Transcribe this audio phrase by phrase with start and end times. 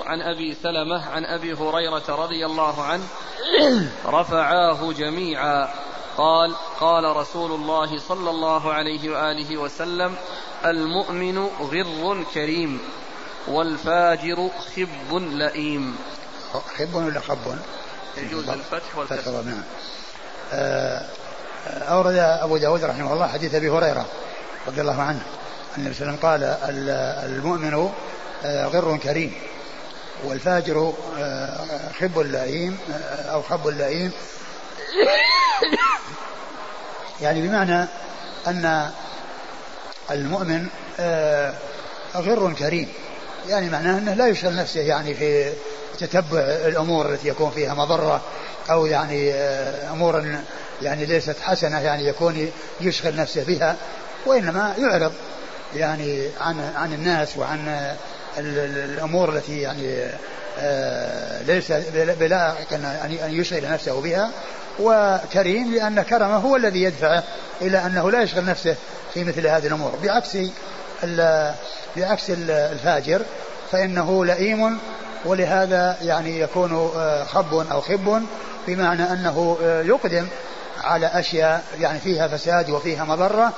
[0.00, 3.04] عن أبي سلمة عن أبي هريرة رضي الله عنه
[4.06, 5.68] رفعاه جميعا.
[6.16, 10.14] قال قال رسول الله صلى الله عليه وآله وسلم
[10.64, 12.80] المؤمن غر كريم
[13.48, 15.96] والفاجر خب لئيم.
[16.78, 17.38] خب ولا خب؟
[18.16, 19.62] يجوز الفتح والكسر نعم.
[20.52, 21.06] آه،
[21.66, 24.06] أورد أبو داود رحمه الله حديث أبي هريرة
[24.66, 25.22] رضي الله عنه.
[25.78, 26.58] النبي صلى الله عليه وسلم قال
[27.30, 27.90] المؤمن
[28.44, 29.34] آه، غر كريم.
[30.24, 31.66] والفاجر آه،
[32.00, 32.78] خب اللئيم
[33.30, 34.12] أو خب اللئيم.
[37.20, 37.86] يعني بمعنى
[38.46, 38.90] أن
[40.10, 40.66] المؤمن
[42.16, 42.88] غر كريم.
[43.48, 45.52] يعني معناه أنه لا يشغل نفسه يعني في
[45.98, 48.20] تتبع الأمور التي يكون فيها مضرة
[48.70, 49.32] أو يعني
[49.92, 50.24] أمور
[50.82, 52.50] يعني ليست حسنة يعني يكون
[52.80, 53.76] يشغل نفسه بها
[54.26, 55.12] وإنما يعرض
[55.74, 57.94] يعني عن عن الناس وعن
[58.38, 60.06] الأمور التي يعني
[60.58, 62.72] آه، ليس بلائق
[63.24, 64.30] أن يشغل نفسه بها.
[64.80, 67.22] وكريم لأن كرمه هو الذي يدفعه
[67.62, 68.76] إلى أنه لا يشغل نفسه
[69.14, 69.92] في مثل هذه الأمور.
[70.02, 70.36] بعكس
[71.96, 73.22] بعكس الفاجر
[73.72, 74.78] فإنه لئيم
[75.24, 78.22] ولهذا يعني يكون آه، خب أو خب
[78.66, 80.26] بمعنى أنه آه، يقدم
[80.84, 83.52] على أشياء يعني فيها فساد وفيها مضرة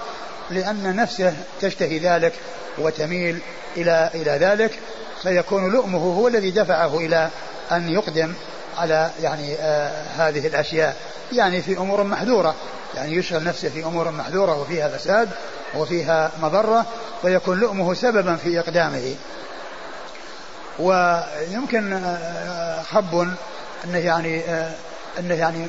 [0.51, 2.33] لأن نفسه تشتهي ذلك
[2.79, 3.39] وتميل
[3.77, 4.79] إلى إلى ذلك
[5.23, 7.31] فيكون لؤمه هو الذي دفعه إلى
[7.73, 8.35] أن يقدم
[8.79, 10.97] على يعني آه هذه الأشياء.
[11.33, 12.55] يعني في أمور محذورة.
[12.95, 15.29] يعني يشغل نفسه في أمور محذورة وفيها فساد
[15.75, 16.87] وفيها مضرة
[17.23, 19.15] ويكون لؤمه سببا في إقدامه.
[20.79, 23.29] ويمكن آه، آه، خب
[23.85, 24.75] أنه يعني آه،
[25.19, 25.67] أنه يعني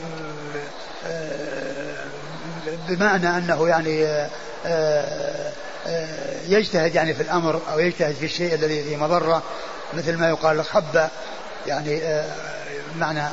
[2.88, 4.28] بمعنى أنه يعني
[6.48, 9.44] يجتهد يعني في الأمر أو يجتهد في الشيء الذي فيه مضرة
[9.94, 11.10] مثل ما يقال خب
[11.68, 12.22] يعني
[12.96, 13.24] معنى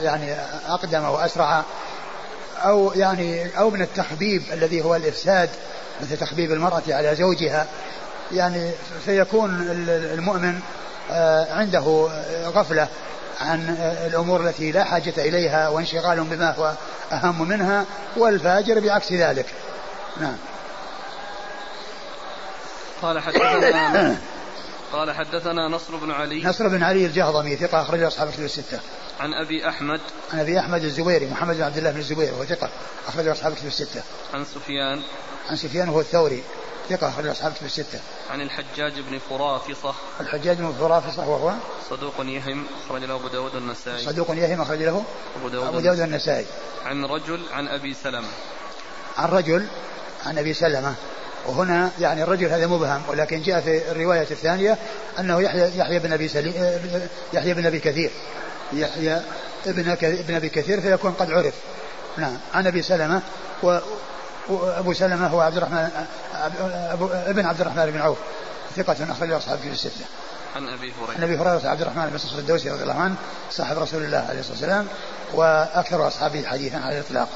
[0.00, 0.34] يعني
[0.68, 1.62] أقدم وأسرع
[2.64, 5.48] أو يعني أو من التخبيب الذي هو الإفساد
[6.02, 7.66] مثل تخبيب المرأة على زوجها.
[8.32, 8.70] يعني
[9.04, 10.60] فيكون المؤمن
[11.10, 12.08] آه، عنده
[12.44, 12.88] غفلة
[13.40, 13.76] عن
[14.06, 16.72] الأمور التي لا حاجة إليها وانشغال بما هو
[17.12, 17.84] أهم منها
[18.16, 19.46] والفاجر بعكس ذلك.
[20.20, 20.36] نعم.
[23.02, 24.18] قال حدثنا
[24.92, 26.44] قال حدثنا نصر بن علي.
[26.44, 28.80] نصر بن علي الجهضمي ثقة أخرج أصحاب الكتب الستة.
[29.20, 30.00] عن أبي أحمد.
[30.32, 32.70] عن أبي أحمد الزبيري محمد بن عبد الله بن الزبير وهو ثقة
[33.08, 34.02] أخرج أصحاب الكتب الستة.
[34.34, 35.02] عن سفيان.
[35.50, 36.42] عن سفيان هو الثوري
[36.88, 38.00] ثقة أخرج أصحاب الكتب الستة.
[38.30, 39.94] عن الحجاج بن فرافصة.
[40.20, 41.52] الحجاج بن فرافصة وهو؟
[41.90, 45.04] صدوق يهم أخرج له أبو داود النسائي صدوق يهم أخرج له
[45.36, 46.46] أبو داود, أبو داود النسائي
[46.84, 48.28] عن رجل عن أبي سلمة.
[49.16, 49.68] عن رجل
[50.26, 50.94] عن أبي سلمة
[51.46, 54.78] وهنا يعني الرجل هذا مبهم ولكن جاء في الرواية الثانية
[55.18, 56.54] أنه يحيى يحيى بن أبي سليم
[57.32, 58.10] يحيى بن أبي كثير
[58.72, 59.22] يحيى
[59.66, 61.54] ابن ابن أبي كثير فيكون قد عرف
[62.16, 63.22] نعم عن أبي سلمة
[63.62, 63.78] و
[64.48, 65.90] وأبو سلمة هو عبد الرحمن
[66.92, 68.18] أبو ابن عبد الرحمن بن عوف
[68.76, 70.04] ثقة أخرج أصحاب في الستة.
[70.56, 71.16] عن أبي هريرة.
[71.16, 73.14] عن أبي هريرة عبد الرحمن بن صخر الدوسي رضي الله عنه
[73.50, 74.86] صاحب رسول الله عليه الصلاة والسلام
[75.34, 77.28] وأكثر أصحابه حديثا على الإطلاق.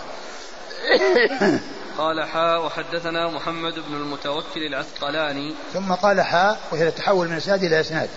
[1.99, 5.55] قال حاء وحدثنا محمد بن المتوكل العسقلاني.
[5.73, 8.09] ثم قال حاء وهي التحول من إسناد إلى إسناد.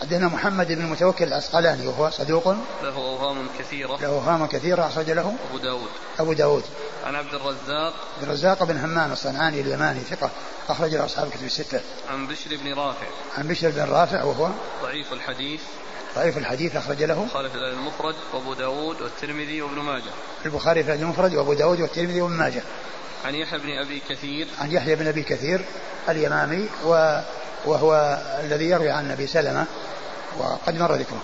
[0.00, 2.48] حدثنا محمد بن المتوكل العسقلاني وهو صدوق.
[2.82, 3.96] له أوهام كثيرة.
[4.00, 5.34] له أوهام كثيرة أخرج له.
[5.48, 5.88] أبو داود.
[6.18, 6.64] أبو داود.
[7.04, 7.94] عن عبد الرزاق.
[8.16, 10.30] عبد الرزاق بن همام الصنعاني اليماني ثقة
[10.68, 11.80] أخرج له أصحاب الكتب الستة.
[12.10, 13.06] عن بشر بن رافع.
[13.38, 14.50] عن بشر بن رافع وهو
[14.82, 15.60] ضعيف الحديث.
[16.16, 20.10] ضعيف الحديث أخرج له البخاري في المفرد وأبو داود والترمذي وابن ماجه.
[20.46, 22.62] البخاري في المفرد وأبو داود والترمذي وابن ماجه.
[23.24, 24.48] عن يحيى بن أبي كثير.
[24.60, 25.64] عن يحيى بن أبي كثير
[26.08, 27.20] اليمامي و
[27.64, 29.66] وهو الذي يروي عن أبي سلمة
[30.38, 31.22] وقد مر ذكره.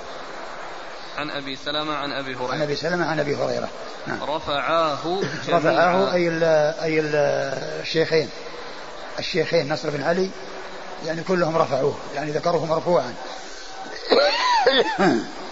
[1.19, 2.53] عن أبي سلمة عن أبي هريرة.
[2.53, 3.69] عن أبي سلمة عن أبي هريرة.
[4.07, 4.23] نعم.
[4.23, 6.45] رفعاه رفعاه أي ال
[6.83, 7.15] أي ال
[7.81, 8.29] الشيخين.
[9.19, 10.31] الشيخين نصر بن علي
[11.07, 13.15] يعني كلهم رفعوه يعني ذكروه مرفوعا.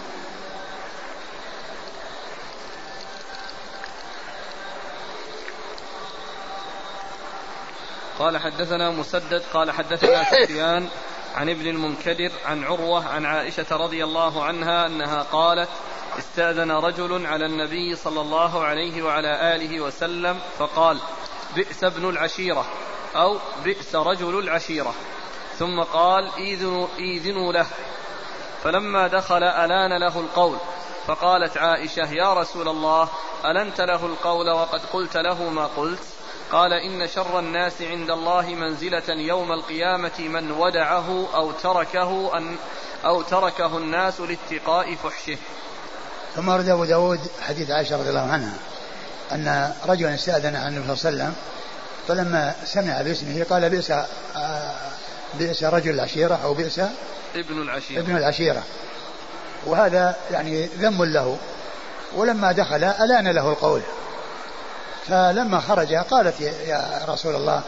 [8.19, 10.89] قال حدثنا مسدد قال حدثنا سفيان
[11.35, 15.69] عن ابن المنكدر عن عروة عن عائشة رضي الله عنها أنها قالت
[16.19, 20.97] استأذن رجل على النبي صلى الله عليه وعلى آله وسلم فقال
[21.55, 22.65] بئس ابن العشيرة
[23.15, 24.93] أو بئس رجل العشيرة
[25.59, 26.29] ثم قال
[26.99, 27.65] إذنوا له
[28.63, 30.57] فلما دخل ألان له القول
[31.07, 33.09] فقالت عائشة يا رسول الله
[33.45, 35.99] ألنت له القول وقد قلت له ما قلت؟
[36.51, 42.55] قال إن شر الناس عند الله منزلة يوم القيامة من ودعه أو تركه أن
[43.05, 45.37] أو تركه الناس لاتقاء فحشه.
[46.35, 48.53] ثم ورد أبو داود حديث عائشة رضي الله عنها
[49.31, 51.35] أن رجلا استأذن عن النبي صلى الله عليه وسلم
[52.07, 54.75] فلما سمع باسمه قال بئس آه،
[55.33, 56.79] بئس رجل العشيرة أو بئس
[57.35, 58.01] ابن العشيرة.
[58.01, 58.63] ابن العشيرة.
[59.65, 61.37] وهذا يعني ذم له.
[62.15, 63.81] ولما دخل ألان له القول.
[65.07, 67.61] فلما خرج قالت يا رسول الله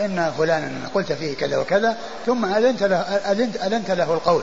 [0.00, 2.96] إن فلانا قلت فيه كذا وكذا ثم ألنت له,
[3.32, 4.42] ألنت, ألنت له القول.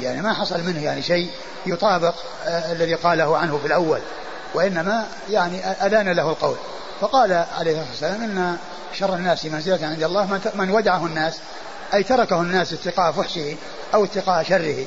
[0.00, 1.30] يعني ما حصل منه يعني شيء
[1.66, 2.14] يطابق
[2.46, 4.00] آه الذي قاله عنه في الأول.
[4.54, 6.56] وإنما يعني ألان له القول.
[7.00, 8.56] فقال عليه الصلاة والسلام إن
[8.92, 11.38] شر الناس منزلة عند الله من ودعه الناس
[11.94, 13.56] أي تركه الناس اتقاء فحشه
[13.94, 14.84] أو اتقاء شره.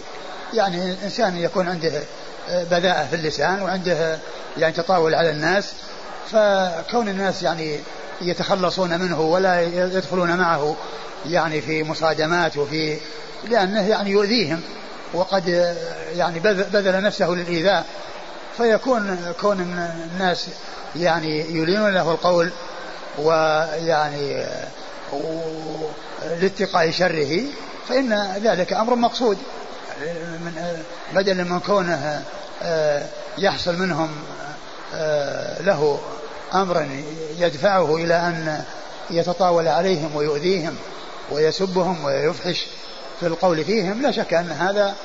[0.53, 2.03] يعني إنسان يكون عنده
[2.49, 4.19] آه، بذاءة في اللسان وعنده
[4.57, 5.73] يعني تطاول على الناس.
[6.31, 7.79] فكون الناس يعني
[8.21, 10.75] يتخلصون منه ولا يدخلون معه
[11.25, 12.97] يعني في مصادمات وفي
[13.47, 14.61] لأنه يعني يؤذيهم
[15.13, 15.75] وقد
[16.15, 17.85] يعني بذل نفسه للإيذاء.
[18.57, 19.61] فيكون كون
[20.13, 20.47] الناس
[20.95, 22.51] يعني يلينون له القول
[23.17, 24.45] ويعني
[26.41, 27.41] لاتقاء شره
[27.87, 29.37] فإن ذلك أمر مقصود.
[30.39, 30.83] من
[31.13, 32.23] بدل من كونه
[32.63, 33.05] آه،
[33.37, 34.09] يحصل منهم
[34.93, 35.99] آه، له
[36.53, 36.89] أمرا
[37.37, 38.63] يدفعه إلى أن
[39.09, 40.75] يتطاول عليهم ويؤذيهم
[41.31, 42.67] ويسبهم ويفحش
[43.19, 44.95] في القول فيهم لا شك أن هذا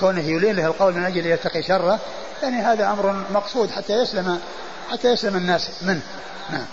[0.00, 1.98] كونه يلين له القول من أجل يتقي شره
[2.42, 4.38] يعني هذا أمر مقصود حتى يسلم
[4.90, 6.02] حتى يسلم الناس منه.
[6.50, 6.66] نعم.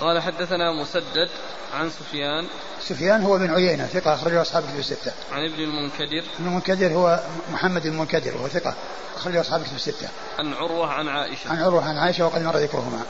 [0.00, 1.28] قال حدثنا مسدد
[1.74, 2.46] عن سفيان
[2.80, 5.12] سفيان هو بن عيينة ثقة أخرجه أصحاب الكتب الستة.
[5.32, 7.20] عن ابن المنكدر ابن المنكدر هو
[7.52, 8.74] محمد المنكدر وهو ثقة
[9.16, 10.08] أخرجه أصحاب الكتب الستة.
[10.38, 11.50] عن عروة عن عائشة.
[11.50, 13.02] عن عروة عن عائشة وقد مر ذكرهما.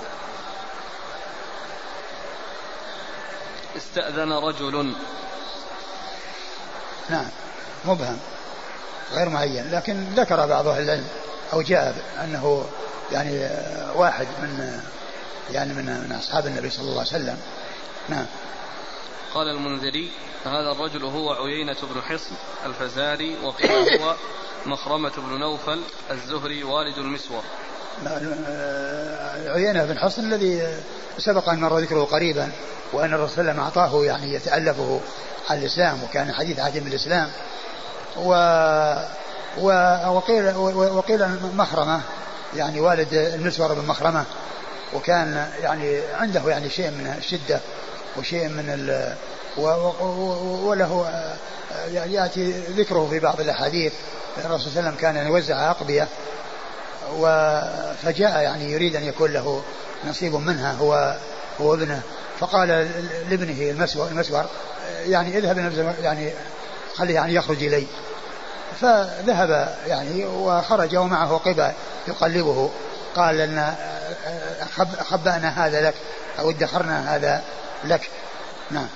[3.77, 4.95] استأذن رجل
[7.11, 7.29] نعم
[7.85, 8.19] مبهم
[9.13, 11.07] غير معين لكن ذكر بعض أهل العلم
[11.53, 12.67] أو جاء أنه
[13.13, 13.49] يعني
[13.95, 14.81] واحد من
[15.50, 17.38] يعني من من أصحاب النبي صلى الله عليه وسلم.
[18.08, 18.26] نعم.
[19.35, 20.11] قال المنذري
[20.44, 22.35] هذا الرجل هو عيينة بن حصن
[22.67, 24.14] الفزاري وقيل هو
[24.67, 25.81] مخرمة بن نوفل
[26.11, 27.43] الزهري والد المسور.
[29.46, 30.79] عيينة بن حصن الذي
[31.19, 32.52] سبق أن مر ذكره قريبا
[32.93, 35.00] وأن الرسول صلى الله عليه وسلم أعطاه يعني يتألفه
[35.50, 37.31] على الإسلام وكان حديث عهد بالإسلام
[38.17, 38.31] و
[40.06, 42.00] وقيل وقيل مخرمة
[42.56, 44.25] يعني والد المسور بن مخرمة.
[44.94, 47.61] وكان يعني عنده يعني شيء من الشدة
[48.17, 49.14] وشيء من ال
[50.64, 51.06] وله
[51.93, 53.93] يعني يأتي ذكره في بعض الأحاديث.
[54.44, 56.08] الرسول صلى الله عليه وسلم كان يوزع أقبية
[58.02, 59.62] فجاء يعني يريد أن يكون له
[60.05, 61.17] نصيب منها هو
[61.61, 62.02] هو ابنه.
[62.38, 62.69] فقال
[63.31, 64.44] لابنه المسور, المسور
[65.06, 65.58] يعني اذهب
[66.02, 66.32] يعني
[66.94, 67.87] خليه يعني يخرج إلي.
[68.81, 71.69] فذهب يعني وخرج ومعه قبى
[72.08, 72.70] يقلبه.
[73.16, 73.76] قال لنا
[75.00, 75.94] خبأنا هذا لك
[76.38, 77.44] أو ادخرنا هذا
[77.84, 78.11] لك.
[78.70, 78.88] نعم.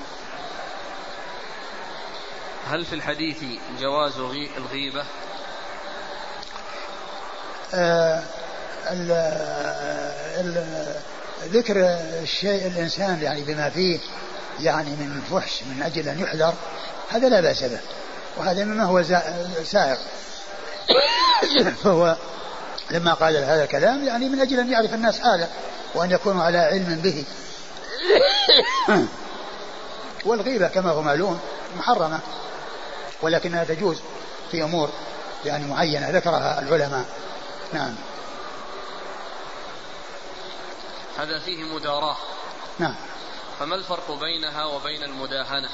[2.70, 3.36] هل في الحديث
[3.80, 4.18] جواز
[4.56, 5.04] الغيبة؟
[7.74, 8.22] آه
[8.90, 9.10] ال
[10.40, 10.64] ال
[11.44, 11.74] ذكر
[12.22, 13.98] الشيء الإنسان يعني بما فيه
[14.60, 16.54] يعني من فحش من أجل أن يحذر
[17.08, 17.80] هذا لا بأس به.
[18.36, 19.02] وهذا مما هو
[19.64, 19.98] سائق.
[21.84, 22.16] فهو
[22.90, 25.49] لما قال هذا الكلام يعني من أجل أن يعرف الناس هذا
[25.95, 27.25] وأن يكونوا على علم به.
[30.26, 31.40] والغيبة كما هو معلوم
[31.76, 32.21] محرمة
[33.23, 34.00] ولكنها تجوز
[34.50, 34.90] في أمور
[35.45, 37.04] يعني معينة ذكرها العلماء.
[37.73, 37.95] نعم.
[41.18, 42.16] هذا فيه مداراة.
[42.78, 42.95] نعم.
[43.59, 45.68] فما الفرق بينها وبين المداهنة؟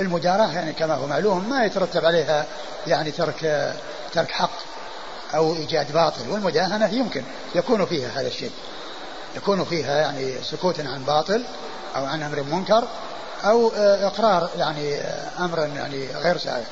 [0.00, 2.46] المداراة يعني كما هو معلوم ما يترتب عليها
[2.86, 3.74] يعني ترك
[4.12, 4.69] ترك حق.
[5.34, 7.22] أو إيجاد باطل والمداهنة يمكن
[7.54, 8.52] يكون فيها هذا الشيء.
[9.36, 11.44] يكون فيها يعني سكوت عن باطل
[11.96, 12.88] أو عن أمر منكر
[13.44, 15.00] أو إقرار يعني
[15.38, 16.64] أمر يعني غير سائغ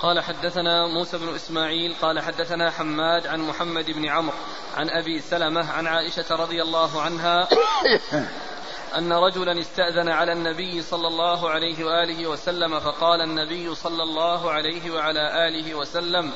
[0.00, 4.36] قال حدثنا موسى بن إسماعيل قال حدثنا حماد عن محمد بن عمرو
[4.76, 7.48] عن أبي سلمة عن عائشة رضي الله عنها
[8.98, 14.90] أن رجلا استأذن على النبي صلى الله عليه وآله وسلم فقال النبي صلى الله عليه
[14.90, 16.32] وعلى آله وسلم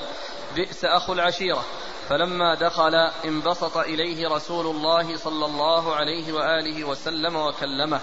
[0.56, 1.64] بئس أخو العشيرة.
[2.08, 8.00] فلما دخل انبسط إليه رسول الله صلى الله عليه وآله وسلم وكلمه.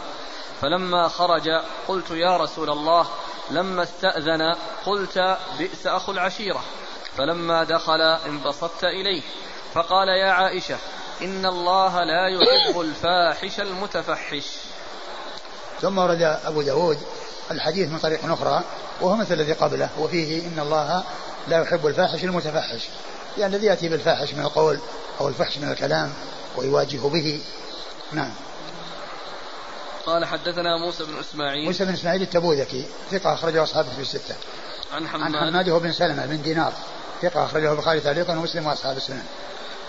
[0.61, 1.49] فلما خرج
[1.87, 3.07] قلت يا رسول الله
[3.51, 6.63] لما استأذن قلت بئس أخو العشيرة.
[7.17, 9.21] فلما دخل انبسطت إليه.
[9.73, 10.77] فقال يا عائشة
[11.21, 14.45] إن الله لا يحب الفاحش المتفحش.
[15.81, 16.97] ثم ورد أبو داود
[17.51, 18.63] الحديث من طريق أخرى
[19.01, 21.03] وهو مثل الذي قبله وفيه إن الله
[21.47, 22.89] لا يحب الفاحش المتفحش.
[23.37, 24.79] يعني الذي يأتي بالفاحش من القول
[25.19, 26.13] أو الفحش من الكلام
[26.55, 27.41] ويواجه به.
[28.11, 28.31] نعم.
[30.05, 31.65] قال حدثنا موسى بن إسماعيل.
[31.65, 34.35] موسى بن إسماعيل التبوذكي ثقة أخرجه أصحابه في الستة.
[34.93, 35.35] عن حماد.
[35.35, 36.73] عن حماد بن سلمة بن دينار
[37.21, 39.25] ثقة أخرجه البخاري تعليقا ومسلم وأصحاب السنن.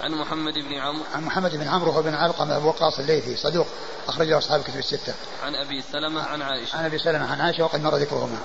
[0.03, 1.05] عن محمد بن عمرو.
[1.15, 3.67] عن محمد بن عمرو بن علقمة أبو وقاص الليثي صدوق
[4.09, 5.15] أخرجه أصحاب كتب الستة.
[5.43, 6.76] عن أبي سلمة عن عائشة.
[6.79, 8.38] عن أبي سلمة عن عائشة وقد مر ذكرهما.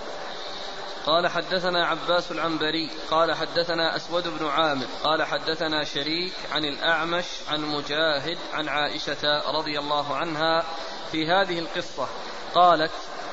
[1.05, 7.61] قال حدثنا عباس العنبري قال حدثنا أسود بن عامر قال حدثنا شريك عن الأعمش عن
[7.61, 10.63] مجاهد عن عائشة رضي الله عنها
[11.11, 12.07] في هذه القصة.
[12.55, 12.91] قالت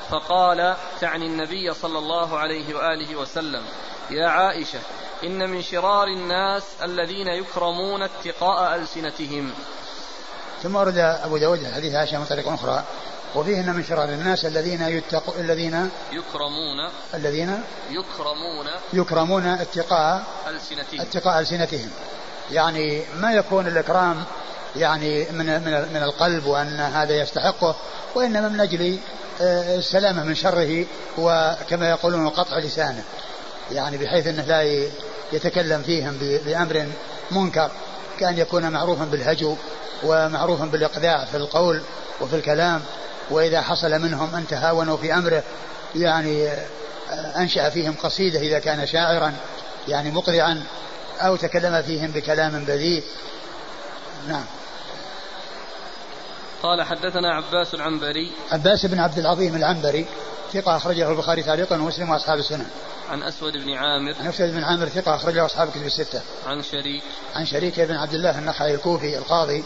[0.09, 3.63] فقال تعني النبي صلى الله عليه وآله وسلم
[4.09, 4.79] يا عائشة
[5.23, 9.51] إن من شرار الناس الذين يكرمون اتقاء ألسنتهم.
[10.63, 12.83] ثم ورد أبو داود حديث عائشة من طريق أخرى.
[13.35, 21.01] وفيه أن من شرار الناس الذين يتقوا الذين يكرمون الذين يكرمون يكرمون اتقاء ألسنتهم.
[21.01, 21.89] اتقاء ألسنتهم.
[22.51, 24.23] يعني ما يكون الإكرام
[24.75, 27.75] يعني من من من القلب وأن هذا يستحقه
[28.15, 28.99] وإنما من أجل
[29.41, 30.85] آه، السلامة من شره
[31.17, 33.03] وكما يقولون قطع لسانه.
[33.71, 34.89] يعني بحيث أنه لا
[35.33, 36.85] يتكلم فيهم بأمر
[37.31, 37.71] منكر
[38.19, 39.55] كأن يكون معروفا بالهجو
[40.03, 41.81] ومعروفا بالإقذاع في القول
[42.21, 42.81] وفي الكلام.
[43.29, 45.43] وإذا حصل منهم أن تهاونوا في أمره
[45.95, 49.33] يعني آه، أنشأ فيهم قصيدة إذا كان شاعرا
[49.87, 50.63] يعني مقرعا
[51.19, 53.03] أو تكلم فيهم بكلام بذيء.
[54.27, 54.45] نعم.
[56.63, 58.31] قال حدثنا عباس العنبري.
[58.51, 60.05] عباس بن عبد العظيم العنبري.
[60.53, 62.67] ثقة أخرجه البخاري تعليقا ومسلم وأصحاب السنن
[63.09, 64.15] عن أسود بن عامر.
[64.19, 66.21] عن أسود بن عامر ثقة أخرجه أصحاب الكتب الستة.
[66.45, 67.03] عن شريك.
[67.35, 69.63] عن شريك بن عبد الله النخعي الكوفي القاضي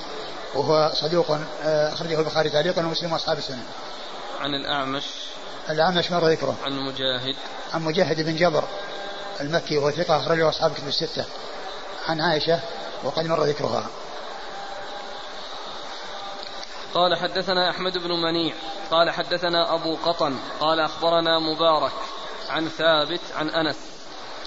[0.55, 1.31] وهو صدوق
[1.63, 3.63] آه، أخرجه البخاري تعليقا ومسلم وأصحاب السنن
[4.39, 5.03] عن الأعمش.
[5.69, 7.35] الأعمش مر ذكره؟ عن مجاهد.
[7.73, 8.63] عن مجاهد بن جبر
[9.41, 11.25] المكي وهو ثقة أخرجه أصحاب الكتب الستة.
[12.07, 12.59] عن عائشة
[13.03, 13.89] وقد مر ذكرها.
[16.93, 18.53] قال حدثنا أحمد بن منيع
[18.91, 21.91] قال حدثنا أبو قطن قال أخبرنا مبارك
[22.49, 23.77] عن ثابت عن أنس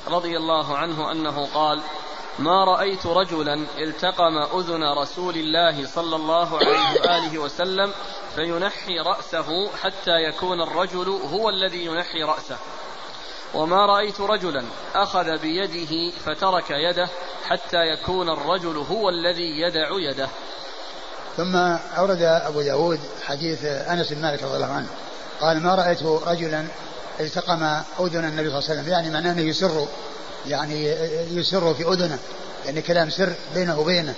[0.08, 1.80] رضي الله عنه أنه قال
[2.38, 7.92] ما رأيت رجلا التقم أذن رسول الله صلى الله عليه وآله وسلم
[8.34, 12.58] فينحي رأسه حتى يكون الرجل هو الذي ينحي رأسه.
[13.54, 17.08] وما رأيت رجلا أخذ بيده فترك يده
[17.48, 20.28] حتى يكون الرجل هو الذي يدع يده.
[21.36, 21.56] ثم
[21.98, 24.86] أورد أبو داود حديث أنس بن مالك رضي الله عنه.
[25.40, 26.64] قال ما رأيت رجلا
[27.20, 27.62] التقم
[28.00, 28.88] أذن النبي صلى الله عليه وسلم.
[28.88, 29.86] يعني معناه أنه يسر
[30.46, 30.86] يعني
[31.30, 32.18] يسر في أذنه
[32.66, 34.14] يعني كلام سر بينه وبينه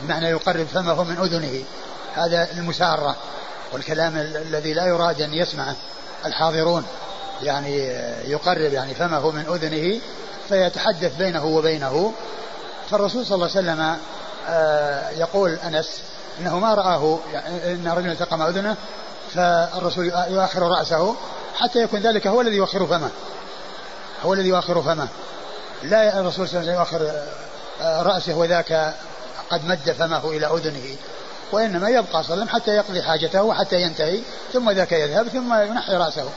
[0.00, 1.64] بمعنى يقرب فمه من أذنه.
[2.14, 3.16] هذا المسارة
[3.72, 5.76] والكلام الذي لا يراد أن يسمعه
[6.26, 6.84] الحاضرون.
[7.42, 7.76] يعني
[8.24, 10.00] يقرب يعني فمه من أذنه
[10.48, 12.12] فيتحدث بينه وبينه.
[12.90, 13.96] فالرسول صلى الله عليه وسلم
[14.48, 16.02] آه، يقول أنس
[16.40, 18.76] انه ما رآه يعني إن رجلا التقم اذنه
[19.34, 21.16] فالرسول يؤخر رأسه
[21.56, 23.10] حتى يكون ذلك هو الذي يؤخر فمه.
[24.24, 25.08] هو الذي يؤخر فمه.
[25.82, 27.22] لا الرسول صلى الله عليه وسلم يؤخر
[27.80, 28.94] آه، رأسه وذاك
[29.50, 30.96] قد مد فمه إلى أذنه.
[31.52, 34.20] وإنما يبقى صلى الله عليه وسلم حتى يقضي حاجته وحتى ينتهي
[34.52, 36.28] ثم ذاك يذهب ثم ينحي رأسه.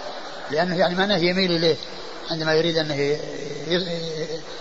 [0.51, 1.75] لأنه يعني معناه يميل إليه.
[2.31, 3.17] عندما يريد أنه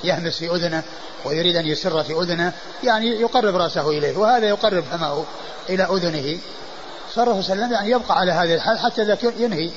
[0.05, 0.83] يهمس في أذنه
[1.25, 2.53] ويريد أن يسر في أذنه
[2.85, 5.25] يعني يقرب رأسه إليه وهذا يقرب فمه
[5.69, 6.39] إلى أذنه.
[7.15, 9.71] صلى الله عليه وسلم يعني يبقى على هذه الحال حتى ينهي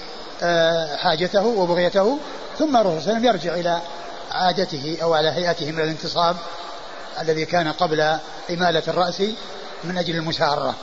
[0.44, 2.18] آه، حاجته وبغيته
[2.60, 3.82] ثم الرسول صلى الله عليه وسلم يرجع إلى
[4.32, 6.36] عادته أو على هيئته من الانتصاب
[7.22, 8.02] الذي كان قبل
[8.50, 9.24] إمالة الرأس
[9.84, 10.76] من أجل المسارة.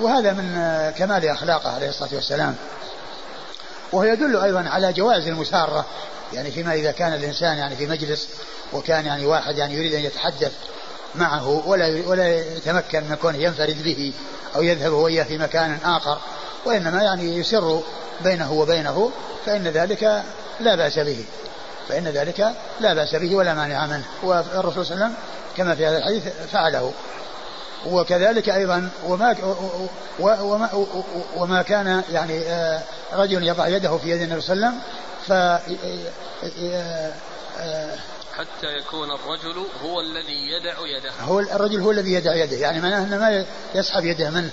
[0.00, 2.56] وهذا من آه، كمال أخلاقه عليه الصلاة والسلام.
[3.92, 5.86] وهو يدل أيضا على جواز المسارة.
[6.32, 8.28] يعني فيما إذا كان الإنسان يعني في مجلس
[8.72, 10.52] وكان يعني واحد يعني يريد أن يتحدث
[11.14, 14.12] معه ولا ولا يتمكن من كونه ينفرد به
[14.56, 16.18] أو يذهب هو في مكان آخر
[16.64, 17.80] وإنما يعني يسر
[18.20, 19.10] بينه وبينه
[19.46, 20.22] فإن ذلك
[20.60, 21.24] لا بأس به.
[21.88, 24.04] فإن ذلك لا بأس به ولا مانع منه.
[24.22, 25.14] والرسول صلى الله عليه وسلم
[25.56, 26.92] كما في هذا الحديث فعله.
[27.90, 29.36] وكذلك أيضا وما
[30.18, 30.86] وما,
[31.36, 34.82] وما كان يعني آه، رجل يضع يده في يد النبي صلى الله عليه وسلم
[35.26, 35.32] ف
[38.38, 41.10] حتى يكون الرجل هو الذي يدع يده.
[41.20, 44.50] هو الرجل هو الذي يدع يده يعني معناه انه ما يسحب يده منه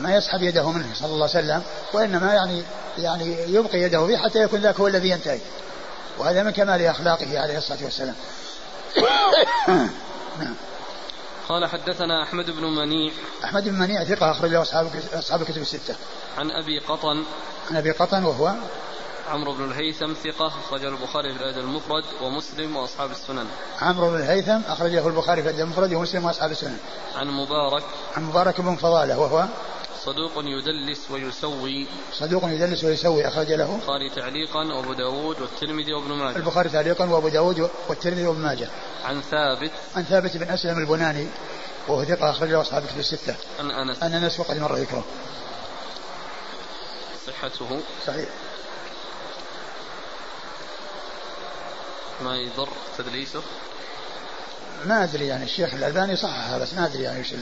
[0.00, 1.62] ما يسحب يده منه صلى الله عليه وسلم
[1.92, 2.62] وإنما يعني
[2.98, 5.38] يعني يبقي يده فيه حتى يكون ذاك هو الذي ينتهي.
[6.18, 8.14] وهذا من كمال أخلاقه عليه الصلاة والسلام.
[10.40, 10.54] نعم.
[11.50, 13.12] قال حدثنا أحمد بن منيع
[13.44, 15.94] أحمد بن منيع ثقة أخرجه أصحاب أصحاب الكتب الستة
[16.38, 17.24] عن أبي قطن
[17.70, 18.54] عن أبي قطن وهو
[19.28, 23.46] عمرو بن الهيثم ثقة أخرجه البخاري في الأدب المفرد ومسلم وأصحاب السنن.
[23.80, 26.78] عمرو بن الهيثم أخرجه البخاري في الأدب المفرد ومسلم وأصحاب السنن.
[27.16, 27.82] عن مبارك
[28.16, 29.46] عن مبارك بن فضالة وهو
[30.04, 31.86] صدوق يدلس ويسوي.
[32.12, 36.36] صدوق يدلس ويسوي أخرج له البخاري تعليقا وأبو داود والترمذي وابن ماجه.
[36.36, 38.68] البخاري تعليقا وأبو داود والترمذي وابن ماجه.
[39.04, 39.70] عن ثابت.
[39.96, 41.26] عن ثابت بن أسلم البناني
[41.88, 43.34] وهو ثقة أخرجه أصحاب الكتب الستة.
[43.58, 44.02] عن أنس.
[44.02, 45.04] عن أنس وقد مر ذكره.
[47.26, 47.80] صحته.
[48.06, 48.28] صحيح.
[52.24, 52.68] ما يضر
[52.98, 53.42] تدليسه؟
[54.86, 57.32] ما أدري يعني الشيخ الألباني صححها بس ما أدري يعني إيش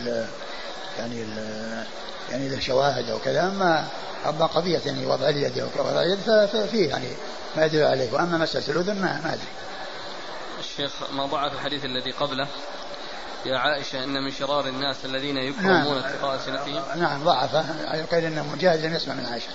[0.99, 1.85] يعني ال
[2.31, 3.89] يعني له شواهد أو كذا أما
[4.27, 7.09] أما قضية يعني وضع اليد أو وضع اليد ففيه يعني
[7.57, 8.13] ما يدل عليه.
[8.13, 9.49] وأما مسألة الأذن ما, ما أدري.
[10.61, 12.49] الشيخ ما ضعف الحديث الذي قبله؟
[13.47, 17.01] يا عائشة إن من شرار الناس الذين يكرمون نعم اتقاء سنتهم.
[17.01, 17.65] نعم ضعفه
[18.05, 19.51] قيل أن مجاهد لم يسمع من عائشة.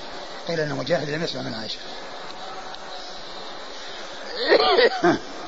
[0.48, 1.80] قيل أن مجاهد لم يسمع من عائشة.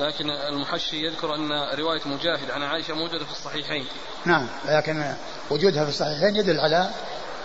[0.00, 3.86] لكن المحشي يذكر أن رواية مجاهد عن عائشة موجودة في الصحيحين.
[4.24, 5.14] نعم لكن
[5.50, 6.90] وجودها في الصحيحين يدل على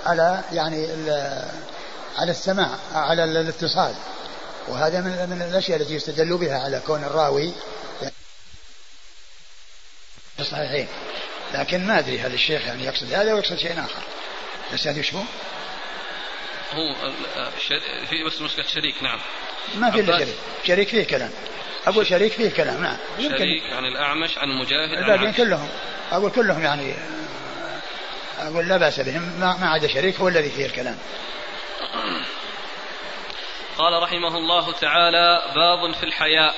[0.06, 0.88] على يعني
[2.18, 3.96] على السماع على الاتصال.
[4.68, 7.54] وهذا من من الأشياء التي يستدل بها على كون الراوي
[10.36, 10.88] في الصحيحين.
[11.54, 14.04] لكن ما أدري هل الشيخ يعني يقصد هذا ويقصد شيء آخر.
[14.74, 15.22] بس هذا وش هو؟
[16.74, 17.12] هو
[18.10, 19.20] في بس مشكلة شريك نعم.
[19.76, 20.36] ما في إلا شريك.
[20.68, 21.32] شريك فيه كلام.
[21.88, 22.32] أقول شريك.
[22.32, 22.98] فيه كلام نعم.
[23.20, 25.70] شريك عن الأعمش عن مجاهد الباقيين كلهم.
[26.12, 26.94] أقول كلهم يعني
[28.40, 30.98] أقول لا بأس بهم ما عدا شريك هو الذي فيه الكلام.
[33.78, 36.56] قال رحمه الله تعالى باب في الحياء.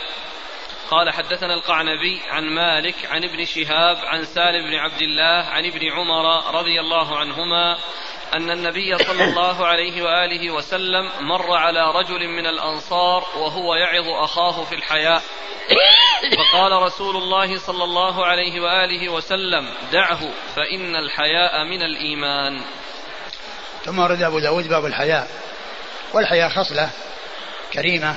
[0.89, 5.91] قال حدثنا القعنبي عن مالك عن ابن شهاب عن سالم بن عبد الله عن ابن
[5.91, 7.77] عمر رضي الله عنهما
[8.35, 14.63] أن النبي صلى الله عليه وآله وسلم مر على رجل من الأنصار وهو يعظ أخاه
[14.63, 15.21] في الحياء.
[16.37, 20.19] فقال رسول الله صلى الله عليه وآله وسلم دعه
[20.55, 22.61] فإن الحياء من الإيمان.
[23.85, 25.27] ثم ورد أبو داود باب الحياء.
[26.13, 26.89] والحياء خصلة
[27.73, 28.15] كريمة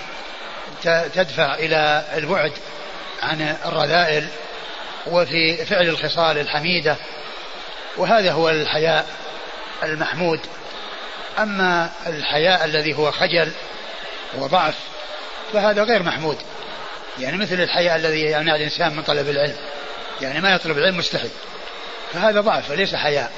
[1.15, 2.53] تدفع إلى البعد
[3.23, 4.29] عن الرذائل
[5.07, 6.97] وفي فعل الخصال الحميدة.
[7.97, 9.28] وهذا هو الحياء.
[9.83, 10.41] المحمود.
[11.39, 13.53] أما الحياء الذي هو خجل
[14.39, 14.75] وضعف
[15.53, 16.39] فهذا غير محمود.
[17.19, 19.57] يعني مثل الحياء الذي يمنع الإنسان من طلب العلم.
[20.21, 21.31] يعني ما يطلب العلم مستحيل.
[22.13, 23.33] فهذا ضعف وليس حياء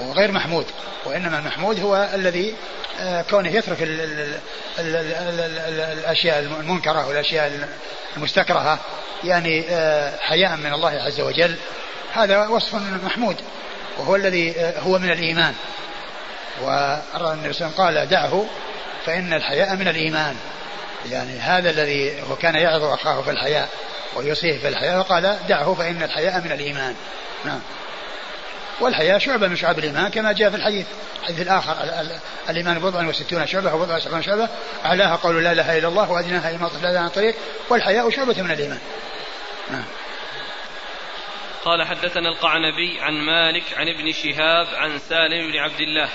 [0.00, 0.66] وغير محمود.
[1.04, 2.54] وإنما المحمود هو الذي
[3.00, 4.40] آه، كونه يترك ال ال
[4.78, 7.68] ال ال ال الأشياء المنكرة والأشياء
[8.16, 8.78] المستكرهة.
[9.24, 11.56] يعني آه، حياء من الله عز وجل.
[12.12, 13.36] هذا وصف محمود.
[13.98, 15.54] وهو الذي آه، هو من الإيمان.
[16.62, 18.46] والنبي صلى الله قال دعه
[19.06, 20.36] فإن الحياء من الإيمان.
[21.10, 23.68] يعني هذا الذي هو كان يعظ أخاه في الحياء
[24.16, 26.94] ويوصيه في الحياء وقال دعه فإن الحياء من الإيمان.
[27.44, 27.60] نعم.
[28.80, 30.86] والحياء شعبة من شعب الإيمان كما جاء في الحديث
[31.20, 31.76] الحديث الآخر
[32.48, 34.48] الإيمان بضع وستون شعبة وبضع وسبعون شعبة.
[34.84, 37.34] أعلاها قول لا إله إلا الله وأدناها عن طريق
[37.68, 38.78] والحياء شعبة من الإيمان.
[39.70, 39.84] نعم.
[41.66, 46.08] قال حدثنا القعنبي عن مالك عن ابن شهاب عن سالم بن عبد الله.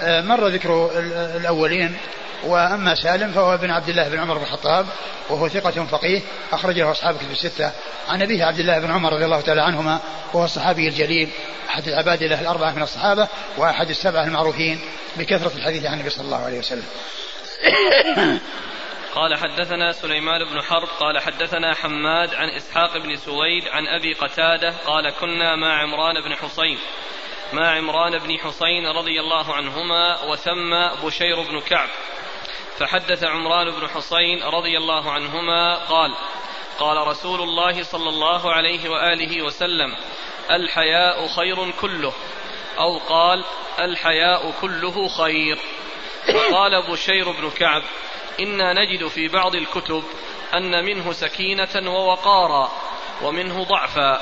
[0.00, 0.90] آه، مر ذكر
[1.36, 1.96] الأولين
[2.44, 4.86] وأما سالم فهو ابن عبد الله بن عمر بن الخطاب
[5.28, 6.20] وهو ثقة فقيه
[6.52, 7.72] أخرجه أصحاب كتب الستة.
[8.08, 10.00] عن أبيه عبد الله بن عمر رضي الله تعالى عنهما
[10.32, 11.28] وهو الصحابي الجليل
[11.68, 14.80] أحد العباد له الأربعة من الصحابة وأحد السبعة المعروفين
[15.16, 16.84] بكثرة الحديث عن النبي صلى الله عليه وسلم.
[19.14, 24.70] قال حدثنا سليمان بن حرب قال حدثنا حماد عن إسحاق بن سويد عن أبي قتادة
[24.86, 26.78] قال كنا مع عمران بن حصين.
[27.52, 31.88] مع عمران بن حصين رضي الله عنهما وثم بشير بن كعب.
[32.78, 36.14] فحدث عمران بن حصين رضي الله عنهما قال
[36.78, 39.96] قال رسول الله صلى الله عليه وآله وسلم
[40.50, 42.12] الحياء خير كله.
[42.78, 43.44] أو قال
[43.78, 45.58] الحياء كله خير.
[46.34, 47.82] وقال بشير بن كعب
[48.40, 50.04] إنا نجد في بعض الكتب
[50.54, 52.72] أن منه سكينة ووقارا
[53.22, 54.20] ومنه ضعفا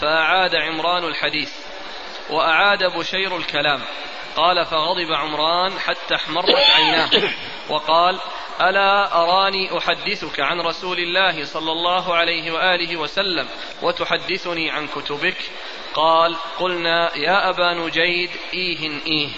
[0.00, 1.52] فأعاد عمران الحديث
[2.30, 3.82] وأعاد بشير الكلام.
[4.36, 7.10] قال فغضب عمران حتى احمرت عيناه.
[7.68, 8.20] وقال
[8.60, 13.48] ألا أراني أحدثك عن رسول الله صلى الله عليه وآله وسلم
[13.82, 15.36] وتحدثني عن كتبك؟
[15.94, 19.28] قال قلنا يا أبا نجيد إيه إيه.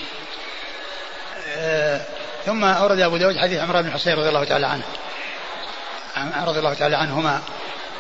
[1.57, 2.14] آه
[2.47, 4.83] ثم أورد أبو داود حديث عمران بن حصين رضي الله تعالى عنه.
[6.47, 7.41] رضي الله تعالى عنهما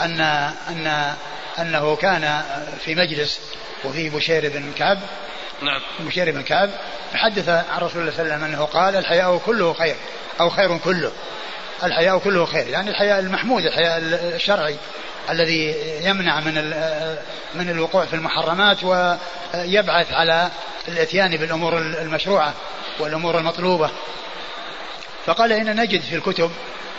[0.00, 0.20] أن
[0.68, 1.14] أن
[1.58, 2.42] أنه كان
[2.84, 3.40] في مجلس
[3.84, 4.98] وفيه بشير بن كعب.
[5.62, 5.80] نعم.
[6.00, 6.70] بشير بن كعب
[7.12, 9.96] فحدث عن رسول الله صلى الله عليه وسلم أنه قال الحياء كله خير
[10.40, 11.12] أو خير كله.
[11.82, 12.68] الحياء كله خير.
[12.68, 13.98] يعني الحياء المحمود الحياء
[14.34, 14.76] الشرعي
[15.30, 16.54] الذي يمنع من
[17.54, 20.50] من الوقوع في المحرمات ويبعث على
[20.88, 22.54] الإتيان بالأمور المشروعة
[22.98, 23.90] والأمور المطلوبة.
[25.26, 26.50] فقال إن نجد في الكتب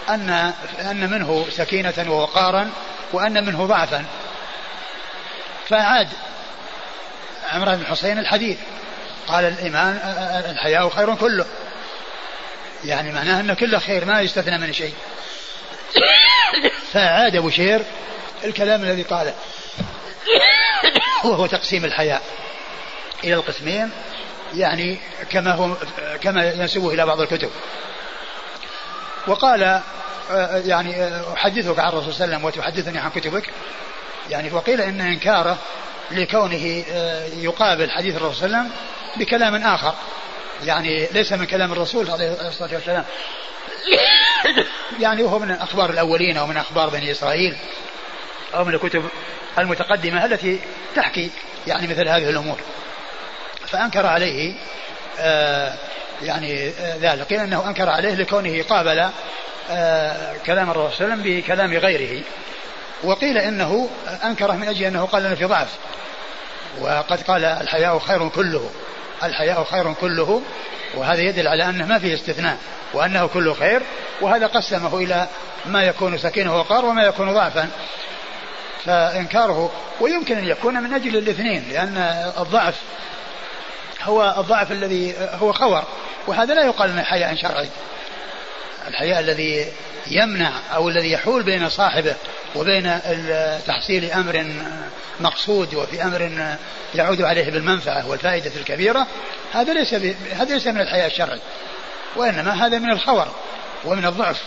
[0.09, 2.69] أن أن منه سكينة ووقارا
[3.13, 4.05] وأن منه ضعفا.
[5.69, 6.07] فعاد
[7.51, 8.57] عمران بن حسين الحديث.
[9.27, 9.99] قال الإيمان
[10.49, 11.45] الحياء خير كله.
[12.85, 14.93] يعني معناه أن كله خير ما يستثنى من شيء.
[16.93, 17.81] فعاد بشير
[18.43, 19.33] الكلام الذي قاله
[21.23, 22.21] وهو تقسيم الحياء
[23.23, 23.91] إلى القسمين
[24.53, 25.75] يعني كما هو
[26.21, 27.49] كما ينسبه إلى بعض الكتب.
[29.27, 29.81] وقال
[30.65, 33.49] يعني أحدثك عن الرسول صلى الله عليه وسلم وتحدثني عن كتبك.
[34.29, 35.57] يعني وقيل إن إنكاره
[36.11, 36.83] لكونه
[37.38, 38.79] يقابل حديث الرسول صلى الله عليه وسلم
[39.15, 39.93] بكلام آخر.
[40.63, 43.05] يعني ليس من كلام الرسول عليه الصلاة والسلام.
[45.03, 47.57] يعني وهو من أخبار الأولين أو من أخبار بني إسرائيل
[48.55, 49.09] أو من الكتب
[49.57, 50.59] المتقدمة التي
[50.95, 51.31] تحكي
[51.67, 52.57] يعني مثل هذه الأمور.
[53.67, 54.55] فأنكر عليه آه
[56.21, 57.28] يعني آه ذلك.
[57.28, 59.10] قيل أنه أنكر عليه لكونه قابل
[59.71, 62.23] آه كلام الرسول صلى الله عليه وسلم بكلام غيره.
[63.04, 63.89] وقيل إنه
[64.23, 65.69] أنكره من أجل أنه قال لنا في ضعف.
[66.82, 68.69] وقد قال الحياء خير كله.
[69.23, 70.41] الحياء خير كله.
[70.95, 72.58] وهذا يدل على أنه ما فيه استثناء
[72.93, 73.82] وأنه كله خير.
[74.21, 75.28] وهذا قسمه إلى
[75.65, 77.69] ما يكون سكينه وقار وما يكون ضعفا.
[78.86, 81.97] فإنكاره ويمكن أن يكون من أجل الاثنين لأن
[82.38, 82.75] الضعف
[84.06, 85.84] هو الضعف الذي هو خور
[86.28, 87.70] وهذا لا يقال إنه حياء شرعي.
[88.88, 89.72] الحياء الذي
[90.08, 92.15] يمنع أو الذي يحول بين صاحبه
[92.56, 93.00] وبين
[93.68, 94.46] تحصيل أمر
[95.20, 96.32] مقصود وفي أمر
[96.96, 99.08] يعود عليه بالمنفعة والفائدة الكبيرة
[99.54, 99.94] هذا ليس
[100.34, 101.39] هذا ليس من الحياء الشرعي
[102.15, 103.28] وإنما هذا من الخور
[103.86, 104.44] ومن الضعف.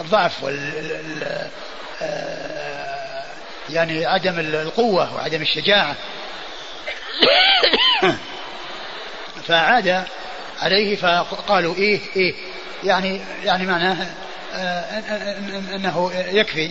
[0.00, 1.48] الضعف وال
[3.70, 5.96] يعني عدم القوة وعدم الشجاعة.
[9.50, 10.04] فعاد
[10.60, 12.34] عليه فقالوا إيه إيه.
[12.84, 13.96] يعني يعني معناه
[15.74, 16.70] إنه يكفي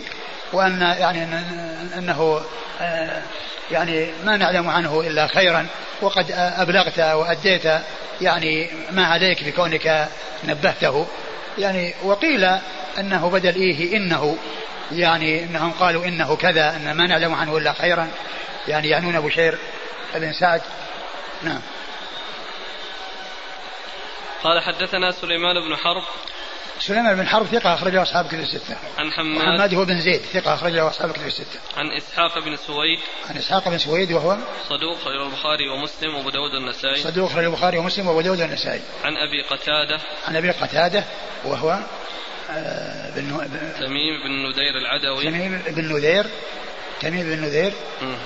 [0.52, 1.24] وأن يعني
[1.98, 2.40] إنه
[3.70, 5.66] يعني ما نعلم عنه إلا خيرا.
[6.02, 7.62] وقد أبلغت وأديت
[8.20, 10.08] يعني ما عليك بكونك
[10.44, 11.06] نبهته.
[11.58, 12.48] يعني وقيل
[12.98, 14.36] أنه بدل إيه إنه
[14.92, 18.08] يعني إنهم قالوا إنه كذا إن ما نعلم عنه إلا خيرا.
[18.68, 19.58] يعني يعنون بشير
[20.14, 20.62] بن سعد.
[21.42, 21.60] نعم.
[24.44, 26.02] قال حدثنا سليمان بن حرب.
[26.80, 28.76] سليمان بن حرب ثقة أخرجه أصحاب كتب الستة.
[28.98, 29.42] عن حماد.
[29.42, 31.60] حماد هو بن زيد ثقة أخرجه أصحاب كتب الستة.
[31.76, 32.98] عن إسحاق بن سويد.
[33.30, 34.36] عن إسحاق بن سويد وهو؟
[34.68, 38.80] صدوق خير البخاري ومسلم وأبو داود النسائي صدوق خير البخاري ومسلم وأبو داود النسائي.
[39.04, 40.00] عن أبي قتادة.
[40.28, 41.04] عن أبي قتادة
[41.44, 41.78] وهو
[42.50, 43.48] آه بن
[43.80, 45.24] تميم بن ندير العدوي.
[45.24, 46.26] تميم بن نذير
[47.00, 47.72] تميم بن نذير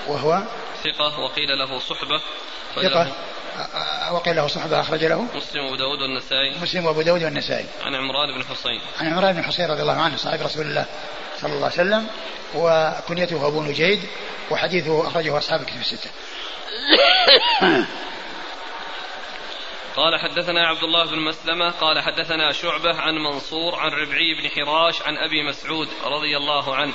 [0.07, 0.43] وهو
[0.83, 2.21] ثقة وقيل له صحبة.
[2.75, 3.11] ثقة.
[4.11, 6.55] وقيل له صحبة أخرج له مسلم وأبو داود والنسائي.
[6.61, 7.65] مسلم وأبو داود والنسائي.
[7.85, 8.81] عن عمران بن حصين.
[8.99, 10.85] عن عمران بن حصين رضي الله عنه صاحب رسول الله
[11.41, 12.07] صلى الله عليه وسلم
[12.55, 13.99] وكنيته أبو نجيد
[14.51, 16.09] وحديثه أخرجه أصحاب الكتب الستة.
[19.95, 25.01] قال حدثنا عبد الله بن مسلمة قال حدثنا شعبة عن منصور عن ربعي بن حراش
[25.01, 26.93] عن أبي مسعود رضي الله عنه.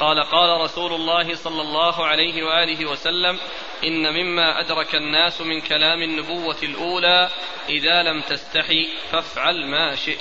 [0.00, 3.38] قال قال رسول الله صلى الله عليه وآله وسلم
[3.84, 7.30] إن مما أدرك الناس من كلام النبوة الأولى
[7.68, 10.18] إذا لم تستحي فافعل ما شئت.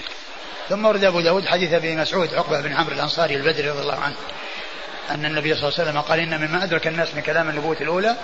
[0.69, 4.15] ثم ورد أبو داود حديث أبي مسعود عقبة بن عمرو الأنصاري البدري رضي الله عنه
[5.09, 8.15] أن النبي صلى الله عليه وسلم قال إن مما أدرك الناس من كلام النبوة الأولى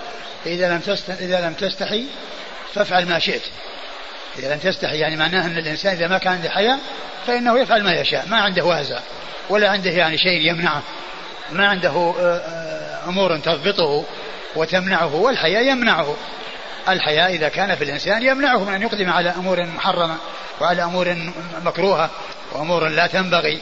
[0.46, 2.06] إذا لم إذا لم تستحي
[2.74, 3.42] فافعل ما شئت.
[4.38, 6.78] إذا لم تستحي يعني معناه أن الإنسان إذا ما كان عنده حياء
[7.26, 9.00] فإنه يفعل ما يشاء ما عنده وازع
[9.50, 10.82] ولا عنده يعني شيء يمنعه.
[11.52, 12.14] ما عنده
[13.08, 14.04] أمور تضبطه
[14.56, 16.16] وتمنعه والحياء يمنعه.
[16.88, 20.16] الحياء إذا كان في الإنسان يمنعه من أن يقدم على أمور محرمة
[20.60, 21.16] وعلى أمور
[21.64, 22.10] مكروهة
[22.52, 23.60] وأمور لا تنبغي.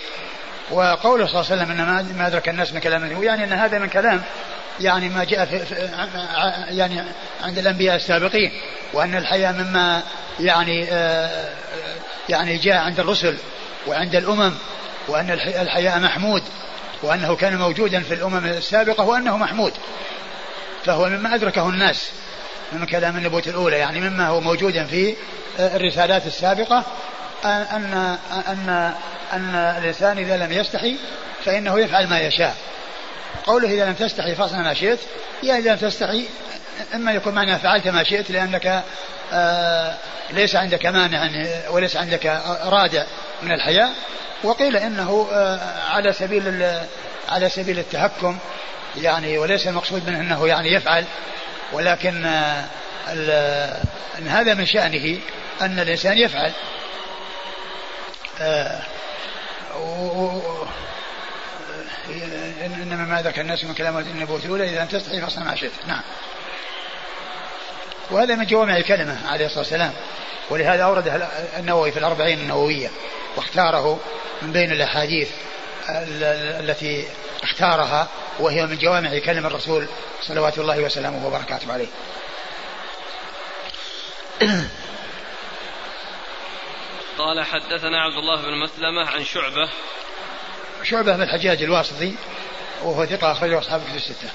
[0.71, 3.89] وقوله صلى الله عليه وسلم أن ما أدرك الناس من كلامه يعني أن هذا من
[3.89, 4.23] كلام
[4.81, 5.61] يعني ما جاء في
[6.69, 7.03] يعني
[7.43, 8.53] عند الأنبياء السابقين
[8.93, 10.03] وأن الحياء مما
[10.41, 10.85] يعني
[12.29, 13.37] يعني جاء عند الرسل
[13.87, 14.55] وعند الأمم
[15.09, 16.43] وأن الحياء محمود.
[17.03, 19.73] وأنه كان موجودا في الأمم السابقة وأنه محمود.
[20.85, 22.11] فهو مما أدركه الناس
[22.73, 23.77] من كلام النبوة الأولى.
[23.77, 25.17] يعني مما هو موجودا في
[25.59, 26.85] الرسالات السابقة
[27.45, 28.17] أن
[28.49, 28.95] أن
[29.33, 30.97] أن الإنسان إذا لم يستحي
[31.45, 32.57] فإنه يفعل ما يشاء.
[33.47, 34.99] قوله إذا لم تستحي فاصنع ما شئت
[35.43, 36.25] يعني إذا لم تستحي
[36.95, 38.83] إما يكون معنى فعلت ما شئت لأنك
[39.33, 39.95] آه
[40.31, 41.31] ليس عندك مانع
[41.71, 43.05] وليس عندك رادع
[43.43, 43.93] من الحياء
[44.43, 46.73] وقيل إنه آه على سبيل
[47.29, 48.39] على سبيل التهكم
[48.97, 51.05] يعني وليس المقصود منه أنه يعني يفعل
[51.73, 52.65] ولكن آه
[54.19, 55.19] أن هذا من شأنه
[55.61, 56.53] أن الإنسان يفعل.
[58.41, 58.81] آه
[62.83, 65.73] إنما ما ذكر الناس من كلام النبوة الأولى؟ إذا تستحي فاصنع ما شئت.
[65.89, 66.03] نعم.
[68.11, 69.93] وهذا من جوامع الكلمة عليه الصلاة والسلام.
[70.51, 72.91] ولهذا أورده النووي في الأربعين النووية
[73.37, 74.01] واختاره
[74.43, 75.31] من بين الأحاديث
[76.61, 77.09] التي
[77.43, 79.87] اختارها وهي من جوامع كلم الرسول
[80.23, 81.87] صلوات الله وسلامه وبركاته عليه.
[87.19, 89.71] قال حدثنا عبد الله بن مسلمة عن شعبة.
[90.83, 92.15] شعبة بن الحجاج الواسطي
[92.83, 94.29] وهو ثقة أخرجه أصحاب الكتب الستة.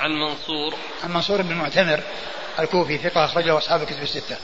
[0.00, 0.74] عن منصور.
[1.04, 2.00] عن منصور بن معتمر
[2.60, 4.36] الكوفي ثقة أخرجه أصحاب الكتب الستة.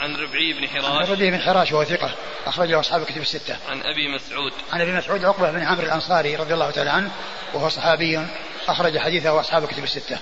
[0.00, 2.14] عن ربعي بن حراش عن ربعي بن حراش وهو ثقة
[2.46, 3.56] أخرجه أصحاب الكتب الستة.
[3.68, 7.10] عن أبي مسعود عن أبي مسعود عقبة بن عمرو الأنصاري رضي الله تعالى عنه
[7.54, 8.26] وهو صحابي
[8.68, 10.18] أخرج حديثه أصحاب الكتب الستة.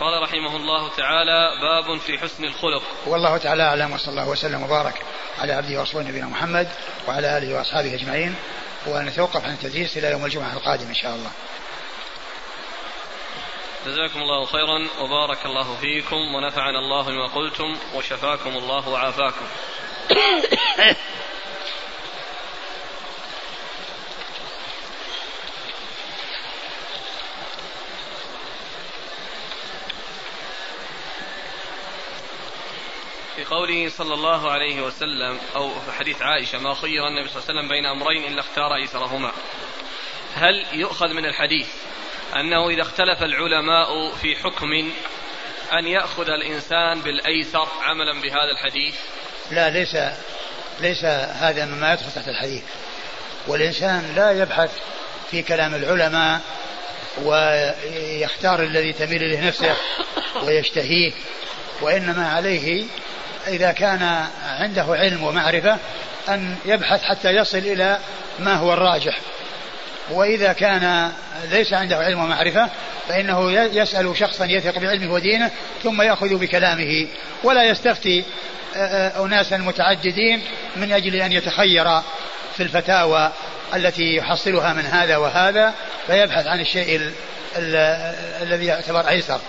[0.00, 5.02] قال رحمه الله تعالى باب في حسن الخلق والله تعالى أعلم وصلى الله وسلم وبارك
[5.38, 6.68] على عبده ورسوله نبينا محمد
[7.08, 8.34] وعلى آله وأصحابه أجمعين
[8.86, 11.30] ونتوقف عن التدريس إلى يوم الجمعة القادم إن شاء الله.
[13.88, 19.46] جزاكم الله خيرا وبارك الله فيكم ونفعنا الله بما قلتم وشفاكم الله وعافاكم.
[33.36, 37.48] في قوله صلى الله عليه وسلم أو في حديث عائشة ما خير النبي صلى الله
[37.48, 39.32] عليه وسلم بين أمرين إلا اختار أيسرهما
[40.34, 41.68] هل يؤخذ من الحديث
[42.36, 44.72] أنه إذا اختلف العلماء في حكم
[45.78, 48.94] أن يأخذ الإنسان بالأيسر عملا بهذا الحديث.
[49.50, 49.96] لا ليس
[50.80, 52.62] ليس هذا مما يدخل تحت الحديث.
[53.46, 54.70] والإنسان لا يبحث
[55.30, 56.40] في كلام العلماء
[57.22, 59.76] ويختار الذي تميل إليه نفسه
[60.42, 61.12] ويشتهيه
[61.80, 62.84] وإنما عليه
[63.46, 65.78] إذا كان عنده علم ومعرفة
[66.28, 67.98] أن يبحث حتى يصل إلى
[68.38, 69.18] ما هو الراجح.
[70.10, 71.12] وإذا كان
[71.50, 72.68] ليس عنده علم ومعرفة
[73.08, 75.50] فإنه يسأل شخصا يثق بعلمه ودينه
[75.82, 77.06] ثم يأخذ بكلامه.
[77.44, 78.24] ولا يستفتي
[79.16, 80.42] أناسا متعددين
[80.76, 82.00] من أجل أن يتخير
[82.56, 83.32] في الفتاوى
[83.74, 85.74] التي يحصلها من هذا وهذا
[86.06, 87.12] فيبحث عن الشيء
[88.42, 89.40] الذي يعتبر أيسر.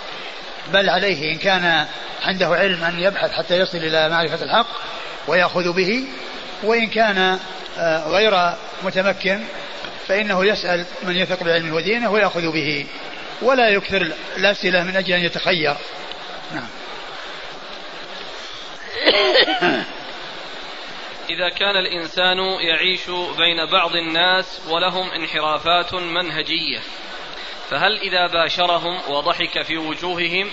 [0.74, 1.86] بل عليه إن كان
[2.24, 4.68] عنده علم أن يبحث حتى يصل إلى معرفة الحق
[5.28, 6.04] ويأخذ به
[6.64, 7.40] وإن كان
[8.08, 9.40] غير متمكن
[10.10, 12.86] فإنه يسأل من يثق بعلمه ودينه ويأخذ به
[13.42, 15.76] ولا يكثر الأسئلة من أجل أن يتخير.
[16.54, 16.68] نعم.
[21.30, 26.80] إذا كان الإنسان يعيش بين بعض الناس ولهم انحرافات منهجية
[27.70, 30.52] فهل إذا باشرهم وضحك في وجوههم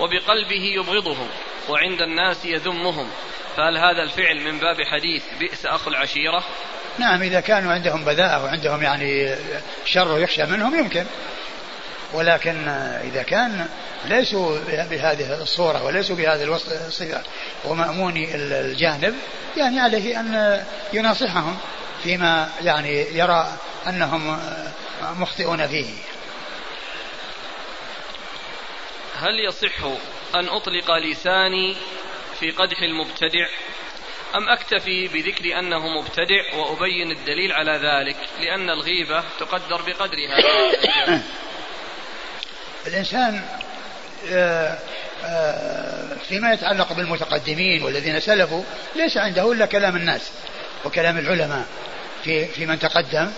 [0.00, 1.28] وبقلبه يبغضهم
[1.68, 3.10] وعند الناس يذمهم
[3.56, 6.44] فهل هذا الفعل من باب حديث بئس أخو العشيرة؟
[6.98, 9.34] نعم إذا كانوا عندهم بذاءة وعندهم يعني
[9.84, 11.04] شر يخشى منهم يمكن.
[12.12, 12.68] ولكن
[13.04, 13.68] إذا كان
[14.04, 14.58] ليسوا
[14.90, 17.22] بهذه الصورة وليسوا بهذه الصفة
[17.64, 19.14] ومأموني الجانب
[19.56, 21.58] يعني عليه أن يناصحهم
[22.02, 23.52] فيما يعني يرى
[23.88, 24.38] أنهم
[25.02, 25.94] مخطئون فيه.
[29.20, 29.84] هل يصح
[30.34, 31.76] أن أطلق لساني
[32.40, 33.46] في قدح المبتدع؟
[34.36, 40.38] أم أكتفي بذكر أنه مبتدع وأبين الدليل على ذلك؟ لأن الغيبة تقدر بقدرها.
[42.86, 43.42] الإنسان
[44.30, 44.78] آه،
[45.24, 48.62] آه، فيما يتعلق بالمتقدمين والذين سلفوا
[48.96, 50.30] ليس عنده إلا كلام الناس
[50.84, 51.66] وكلام العلماء
[52.24, 53.32] في في من تقدم.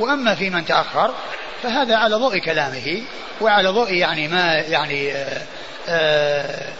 [0.00, 1.14] وأما في من تأخر
[1.62, 3.02] فهذا على ضوء كلامه
[3.40, 5.42] وعلى ضوء يعني ما يعني آآ آه،
[5.88, 6.72] آآ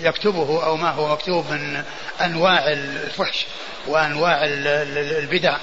[0.00, 1.82] يكتبه أو ما هو مكتوب من
[2.24, 3.46] أنواع الفحش
[3.86, 5.56] وأنواع البدع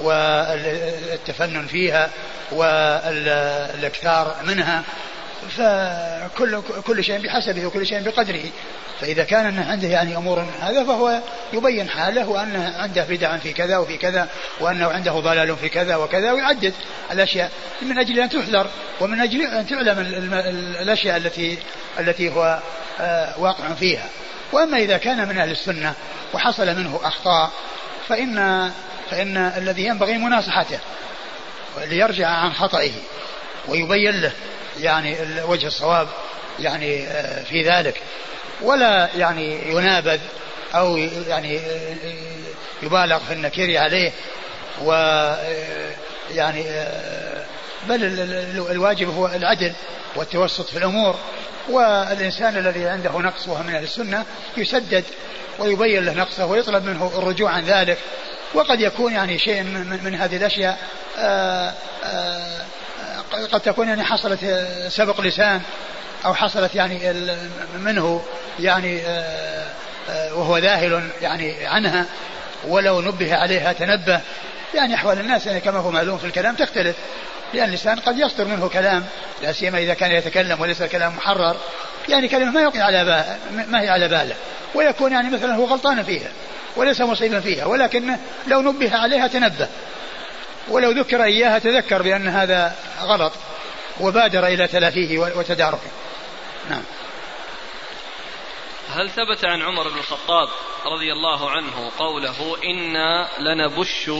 [0.00, 2.10] والتفنن فيها
[2.52, 4.82] والاكثار منها.
[5.56, 8.44] فكل كل شيء بحسبه وكل شيء بقدره.
[9.00, 11.20] فإذا كان عنده يعني أمور هذا فهو
[11.52, 14.28] يبين حاله وأنه عنده بدع في كذا وفي كذا
[14.60, 16.74] وأنه عنده ضلال في كذا وكذا ويعدد
[17.12, 17.50] الأشياء
[17.82, 18.66] من أجل أن تحذر
[19.00, 19.98] ومن أجل أن تعلم
[20.80, 21.58] الأشياء التي
[21.98, 22.60] التي هو
[23.00, 24.08] آه، واقع فيها.
[24.52, 25.94] وأما إذا كان من أهل السنة
[26.34, 27.50] وحصل منه أخطاء
[28.08, 28.70] فإن
[29.10, 30.78] فإن الذي ينبغي مناصحته
[31.84, 32.92] ليرجع عن خطئه
[33.68, 34.32] ويبين له.
[34.80, 36.08] يعني وجه الصواب
[36.58, 38.02] يعني آه، في ذلك.
[38.62, 40.20] ولا يعني ينابذ
[40.74, 40.96] أو
[41.28, 41.96] يعني آه،
[42.82, 44.12] يبالغ في النكير عليه.
[44.82, 45.92] و آه،
[46.30, 46.64] يعني
[47.88, 48.04] بل
[48.70, 49.72] الواجب هو العدل
[50.16, 51.14] والتوسط في الأمور.
[51.68, 54.24] والإنسان الذي عنده نقص وهو من أهل السنة
[54.56, 55.04] يسدد
[55.58, 57.98] ويبين له نقصه ويطلب منه الرجوع عن ذلك.
[58.54, 59.62] وقد يكون يعني شيء
[60.02, 60.78] من, هذه الأشياء
[63.52, 65.60] قد تكون يعني حصلت سبق لسان
[66.24, 67.12] أو حصلت يعني
[67.78, 68.22] منه
[68.60, 69.02] يعني
[70.32, 72.06] وهو ذاهل يعني عنها
[72.68, 74.20] ولو نبه عليها تنبه
[74.74, 76.96] يعني أحوال الناس يعني كما هو معلوم في الكلام تختلف
[77.54, 79.04] لأن الإنسان قد يصدر منه كلام
[79.42, 81.56] لا سيما إذا كان يتكلم وليس الكلام محرر
[82.08, 84.34] يعني كلمة ما يقع على ما هي على باله
[84.74, 86.28] ويكون يعني مثلا هو غلطان فيها
[86.76, 88.16] وليس مصيبا فيها ولكن
[88.46, 89.68] لو نبه عليها تنبه
[90.70, 93.32] ولو ذكر إياها تذكر بأن هذا غلط
[94.00, 95.90] وبادر إلى تلافيه وتداركه.
[96.70, 96.82] نعم.
[98.94, 100.48] هل ثبت عن عمر بن الخطاب
[100.86, 104.10] رضي الله عنه قوله إنا لنبش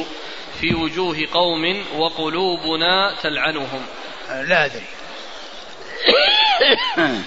[0.60, 3.86] في وجوه قوم وقلوبنا تلعنهم؟
[4.28, 4.86] لا أدري.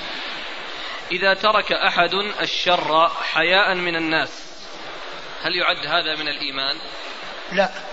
[1.12, 4.30] إذا ترك أحد الشر حياء من الناس
[5.44, 6.76] هل يعد هذا من الإيمان؟
[7.52, 7.91] لا.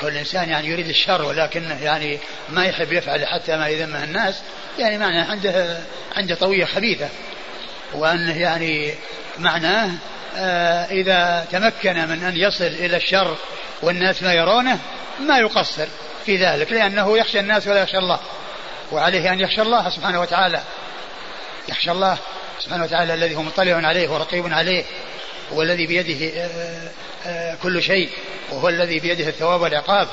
[0.00, 4.42] كل إنسان يعني يريد الشر ولكنه يعني ما يحب يفعل حتى ما يذمه الناس
[4.78, 5.78] يعني معناه عنده
[6.16, 7.08] عنده طوية خبيثة.
[7.94, 8.94] وأنه يعني
[9.38, 9.90] معناه
[10.36, 13.36] آه إذا تمكن من أن يصل إلى الشر
[13.82, 14.78] والناس ما يرونه
[15.20, 15.86] ما يقصر
[16.26, 18.20] في ذلك لأنه يخشى الناس ولا يخشى الله.
[18.92, 20.62] وعليه أن يخشى الله سبحانه وتعالى.
[21.68, 22.18] يخشى الله
[22.60, 24.84] سبحانه وتعالى الذي هو مطلع عليه ورقيب عليه.
[25.52, 26.90] والذي بيده آه،
[27.26, 28.10] آه، كل شيء
[28.50, 30.08] وهو الذي بيده الثواب والعقاب.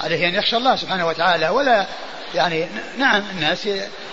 [0.00, 1.86] عليه أن يخشى الله سبحانه وتعالى ولا
[2.34, 2.66] يعني
[2.98, 3.68] نعم الناس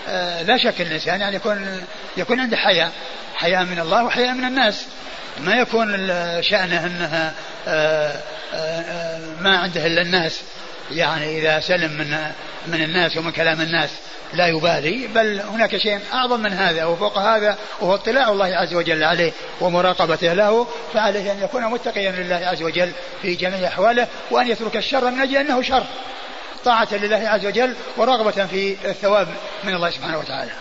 [0.08, 1.82] آه، لا شك الإنسان يعني يكون
[2.16, 2.92] يكون عنده حياء
[3.34, 4.86] حياء من الله وحياء من الناس.
[5.40, 5.96] ما يكون
[6.42, 7.34] شأنه أنها
[9.40, 10.40] ما عنده إلا الناس.
[10.90, 12.32] يعني إذا سلم من
[12.66, 13.90] من الناس ومن كلام الناس
[14.32, 19.04] لا يبالي بل هناك شيء أعظم من هذا وفوق هذا وهو اطلاع الله عز وجل
[19.04, 24.76] عليه ومراقبته له فعليه أن يكون متقيا لله عز وجل في جميع أحواله وأن يترك
[24.76, 25.84] الشر من أجل أنه شر
[26.64, 29.28] طاعة لله عز وجل ورغبة في الثواب
[29.64, 30.52] من الله سبحانه وتعالى.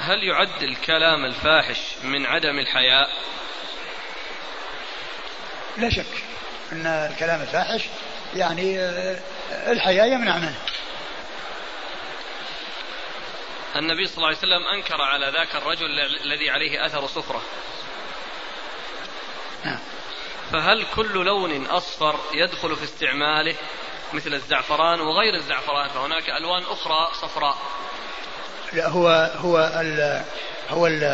[0.00, 3.08] هل يعد الكلام الفاحش من عدم الحياء؟
[5.78, 6.31] لا شك.
[6.72, 7.82] أن الكلام الفاحش
[8.34, 8.78] يعني
[9.50, 10.54] الحياء يمنع منه.
[13.76, 15.86] النبي صلى الله عليه وسلم أنكر على ذاك الرجل
[16.24, 17.42] الذي عليه أثر صفرة
[19.64, 19.78] نعم.
[20.52, 23.54] فهل كل لون أصفر يدخل في استعماله
[24.12, 27.58] مثل الزعفران وغير الزعفران؟ فهناك ألوان أخرى صفراء.
[28.72, 30.22] لا هو هو ال
[30.70, 31.04] هو ال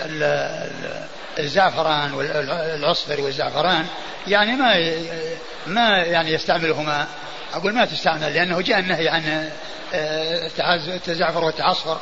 [0.00, 3.86] ال الزعفران والعصفر والزعفران
[4.26, 4.74] يعني ما
[5.66, 7.08] ما يعني يستعملهما.
[7.52, 9.50] أقول ما تستعمل لأنه جاء النهي عن
[10.88, 12.00] التزعفر والتعصفر.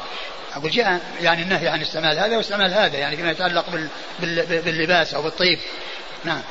[0.53, 5.15] أقول جاء يعني النهي عن استعمال هذا واستعمال هذا يعني فيما يتعلق بال بال باللباس
[5.15, 5.59] أو بالطيب.
[6.25, 6.43] نعم.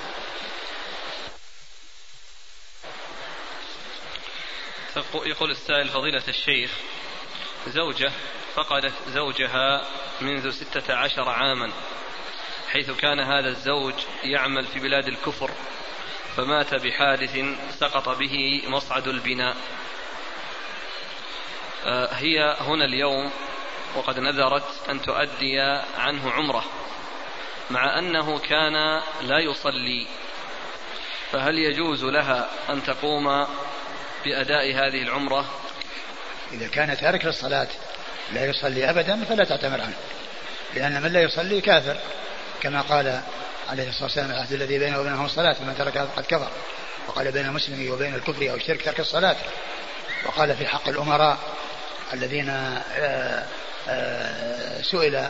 [5.25, 6.71] يقول السائل فضيلة الشيخ
[7.67, 8.11] زوجة
[8.55, 9.81] فقدت زوجها
[10.21, 11.71] منذ ستة عشر عاما.
[12.75, 15.51] حيث كان هذا الزوج يعمل في بلاد الكفر
[16.38, 17.38] فمات بحادث
[17.79, 19.55] سقط به مصعد البناء.
[21.85, 23.31] آه، هي هنا اليوم
[23.95, 25.59] وقد نذرت أن تؤدي
[25.97, 26.63] عنه عمرة
[27.69, 30.07] مع أنه كان لا يصلي.
[31.31, 33.47] فهل يجوز لها أن تقوم
[34.25, 35.45] بأداء هذه العمرة؟
[36.51, 37.67] إذا كان تارك للصلاة
[38.33, 39.97] لا يصلي أبدا فلا تعتمر عنه
[40.73, 41.97] لأن من لا يصلي كافر.
[42.61, 43.21] كما قال
[43.69, 46.49] عليه الصلاة والسلام العهد الذي بينه وبينهم الصلاة فمن تركها فقد كفر.
[47.07, 49.36] وقال بين المسلم وبين الكفر أو الشرك ترك الصلاة.
[50.25, 51.38] وقال في حق الأمراء
[52.13, 53.45] الذين آه،
[53.88, 55.27] آه، سئل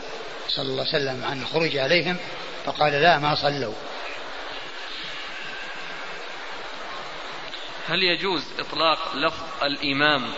[0.48, 2.16] صلى الله عليه وسلم عن الخروج عليهم
[2.64, 3.74] فقال لا ما صلوا.
[7.88, 10.32] هل يجوز إطلاق لفظ الإمام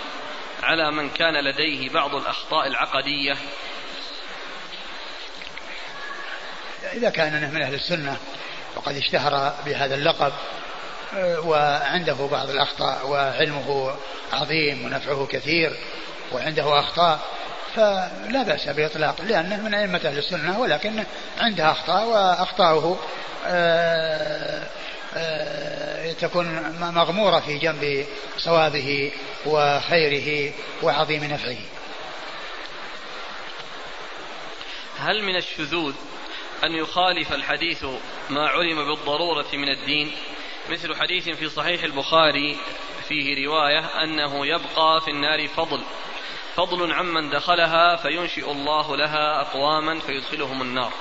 [0.63, 3.37] على من كان لديه بعض الأخطاء العقدية
[6.93, 8.17] إذا كان من أهل السنة
[8.77, 10.33] وقد اشتهر بهذا اللقب
[11.17, 13.95] آه، وعنده بعض الأخطاء وعلمه
[14.33, 15.77] عظيم ونفعه كثير
[16.33, 17.21] وعنده أخطاء
[17.75, 21.05] فلا بأس بإطلاق لأنه من أئمة أهل السنة ولكن
[21.41, 22.99] عنده أخطاء وأخطاؤه
[23.47, 24.67] آه،
[25.17, 28.07] آه، تكون مغمورة في جنب
[28.39, 29.13] صوابه
[29.47, 30.53] وخيره
[30.83, 31.57] وعظيم نفعه.
[34.99, 35.95] هل من الشذوذ
[36.65, 37.85] أن يخالف الحديث
[38.31, 40.13] ما علم بالضرورة من الدين.
[40.71, 42.59] مثل حديث في صحيح البخاري
[43.09, 45.83] فيه رواية أنه يبقى في النار فضل.
[46.57, 50.93] فضل عمن دخلها فينشئ الله لها أقواما فيدخلهم النار.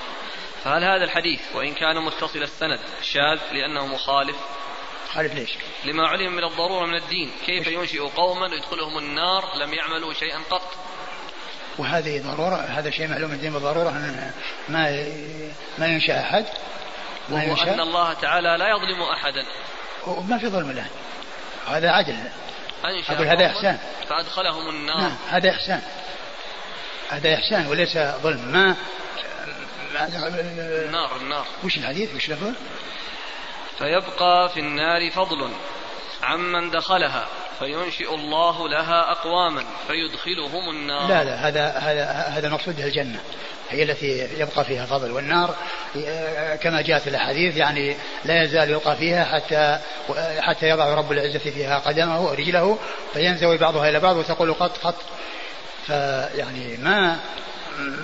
[0.64, 4.36] فهل هذا الحديث وإن كان متصل السند شاذ لأنه مخالف؟
[5.12, 5.50] خالف ليش؟
[5.84, 10.74] لما علم من الضرورة من الدين كيف ينشئ قوما يدخلهم النار لم يعملوا شيئا قط؟
[11.78, 14.32] وهذه ضرورة هذا شيء معلوم الدين بالضرورة أن
[14.68, 15.06] ما
[15.78, 16.44] ما ينشأ أحد
[17.28, 17.74] ما وهو ينشأ.
[17.74, 19.46] أن الله تعالى لا يظلم أحدا.
[20.06, 20.86] وما في ظلم له
[21.66, 22.16] هذا عدل.
[23.08, 23.78] أقول هذا إحسان.
[24.08, 25.00] فأدخلهم النار.
[25.00, 25.82] نعم هذا إحسان.
[27.10, 28.52] هذا إحسان وليس ظلم.
[28.52, 28.76] ما
[29.94, 31.46] النار النار.
[31.64, 32.52] وش الحديث؟ وش لفظه
[33.78, 35.50] فيبقى في النار فضل
[36.22, 37.26] عمن دخلها.
[37.58, 41.08] فينشئ الله لها أقواما فيدخلهم النار.
[41.08, 43.20] لا لا هذا هذا هذا المقصود الجنة
[43.70, 45.54] هي التي يبقى فيها فضل والنار.
[46.62, 49.78] كما جاءت الأحاديث يعني لا يزال يلقى فيها حتى
[50.40, 52.78] حتى يضع رب العزة فيها قدمه ورجله
[53.14, 54.94] فينزوي بعضها إلى بعض وتقول قط قط.
[55.86, 57.16] فيعني ما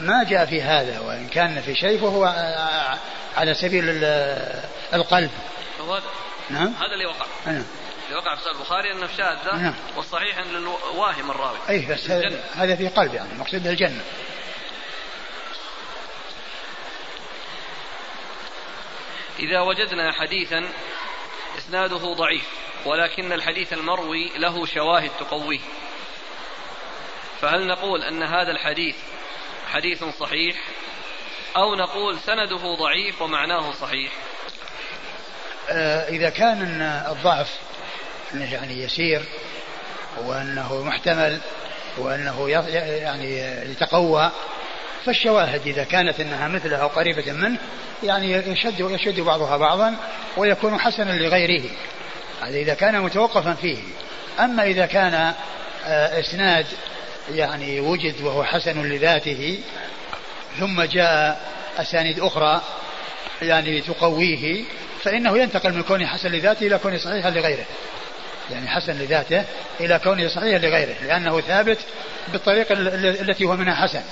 [0.00, 2.24] ما جاء في هذا وإن كان في شيء فهو
[3.36, 3.84] على سبيل
[4.94, 5.30] القلب.
[6.50, 7.26] نعم؟ هذا اللي وقع.
[7.46, 7.64] نعم
[8.05, 9.74] اللي وقع في البخاري أنه شاذ نعم.
[9.96, 12.11] والصحيح أن واهم الراوي أي بس
[12.55, 14.05] هذا في قلب يعني المقصود الجنة.
[19.38, 20.68] إذا وجدنا حديثا
[21.59, 22.48] إسناده ضعيف
[22.86, 25.61] ولكن الحديث المروي له شواهد تقويه.
[27.40, 28.96] فهل نقول أن هذا الحديث
[29.72, 30.57] حديث صحيح؟
[31.57, 34.12] أو نقول سنده ضعيف ومعناه صحيح؟
[35.70, 37.59] آه، إذا كان الضعف
[38.41, 39.22] يعني يسير
[40.24, 41.39] وأنه محتمل
[41.99, 43.39] وأنه يعني
[43.70, 44.30] يتقوى
[45.05, 47.59] فالشواهد إذا كانت أنها مثله أو قريبة منه
[48.03, 49.97] يعني يشد يشد بعضها بعضا
[50.37, 51.64] ويكون حسنا لغيره.
[52.43, 53.78] هذا إذا كان متوقفا فيه.
[54.41, 55.35] أما إذا كان
[55.85, 56.66] آه، إسناد
[57.35, 59.59] يعني وجد وهو حسن لذاته
[60.59, 61.41] ثم جاء
[61.78, 62.62] أسانيد أخرى
[63.43, 64.64] يعني تقويه
[65.03, 67.64] فإنه ينتقل من كونه حسن لذاته إلى كونه صحيحا لغيره.
[68.51, 69.45] يعني حسن لذاته
[69.80, 71.78] إلى كونه صحيحا لغيره لأنه ثابت
[72.28, 72.72] بالطريقة
[73.20, 74.03] التي هو منها حسن.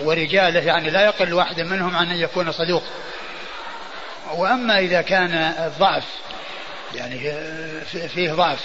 [0.00, 2.82] ورجاله يعني لا يقل واحد منهم عن أن يكون صدوق.
[4.34, 5.34] وأما إذا كان
[5.66, 6.04] الضعف
[6.94, 7.32] يعني
[8.08, 8.64] فيه ضعف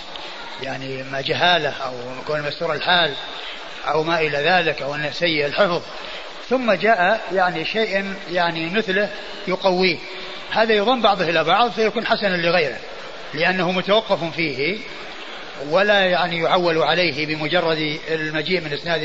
[0.64, 1.94] يعني ما جهالة أو
[2.28, 3.14] كون مستور الحال
[3.88, 5.82] أو ما إلى ذلك أو أنه سيء الحفظ
[6.50, 9.10] ثم جاء يعني شيء يعني مثله
[9.48, 9.98] يقويه.
[10.52, 12.78] هذا يضم بعضه إلى بعض فيكون حسنا لغيره.
[13.34, 14.78] لأنه متوقف فيه
[15.70, 19.02] ولا يعني يعول عليه بمجرد المجيء من إسناد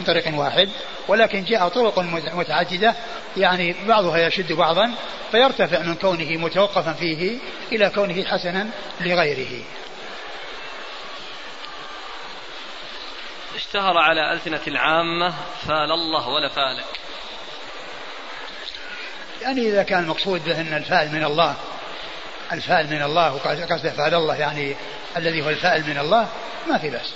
[0.00, 0.68] من طريق واحد
[1.08, 1.98] ولكن جاء طرق
[2.34, 2.94] متعددة
[3.36, 4.94] يعني بعضها يشد بعضا
[5.30, 7.38] فيرتفع من كونه متوقفا فيه
[7.72, 9.62] إلى كونه حسنا لغيره.
[13.56, 15.34] اشتهر على ألسنة العامة
[15.66, 16.84] فال الله ولا فالك
[19.42, 21.56] يعني إذا كان المقصود به أن الفال من الله
[22.52, 24.76] الفال من الله وقصده فال الله يعني
[25.16, 26.28] الذي هو الفائل من الله
[26.68, 27.14] ما في بأس.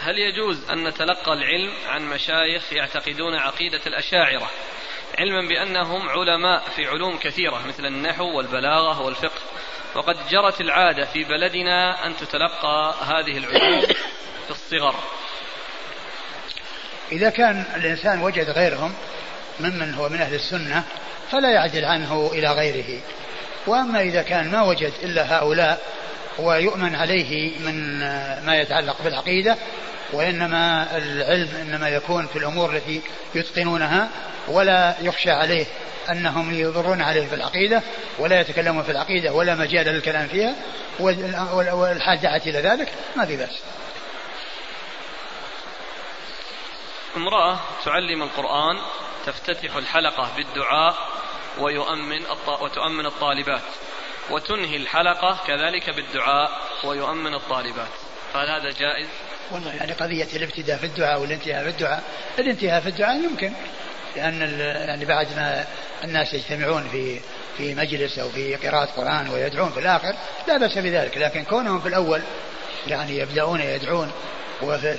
[0.00, 4.50] هل يجوز أن نتلقى العلم عن مشايخ يعتقدون عقيدة الأشاعرة؟
[5.18, 9.40] علما بأنهم علماء في علوم كثيرة مثل النحو والبلاغة والفقه.
[9.94, 13.80] وقد جرت العادة في بلدنا أن تتلقى هذه العلوم
[14.46, 14.94] في الصغر.
[17.12, 18.94] إذا كان الإنسان وجد غيرهم
[19.60, 20.84] ممن هو من أهل السنة
[21.32, 23.00] فلا يعدل عنه إلى غيره.
[23.66, 25.80] وأما إذا كان ما وجد إلا هؤلاء
[26.38, 27.98] ويؤمن عليه من
[28.46, 29.56] ما يتعلق بالعقيدة
[30.12, 33.02] وإنما العلم إنما يكون في الأمور التي
[33.34, 34.08] يتقنونها
[34.48, 35.66] ولا يخشى عليه
[36.10, 37.82] أنهم يضرون عليه في العقيدة
[38.18, 40.54] ولا يتكلمون في العقيدة ولا مجال للكلام فيها
[41.00, 43.62] والحال دعت إلى ذلك ما في بأس.
[47.16, 48.76] امرأة تعلم القرآن
[49.26, 51.21] تفتتح الحلقة بالدعاء
[51.58, 52.22] ويؤمن
[52.60, 53.62] وتؤمن الطالبات.
[54.30, 56.50] وتنهي الحلقة كذلك بالدعاء
[56.84, 57.88] ويؤمن الطالبات.
[58.34, 59.08] فهل هذا جائز؟
[59.50, 62.02] والله يعني قضية الابتداء في الدعاء والانتهاء في الدعاء.
[62.38, 63.52] الانتهاء في الدعاء يمكن
[64.16, 65.64] لأن يعني بعد ما
[66.04, 67.20] الناس يجتمعون في
[67.56, 70.14] في مجلس أو في قراءة قرآن ويدعون في الآخر
[70.48, 71.18] لا بأس بذلك.
[71.18, 72.22] لكن كونهم في الأول
[72.86, 74.12] يعني يبدأون يدعون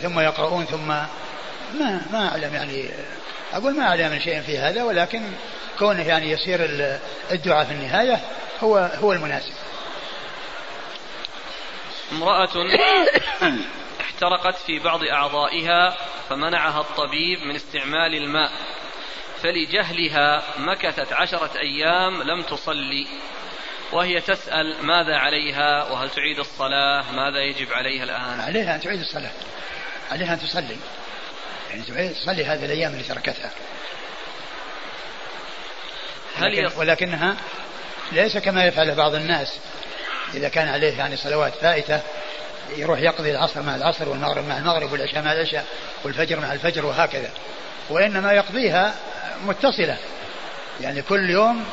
[0.02, 2.90] ثم يقرؤون ثم ما ما أعلم يعني
[3.54, 5.22] أقول ما أعلم من شيء في هذا ولكن
[5.80, 6.60] كونه يعني يصير
[7.32, 8.20] الدعاء في النهاية
[8.62, 9.54] هو هو المناسب.
[12.12, 12.50] امرأة
[14.02, 15.98] احترقت في بعض أعضائها
[16.30, 18.52] فمنعها الطبيب من استعمال الماء
[19.42, 23.08] فلجهلها مكثت عشرة أيام لم تصلي
[23.92, 29.32] وهي تسأل ماذا عليها وهل تعيد الصلاة ماذا يجب عليها الآن؟ عليها أن تعيد الصلاة.
[30.12, 30.78] عليها أن تصلي.
[31.70, 33.52] يعني تعيد تصلي هذه الأيام اللي تركتها.
[36.38, 37.36] هل ولكن ولكنها
[38.12, 39.58] ليس كما يفعل بعض الناس.
[40.34, 42.00] إذا كان عليه يعني صلوات فائتة
[42.78, 45.66] يروح يقضي العصر مع العصر والمغرب مع المغرب والعشاء مع العشاء
[46.04, 47.30] والفجر مع الفجر وهكذا.
[47.90, 48.94] وإنما يقضيها
[49.46, 49.98] متصلة.
[50.82, 51.66] يعني كل يوم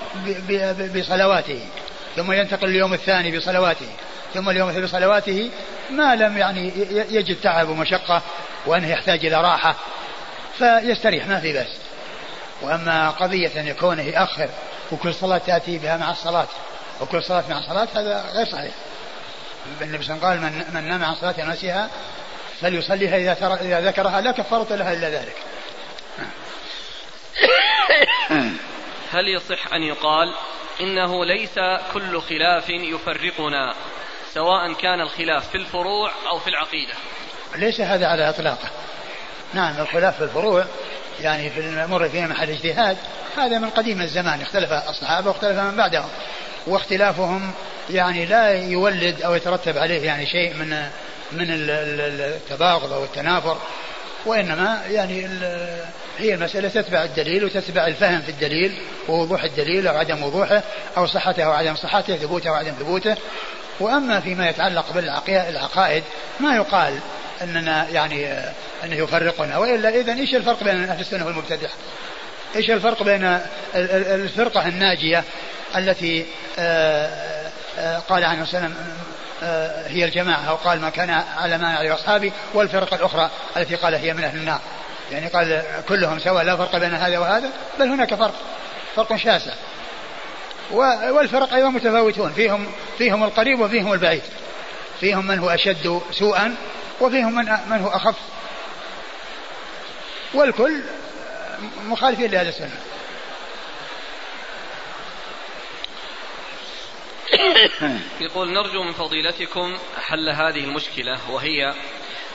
[0.95, 1.61] بصلواته
[2.17, 3.87] ثم ينتقل اليوم الثاني بصلواته
[4.35, 5.51] ثم اليوم الثاني بصلواته
[5.91, 8.23] ما لم يعني يجد تعب ومشقة
[8.67, 9.77] وأنه يحتاج إلى راحة
[10.59, 11.69] فيستريح ما في بأس.
[12.63, 14.49] وأما قضية أن يكون يأخر
[14.93, 16.47] وكل صلاة تأتي بها مع الصلاة
[17.01, 18.73] وكل صلاة مع الصلاة هذا غير صحيح.
[19.83, 21.91] النبي صلى الله عليه وسلم قال من, من نام عن صلاة نسيها
[22.61, 25.37] فليصليها إذا, إذا ذكرها لا كفارة لها إلا ذلك.
[29.13, 30.35] هل يصح أن يقال
[30.81, 31.55] إنه ليس
[31.95, 33.75] كل خلاف يفرقنا
[34.35, 36.95] سواء كان الخلاف في الفروع أو في العقيدة؟
[37.57, 38.71] ليس هذا على إطلاقه.
[39.55, 40.65] نعم الخلاف في الفروع
[41.23, 42.97] يعني في الأمور فيها محل اجتهاد
[43.37, 46.09] هذا من قديم الزمان اختلف الصحابة واختلف من بعدهم.
[46.67, 47.53] واختلافهم
[47.91, 50.69] يعني لا يولد أو يترتب عليه يعني شيء من
[51.33, 53.59] من التباغض أو التنافر.
[54.27, 55.29] وإنما يعني
[56.19, 60.63] هي المسألة تتبع الدليل وتتبع الفهم في الدليل ووضوح الدليل أو عدم وضوحه
[60.97, 63.17] أو صحته أو عدم صحته ثبوته أو عدم ثبوته.
[63.81, 66.03] وأما فيما يتعلق بالعقائد
[66.41, 67.01] ما يقال
[67.43, 68.27] أننا يعني
[68.85, 69.59] أنه يفرقنا.
[69.59, 71.69] وإلا إذا إيش الفرق بين أهل السنة والمبتدع
[72.57, 73.41] إيش الفرق بين
[73.75, 75.25] الفرقة الناجية
[75.77, 76.27] التي
[76.59, 78.75] آه، آه، قال عنه وسلم
[79.43, 83.95] آه، هي الجماعة أو قال ما كان على ما عليه أصحابي والفرقة الأخرى التي قال
[83.95, 84.61] هي من أهل النار.
[85.13, 88.35] يعني قال كلهم سواء لا فرق بين هذا وهذا بل هناك فرق
[88.97, 89.53] فرق شاسع.
[91.11, 92.33] والفرق أيضا متفاوتون.
[92.33, 92.67] فيهم
[92.99, 94.23] فيهم القريب وفيهم البعيد.
[95.01, 96.55] فيهم من هو أشد سوءا
[97.01, 98.17] وفيهم من من هو أخف.
[100.35, 100.83] والكل
[101.85, 102.81] مخالفين لهذا السنة.
[108.21, 111.75] يقول نرجو من فضيلتكم حل هذه المشكلة وهي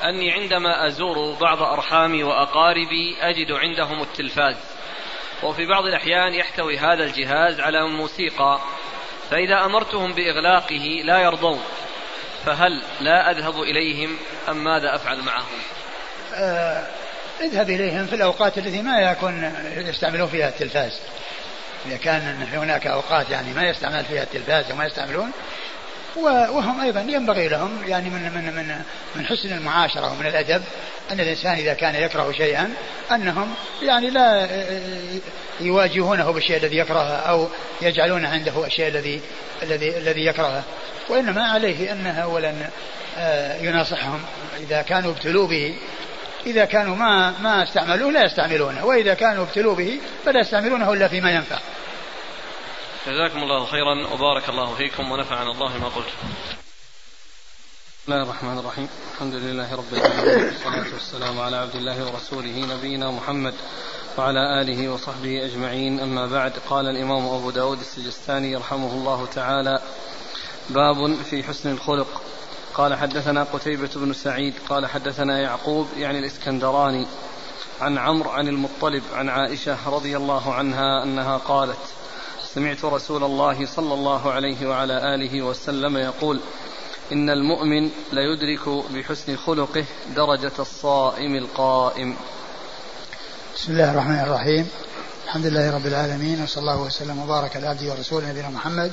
[0.04, 4.56] أني عندما أزور بعض أرحامي وأقاربي أجد عندهم التلفاز
[5.44, 8.60] وفي بعض الأحيان يحتوي هذا الجهاز على موسيقى
[9.30, 11.62] فإذا أمرتهم بإغلاقه لا يرضون.
[12.46, 14.18] فهل لا أذهب إليهم
[14.50, 15.60] أم ماذا أفعل معهم؟
[16.34, 16.84] آه
[17.42, 21.00] اذهب إليهم في الأوقات التي ما يكون يستعملون فيها التلفاز.
[21.86, 25.32] إذا كان هناك أوقات يعني ما يستعمل فيها التلفاز وما يستعملون
[26.16, 28.82] وهم أيضا ينبغي لهم يعني من من من
[29.16, 30.64] من حسن المعاشرة ومن الأدب
[31.12, 32.74] أن الإنسان إذا كان يكره شيئا
[33.12, 34.48] أنهم يعني لا
[35.62, 37.48] يواجهونه بالشيء الذي يكرهه أو
[37.82, 39.22] يجعلون عنده الشيء الذي
[39.64, 40.64] الذي الذي يكرهه.
[41.10, 42.54] وإنما عليه أنه اولا
[43.18, 44.22] آه، يناصحهم.
[44.60, 45.76] إذا كانوا ابتلوا به
[46.46, 51.32] إذا كانوا ما ما استعملوه لا يستعملونه وإذا كانوا ابتلوا به فلا يستعملونه إلا فيما
[51.32, 51.60] ينفع.
[53.08, 56.06] جزاكم الله خيرا وبارك الله فيكم ونفعنا الله ما قلت.
[58.04, 58.90] بسم الله الرحمن الرحيم.
[59.14, 60.46] الحمد لله رب العالمين.
[60.46, 63.54] والصلاة والسلام على عبد الله ورسوله نبينا محمد
[64.18, 66.00] وعلى آله وصحبه أجمعين.
[66.00, 69.82] أما بعد قال الإمام أبو داود السجستاني رحمه الله تعالى
[70.70, 72.22] باب في حسن الخلق.
[72.74, 74.54] قال حدثنا قتيبة بن سعيد.
[74.70, 77.08] قال حدثنا يعقوب يعني الإسكندراني
[77.82, 81.80] عن عمرو عن المطلب عن عائشة رضي الله عنها أنها قالت
[82.56, 86.40] سمعت رسول الله صلى الله عليه وعلى آله وسلم يقول
[87.12, 89.86] إن المؤمن ليدرك بحسن خلقه
[90.16, 92.16] درجة الصائم القائم.
[93.56, 94.70] بسم الله الرحمن الرحيم.
[95.26, 98.92] الحمد لله رب العالمين وصلى الله وسلم وبارك على عبده ورسوله نبينا محمد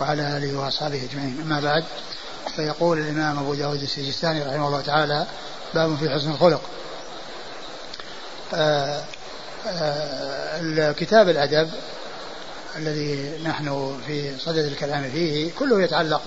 [0.00, 1.40] وعلى آله وأصحابه أجمعين.
[1.40, 1.84] أما بعد
[2.56, 5.26] فيقول الإمام أبو داود السجستاني رحمه الله تعالى
[5.74, 6.62] باب في حسن الخلق.
[8.54, 9.04] آه
[9.66, 11.70] آه كتاب الأدب
[12.76, 16.22] الذي نحن في صدد الكلام فيه كله يتعلق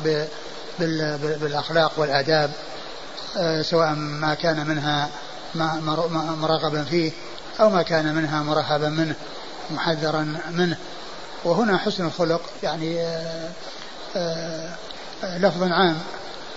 [1.41, 2.51] بالأخلاق والآداب
[3.37, 5.09] آه سواء ما كان منها
[6.35, 7.11] مرغبا فيه
[7.59, 9.15] أو ما كان منها مرهبا منه
[9.71, 10.77] محذرا منه.
[11.43, 13.49] وهنا حسن الخلق يعني آه،
[14.15, 15.97] آه، لفظ عام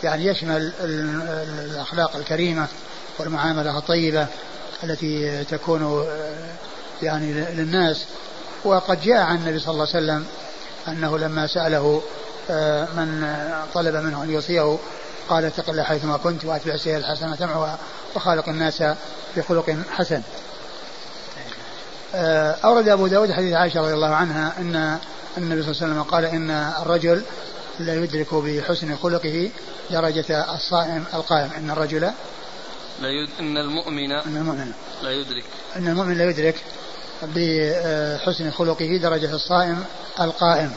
[0.05, 2.67] يعني يشمل الأخلاق الكريمة
[3.19, 4.27] والمعاملة الطيبة
[4.85, 6.07] التي تكون
[7.03, 8.05] يعني للناس.
[8.65, 10.27] وقد جاء عن النبي صلى الله عليه وسلم
[10.89, 12.03] أنه لما سأله
[12.51, 13.37] آه، من
[13.75, 14.79] طلب منه أن يوصيه
[15.29, 17.79] قال اتق الله حيثما كنت وأتبع السيئة الحسنة تمعها
[18.17, 18.83] وخالق الناس
[19.37, 20.23] بخلق حسن.
[22.15, 24.99] آه، أورد أبو داود حديث عائشة رضي الله عنها أن
[25.39, 27.23] النبي صلى الله عليه وسلم قال إن الرجل
[27.79, 29.51] لا يدرك بحسن خلقه
[29.91, 31.51] درجة الصائم القائم.
[31.59, 32.01] إن الرجل
[33.01, 33.29] لا يد...
[33.41, 35.45] إن المؤمن إن المؤمن لا يدرك.
[35.77, 36.55] إن المؤمن لا يدرك.
[37.23, 39.85] بحسن خلقه درجة الصائم
[40.21, 40.73] القائم.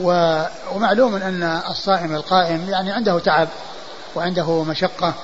[0.00, 3.48] ومعلوم أن الصائم القائم يعني عنده تعب
[4.14, 5.14] وعنده مشقة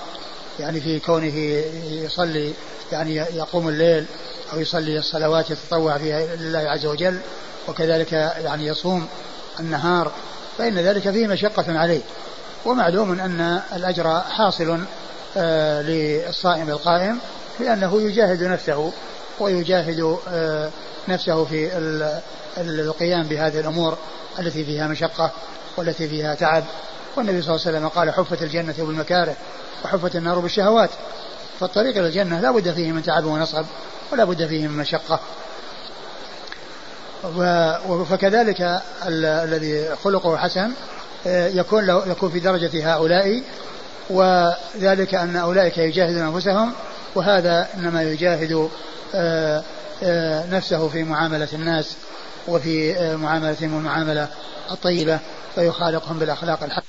[0.61, 1.35] يعني في كونه
[1.91, 2.53] يصلي
[2.93, 4.07] يعني يقوم الليل
[4.53, 7.19] أو يصلي الصلوات يتطوع فيها لله عز وجل
[7.69, 9.07] وكذلك يعني يصوم
[9.61, 10.13] النهار
[10.59, 12.01] فإن ذلك فيه مشقة عليه.
[12.65, 14.81] ومعلوم أن الأجر حاصل
[15.37, 17.19] آه للصائم القائم
[17.61, 18.93] لأنه يجاهد نفسه
[19.41, 20.71] ويجاهد آه
[21.09, 21.71] نفسه في
[22.59, 23.99] القيام بهذه الأمور
[24.39, 25.31] التي فيها مشقة
[25.77, 26.65] والتي فيها تعب.
[27.17, 29.37] والنبي صلى الله عليه وسلم قال حفت الجنة بالمكاره
[29.85, 30.91] وحفت النار بالشهوات
[31.61, 33.65] فالطريق إلى الجنة لا بد فيه من تعب ونصب
[34.13, 35.21] ولا بد فيه من مشقة.
[38.11, 40.73] فكذلك الذي خلقه حسن
[41.27, 43.43] آه، يكون يكون في درجة هؤلاء
[44.11, 46.73] وذلك أن أولئك يجاهدون أنفسهم
[47.15, 48.71] وهذا إنما يجاهد
[49.15, 49.63] آه،
[50.03, 51.97] آه، نفسه في معاملة الناس
[52.49, 54.29] وفي معاملتهم المعاملة
[54.71, 55.19] الطيبة
[55.55, 56.85] فيخالقهم بالأخلاق الحسنة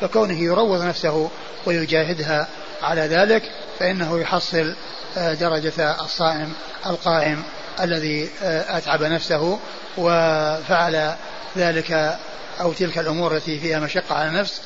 [0.00, 1.30] فكونه يروض نفسه
[1.66, 2.48] ويجاهدها
[2.82, 3.42] على ذلك
[3.78, 4.74] فإنه يحصل
[5.16, 6.52] درجة الصائم
[6.86, 7.42] القائم
[7.80, 9.58] الذي أتعب نفسه
[9.98, 11.14] وفعل
[11.56, 12.18] ذلك
[12.60, 14.60] أو تلك الأمور التي فيها مشقة على النفس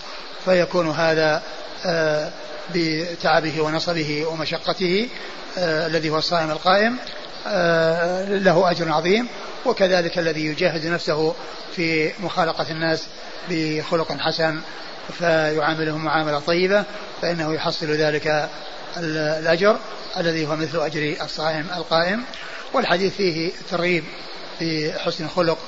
[0.45, 1.43] فيكون هذا
[1.87, 2.31] آه،
[2.75, 5.09] بتعبه ونصبه ومشقته
[5.59, 6.97] آه، الذي هو الصائم القائم
[7.47, 9.27] آه، له أجر عظيم
[9.67, 11.35] وكذلك الذي يجاهد نفسه
[11.77, 13.07] في مخالقة الناس
[13.51, 14.61] بخلق حسن
[15.19, 16.85] فيعاملهم معاملة طيبة
[17.23, 18.49] فإنه يحصل ذلك
[18.97, 19.77] الأجر
[20.17, 22.25] الذي هو مثل أجر الصائم القائم.
[22.73, 24.05] والحديث فيه ترغيب
[24.59, 25.59] في حسن الخلق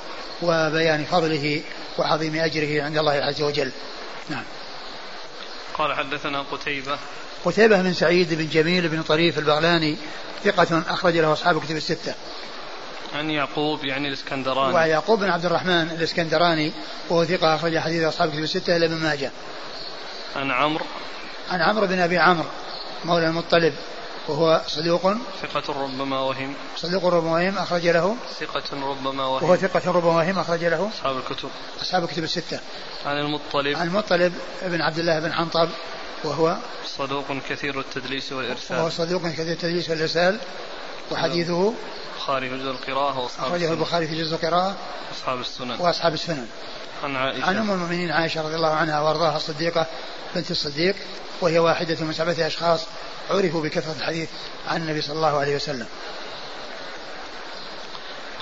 [0.41, 1.61] وبيان فضله
[1.97, 3.71] وعظيم أجره عند الله عز وجل.
[4.29, 4.43] نعم.
[5.77, 6.97] قال حدثنا قتيبة.
[7.45, 9.97] قتيبة بن سعيد بن جميل بن طريف البغلاني
[10.43, 12.13] ثقة أخرج له أصحاب كتب الستة.
[13.15, 14.75] عن يعقوب يعني الإسكندراني.
[14.75, 16.71] ويعقوب بن عبد الرحمن الإسكندراني
[17.09, 19.31] وهو ثقة أخرج حديث أصحاب كتب الستة إلى ابن ماجه.
[20.35, 20.85] عن عمرو.
[21.49, 22.47] عن عمرو بن أبي عمرو
[23.05, 23.73] مولى المطلب.
[24.27, 26.53] وهو صدوق ثقة ربما وهم.
[26.77, 28.15] صدوق ربما وهم أخرج له.
[28.39, 29.43] ثقة ربما وهم.
[29.43, 30.89] وهو ثقة ربما وهم أخرج له.
[30.93, 31.49] أصحاب الكتب.
[31.81, 32.59] أصحاب الكتب الستة.
[33.05, 33.77] عن المطلب.
[33.77, 35.69] عن المطلب بن عبد الله بن حنطب
[36.23, 36.57] وهو
[36.97, 38.77] صدوق كثير التدليس والإرسال.
[38.77, 40.39] وهو صدوق كثير التدليس والإرسال
[41.11, 41.73] وحديثه
[42.15, 44.75] البخاري في جزء القراءة وأصحاب أخرجه البخاري في جزء القراءة
[45.09, 45.75] وأصحاب السنن.
[45.79, 46.47] وأصحاب السنن.
[47.03, 47.45] عن عائشة.
[47.45, 49.85] عن أم المؤمنين عائشة رضي الله عنها وأرضاها الصديقة
[50.35, 50.95] بنت الصديق
[51.41, 52.85] وهي واحدة من سبعة أشخاص
[53.29, 54.29] عرفوا بكثرة الحديث
[54.67, 55.87] عن النبي صلى الله عليه وسلم.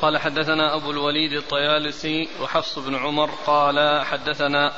[0.01, 4.73] قال حدثنا أبو الوليد الطيالسي وحفص بن عمر قال حدثنا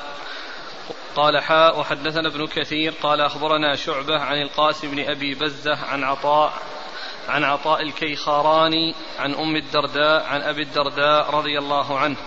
[1.16, 6.54] قال حاء وحدثنا ابن كثير قال أخبرنا شعبة عن القاسم بن أبي بزة عن عطاء
[7.28, 12.18] عن عطاء الكيخاراني عن أم الدرداء عن أبي الدرداء رضي الله عنه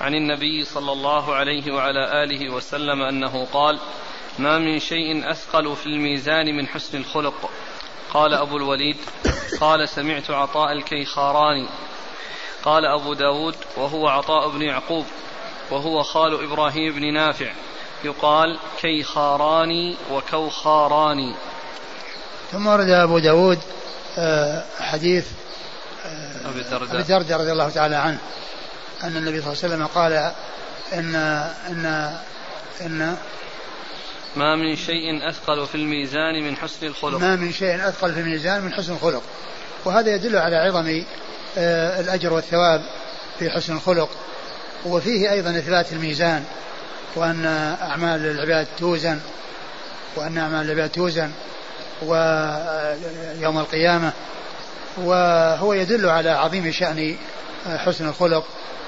[0.00, 3.78] عن النبي صلى الله عليه وعلى آله وسلم أنه قال
[4.38, 7.50] ما من شيء أثقل في الميزان من حسن الخلق.
[8.14, 8.96] قال أبو الوليد
[9.60, 11.68] قال سمعت عطاء الكيخاراني.
[12.62, 15.06] قال أبو داود وهو عطاء بن يعقوب
[15.70, 17.52] وهو خال إبراهيم بن نافع.
[18.04, 21.34] يقال كيخاراني وكوخاراني.
[22.52, 23.58] ثم ورد أبو داود
[24.18, 25.26] آه، حديث
[26.06, 28.18] آه، أبي الدرداء أبي الدرداء رضي الله تعالى عنه
[29.04, 30.12] أن النبي صلى الله عليه وسلم قال
[30.92, 31.14] إن
[31.68, 32.16] إن
[32.80, 33.16] إن
[34.36, 37.18] ما من شيء أثقل في الميزان من حسن الخلق.
[37.18, 39.22] ما من شيء أثقل في الميزان من حسن الخلق.
[39.84, 41.04] وهذا يدل على عظم
[41.58, 42.82] آه، الأجر والثواب
[43.38, 44.10] في حسن الخلق.
[44.86, 46.44] وفيه أيضا إثبات الميزان
[47.14, 47.46] وأن
[47.82, 49.20] أعمال العباد توزن
[50.16, 51.30] وأن أعمال العباد توزن
[52.02, 54.12] ويوم القيامة.
[54.96, 57.16] وهو يدل على عظيم شأن
[57.66, 58.44] حسن الخلق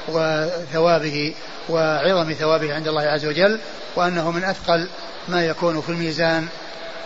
[0.09, 1.35] وثوابه
[1.69, 3.61] وعظم ثوابه عند الله عز وجل
[3.97, 4.89] وأنه من أثقل
[5.29, 6.49] ما يكون في الميزان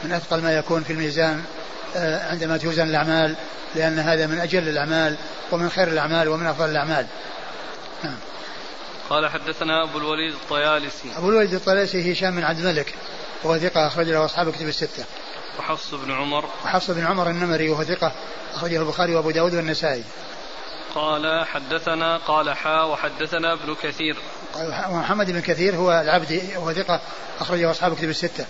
[0.05, 1.45] من أثقل ما يكون في الميزان
[1.97, 3.35] آه، عندما توزن الأعمال
[3.75, 5.17] لأن هذا من أجل الأعمال
[5.53, 7.07] ومن خير الأعمال ومن أفضل الأعمال.
[8.05, 8.19] نعم.
[9.11, 11.09] قال حدثنا أبو الوليد الطيالسي.
[11.17, 12.95] أبو الوليد الطيالسي هشام بن عبد الملك
[13.45, 15.05] وهو ثقة أخرج له أصحاب كتب الستة.
[15.59, 16.45] وحفص بن عمر.
[16.65, 18.13] وحفص بن عمر النمري وهو ثقة
[18.55, 20.03] أخرجه البخاري وأبو داود والنسائي.
[20.95, 24.17] قال حدثنا قال حا وحدثنا ابن كثير.
[24.89, 27.01] محمد بن كثير هو العبدي هو ثقة
[27.41, 28.45] أخرجه أصحاب كتب الستة.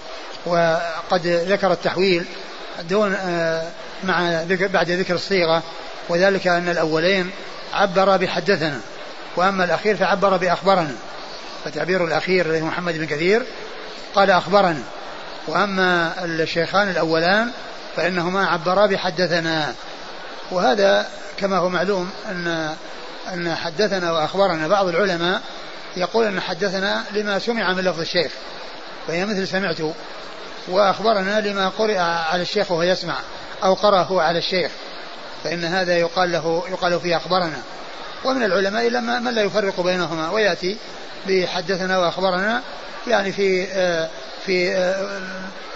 [0.47, 2.25] وقد ذكر التحويل
[2.83, 3.69] دون آه،
[4.05, 5.63] مع بعد ذكر الصيغة
[6.09, 7.31] وذلك أن الأولين
[7.73, 8.81] عبر بحدثنا
[9.37, 10.97] وأما الأخير فعبر بأخبرنا.
[11.65, 13.43] فتعبير الأخير الذي محمد بن كثير
[14.15, 14.83] قال أخبرنا.
[15.49, 17.51] وأما الشيخان الأولان
[17.97, 19.75] فإنهما عبرا بحدثنا.
[20.51, 22.75] وهذا كما هو معلوم أن
[23.33, 25.43] أن حدثنا وأخبرنا بعض العلماء
[25.97, 28.33] يقول أن حدثنا لما سمع من لفظ الشيخ
[29.09, 29.79] فهي مثل سمعت
[30.69, 33.17] وأخبرنا لما قرئ على الشيخ وهو يسمع
[33.65, 34.71] أو قرأ هو على الشيخ
[35.45, 37.63] فإن هذا يقال له يقال فيه أخبرنا.
[38.25, 40.77] ومن العلماء لما من لا يفرق بينهما ويأتي
[41.29, 42.63] بحدثنا وأخبرنا
[43.07, 44.09] يعني في آه،
[44.47, 45.21] في آه،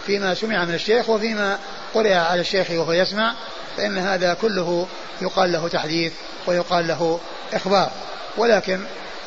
[0.06, 1.58] فيما سمع من الشيخ وفيما
[1.94, 3.34] قرئ على الشيخ وهو يسمع
[3.76, 4.86] فإن هذا كله
[5.20, 6.12] يقال له تحديث
[6.46, 7.20] ويقال له
[7.52, 7.90] إخبار.
[8.36, 8.80] ولكن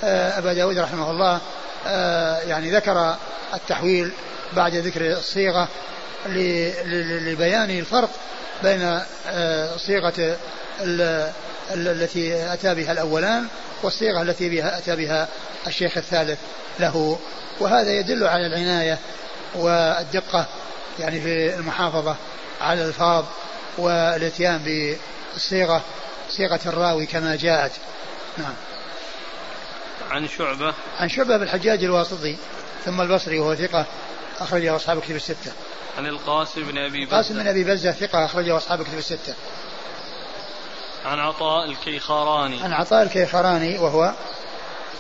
[0.04, 1.40] آه، أبا داود رحمه الله
[2.48, 3.16] يعني ذكر
[3.54, 4.12] التحويل
[4.54, 5.68] بعد ذكر الصيغة
[6.26, 8.10] لبيان الفرق
[8.64, 9.00] بين
[9.78, 10.38] صيغة
[11.72, 13.48] التي أتى بها الأولان
[13.84, 15.28] والصيغة التي بها أتى بها
[15.68, 16.40] الشيخ الثالث
[16.80, 17.20] له.
[17.60, 18.98] وهذا يدل على العناية
[19.56, 20.46] والدقة
[21.00, 22.16] يعني في المحافظة
[22.62, 23.26] على الألفاظ
[23.80, 24.88] والاتيان
[25.34, 25.82] بالصيغة
[26.30, 27.72] صيغة الراوي كما جاءت.
[28.38, 28.54] نعم.
[30.12, 30.74] عن شعبة.
[31.00, 32.36] عن شعبة بالحجاج الواسطي
[32.86, 33.86] ثم البصري وهو ثقة
[34.40, 35.52] أخرجه أصحاب كتب الستة.
[35.98, 37.18] عن القاسم بن أبي بزة.
[37.18, 39.36] القاسم بن أبي بزة ثقة أخرجه أصحاب كتب الستة.
[41.06, 44.14] عن عطاء الكيخاراني عن عطاء الكيخاراني وهو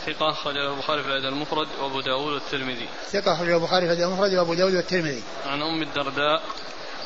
[0.05, 4.33] ثقة أخرجه البخاري في الأدب المفرد وأبو داود والترمذي ثقة أخرجه البخاري في الأدب المفرد
[4.33, 6.41] وأبو داود والترمذي عن أم الدرداء.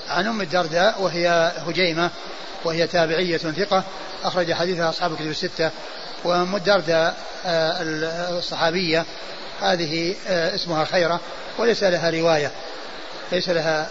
[0.10, 2.10] عن أم الدرداء وهي هجيمة
[2.66, 3.84] وهي تابعية ثقة
[4.24, 5.72] أخرج حديثها أصحاب الكتب الستة.
[6.24, 7.82] وأم الدرداء آه،
[8.38, 9.06] الصحابية
[9.62, 11.20] هذه آه، اسمها خيرة
[11.58, 12.52] وليس لها رواية
[13.32, 13.90] ليس لها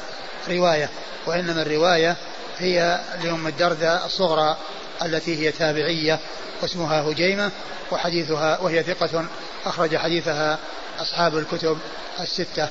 [0.48, 0.88] رواية
[1.26, 2.16] وإنما الرواية
[2.58, 4.56] هي لأم الدرداء الصغرى
[5.02, 6.18] التي هي تابعية
[6.62, 7.50] واسمها هجيمة
[7.90, 9.24] وحديثها وهي ثقة
[9.66, 10.58] أخرج حديثها
[11.00, 11.78] أصحاب الكتب
[12.20, 12.68] الستة.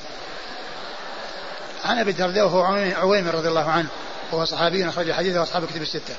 [1.84, 2.62] عن أبي الدرداء وهو
[2.96, 3.88] عويمر رضي الله عنه
[4.32, 6.14] وهو صحابي أخرج حديثه أصحاب الكتب الستة.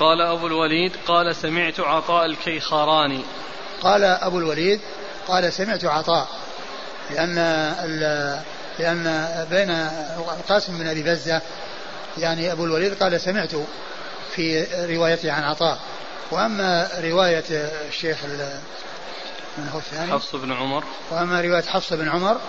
[0.00, 3.24] قال أبو الوليد قال سمعت عطاء الكيخاراني.
[3.82, 4.80] قال أبو الوليد
[5.28, 6.28] قال سمعت عطاء
[7.10, 7.34] لأن
[8.78, 9.70] لأن بين
[10.38, 11.42] القاسم بن أبي بزة
[12.18, 13.52] يعني أبو الوليد قال سمعت
[14.34, 14.66] في
[14.96, 15.78] روايته عن عطاء.
[16.30, 17.44] وأما رواية
[17.88, 18.24] الشيخ
[19.58, 20.84] من هو الثاني؟ حفص بن عمر.
[21.10, 22.40] وأما رواية حفص بن عمر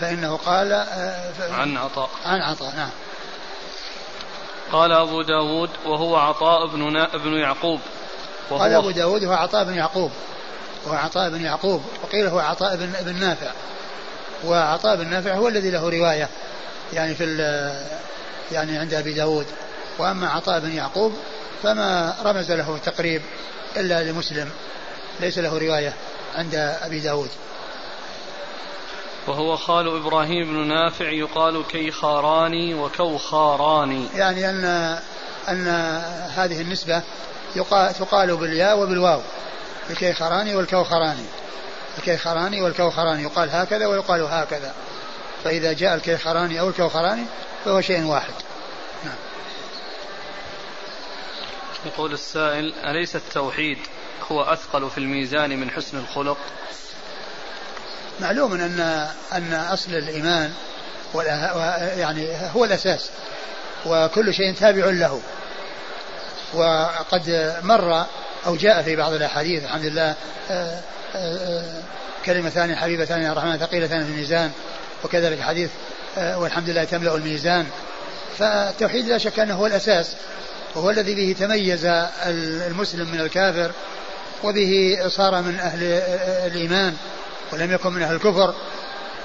[0.00, 0.72] فإنه قال
[1.50, 2.10] عن عطاء.
[2.24, 2.90] عن عطاء نعم.
[4.72, 7.80] قال أبو داود وهو عطاء بن, ابن يعقوب.
[8.50, 10.10] وهو قال أبو داود هو عطاء بن يعقوب.
[10.86, 11.82] وهو عطاء بن يعقوب.
[12.02, 13.50] وقيل هو عطاء بن, بن نافع.
[14.44, 16.28] وعطاء بن نافع هو الذي له رواية
[16.92, 17.24] يعني في
[18.52, 19.46] يعني عند أبي داود.
[19.98, 21.16] وأما عطاء بن يعقوب
[21.62, 23.22] فما رمز له التقريب
[23.76, 24.50] إلا لمسلم
[25.20, 25.94] ليس له رواية
[26.34, 27.30] عند أبي داود.
[29.28, 34.08] وهو خال إبراهيم بن نافع يقال كيخاراني وكوخاراني.
[34.14, 34.64] يعني أن
[35.48, 35.66] أن
[36.36, 37.02] هذه النسبة
[37.56, 39.20] يقال تقال بالياء وبالواو
[39.90, 41.24] الكيخراني والكوخراني
[41.98, 44.74] الكيخراني والكوخراني يقال هكذا ويقال هكذا.
[45.44, 47.24] فإذا جاء الكيخراني أو الكوخراني
[47.64, 48.34] فهو شيء واحد.
[49.04, 49.14] نعم.
[51.86, 53.78] يقول السائل أليس التوحيد
[54.32, 56.38] هو أثقل في الميزان من حسن الخلق؟
[58.20, 60.52] معلوم أن أن أصل الإيمان
[61.96, 63.10] يعني هو الأساس
[63.86, 65.20] وكل شيء تابع له.
[66.54, 68.06] وقد مر
[68.46, 70.14] أو جاء في بعض الأحاديث الحمد لله
[70.50, 70.80] آه،
[71.14, 71.82] آه، آه،
[72.26, 74.50] كلمتان حبيبتان الرحمن ثقيلتان في الميزان
[75.04, 75.70] وكذلك حديث
[76.16, 77.66] والحمد لله تملأ الميزان.
[78.38, 80.16] فالتوحيد لا شك أنه هو الأساس
[80.74, 81.86] وهو الذي به تميز
[82.66, 83.72] المسلم من الكافر
[84.44, 85.82] وبه صار من أهل
[86.46, 86.96] الإيمان.
[87.52, 88.54] ولم يكن من أهل الكفر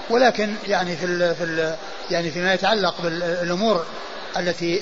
[0.10, 1.76] ولكن يعني في ال في ال
[2.12, 3.86] يعني فيما يتعلق بالأمور
[4.38, 4.76] التي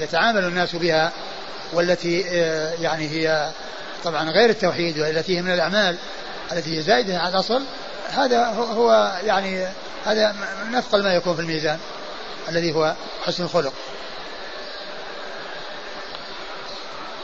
[0.00, 1.12] يتعامل الناس بها
[1.72, 2.20] والتي
[2.80, 3.50] يعني هي
[4.04, 5.96] طبعا غير التوحيد والتي هي من الأعمال
[6.52, 7.62] التي هي زائدة على الأصل
[8.10, 9.66] هذا هو يعني
[10.04, 10.34] هذا
[10.72, 11.78] نثقل ما يكون في الميزان
[12.48, 13.72] الذي هو حسن الخلق.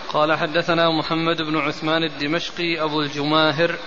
[0.09, 3.79] قال حدثنا محمد بن عثمان الدمشقي أبو الجماهر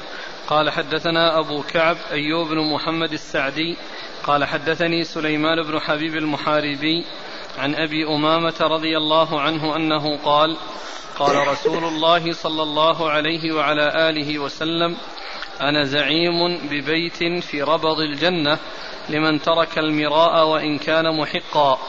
[0.48, 3.78] قال حدثنا أبو كعب أيوب بن محمد السعدي
[4.24, 7.06] قال حدثني سليمان بن حبيب المحاربي
[7.58, 10.58] عن أبي أمامة رضي الله عنه أنه قال
[11.20, 14.98] قال رسول الله صلى الله عليه وعلى آله وسلم
[15.62, 18.58] أنا زعيم ببيت في ربض الجنة
[19.10, 21.80] لمن ترك المراء وإن كان محقا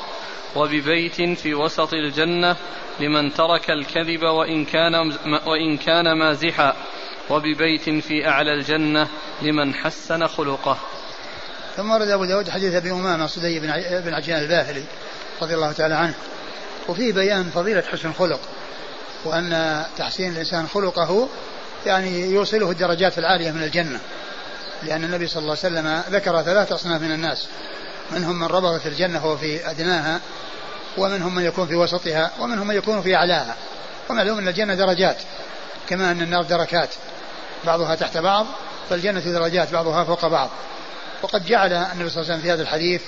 [0.56, 2.56] وببيت في وسط الجنة
[3.00, 4.94] لمن ترك الكذب وإن كان
[5.46, 6.76] وإن كان مازحا.
[7.30, 9.08] وببيت في أعلى الجنة
[9.42, 10.78] لمن حسن خلقه.
[11.76, 14.84] ثم ورد أبو داود حديث أبي أمامة صدي بن عجلان الباهلي
[15.42, 16.14] رضي الله تعالى عنه.
[16.88, 18.40] وفيه بيان فضيلة حسن الخلق
[19.24, 21.28] وأن تحسين الإنسان خلقه
[21.86, 24.00] يعني يوصله الدرجات العالية من الجنة.
[24.82, 27.48] لأن النبي صلى الله عليه وسلم ذكر ثلاث أصناف من الناس
[28.10, 30.20] منهم من ربض في الجنة وهو في أدناها
[30.98, 33.56] ومنهم من يكون في وسطها ومنهم من يكون في أعلاها.
[34.10, 35.16] ومعلوم أن الجنة درجات
[35.88, 36.94] كما أن النار دركات.
[37.66, 38.46] بعضها تحت بعض
[38.90, 40.50] فالجنة درجات بعضها فوق بعض.
[41.22, 43.02] وقد جعل النبي صلى الله عليه وسلم في هذا الحديث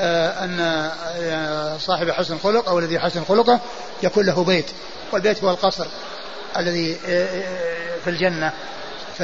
[0.00, 3.60] آه، أن آه، صاحب حسن خلق أو الذي حسن خلقه
[4.02, 4.70] يكون له بيت.
[5.12, 5.86] والبيت هو القصر
[6.56, 7.42] الذي آه،
[8.04, 8.52] في الجنة.
[9.18, 9.22] ف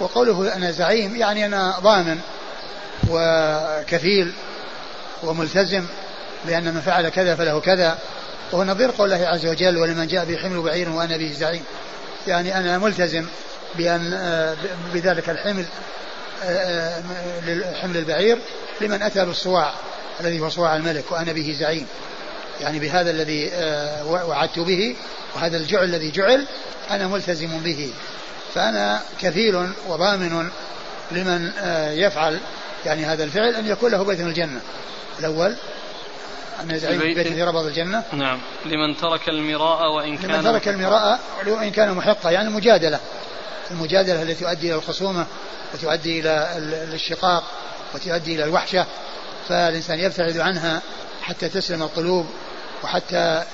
[0.00, 2.20] وقوله أنا زعيم يعني أنا ضامن
[3.10, 4.32] وكفيل
[5.22, 5.84] وملتزم
[6.44, 7.98] بأن من فعل كذا فله كذا.
[8.52, 11.64] وهو نظير قول الله عز وجل ولمن جاء بحمل بعير وأنا به زعيم
[12.26, 13.26] يعني أنا ملتزم
[13.74, 14.10] بأن
[14.94, 15.64] بذلك الحمل
[17.82, 18.38] حمل البعير
[18.80, 19.72] لمن أتى بالصواع
[20.20, 21.86] الذي هو صواع الملك وأنا به زعيم.
[22.60, 24.96] يعني بهذا الذي آه، وعدت به
[25.34, 26.46] وهذا الجعل الذي جعل
[26.90, 27.92] أنا ملتزم به.
[28.54, 30.50] فأنا كفيل وضامن
[31.10, 32.40] لمن آه، يفعل
[32.86, 34.60] يعني هذا الفعل أن يكون له بيت من الجنة.
[35.18, 35.54] الأول
[36.62, 38.02] أن يزعم بيت في ربض الجنة.
[38.12, 38.40] نعم.
[38.66, 43.00] لمن ترك المراء وإن كان لمن ترك المراء وإن كان محقا يعني المجادلة
[43.70, 45.26] المجادلة التي تؤدي إلى الخصومة
[45.74, 46.58] وتؤدي إلى
[46.94, 47.44] الشقاق
[47.94, 48.86] وتؤدي إلى الوحشة.
[49.48, 50.82] فالإنسان يبتعد عنها
[51.22, 52.26] حتى تسلم القلوب
[52.84, 53.44] وحتى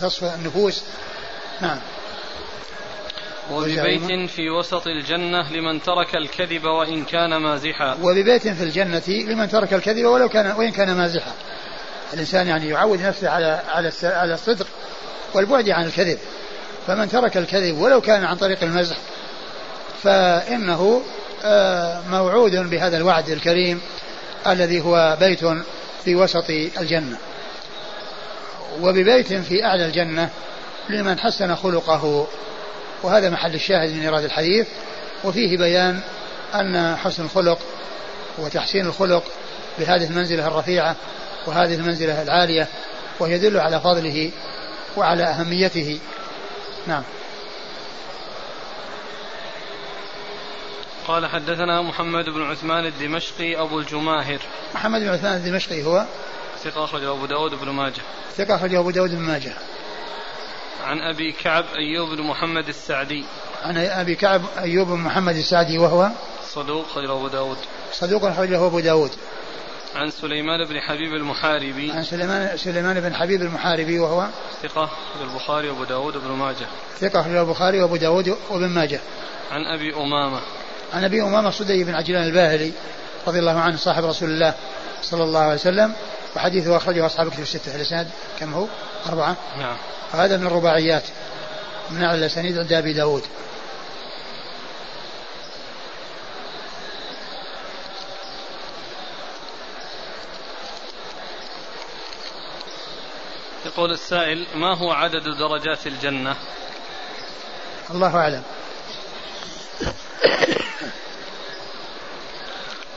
[0.00, 0.82] تصفى النفوس.
[1.60, 1.78] نعم.
[3.52, 7.96] وببيت في وسط الجنة لمن ترك الكذب وإن كان مازحا.
[8.02, 11.32] وببيت في الجنة لمن ترك الكذب ولو كان وإن كان مازحا.
[12.12, 14.66] الإنسان يعني يعود نفسه على على على الصدق
[15.34, 16.18] والبعد عن الكذب.
[16.86, 18.96] فمن ترك الكذب ولو كان عن طريق المزح
[20.02, 21.02] فإنه
[21.44, 23.80] آه، موعود بهذا الوعد الكريم
[24.46, 25.44] الذي هو بيت
[26.04, 27.18] في وسط الجنة.
[28.80, 30.30] وببيت في أعلى الجنة
[30.88, 32.26] لمن حسن خلقه.
[33.02, 34.66] وهذا محل الشاهد من إيراد الحديث.
[35.24, 36.00] وفيه بيان
[36.54, 37.58] أن حسن الخلق
[38.38, 39.24] وتحسين الخلق
[39.78, 40.96] بهذه المنزلة الرفيعة
[41.46, 42.68] وهذه المنزلة العالية
[43.20, 44.30] ويدل على فضله
[44.96, 45.98] وعلى أهميته.
[46.86, 47.02] نعم.
[51.08, 54.38] قال حدثنا محمد بن عثمان الدمشقي أبو الجماهر.
[54.74, 56.04] محمد بن عثمان الدمشقي هو
[56.64, 58.02] ثقة أخرجه أبو داود بن ماجه.
[58.36, 59.52] ثقة أخرجه أبو داود بن ماجه.
[60.84, 63.24] عن أبي كعب أيوب بن محمد السعدي.
[63.62, 66.10] عن أبي كعب أيوب بن محمد السعدي وهو
[66.54, 67.58] صدوق أخرجه أبو داود.
[67.92, 69.10] صدوق أخرجه أبو داود.
[69.94, 71.92] عن سليمان بن حبيب المحاربي.
[71.92, 74.28] عن سليمان سليمان بن حبيب المحاربي وهو
[74.62, 74.90] ثقة
[75.20, 76.66] البخاري وأبو داود بن ماجه.
[77.00, 79.00] ثقة البخاري وأبو داود وابن ماجه.
[79.50, 80.40] عن أبي أمامة.
[80.94, 82.72] عن أبي أمامة صدي بن عجلان الباهلي
[83.26, 84.54] رضي الله عنه صاحب رسول الله
[85.02, 85.94] صلى الله عليه وسلم
[86.36, 88.10] وحديثه أخرجه أصحاب كتب الستة الإسناد.
[88.40, 88.66] كم هو؟
[89.06, 89.36] أربعة.
[89.58, 89.76] نعم.
[90.14, 91.02] وهذا من الرباعيات
[91.90, 93.22] من أعلى الأسانيد عند أبي داود.
[103.66, 106.36] يقول السائل ما هو عدد درجات الجنة؟
[107.90, 108.42] الله أعلم.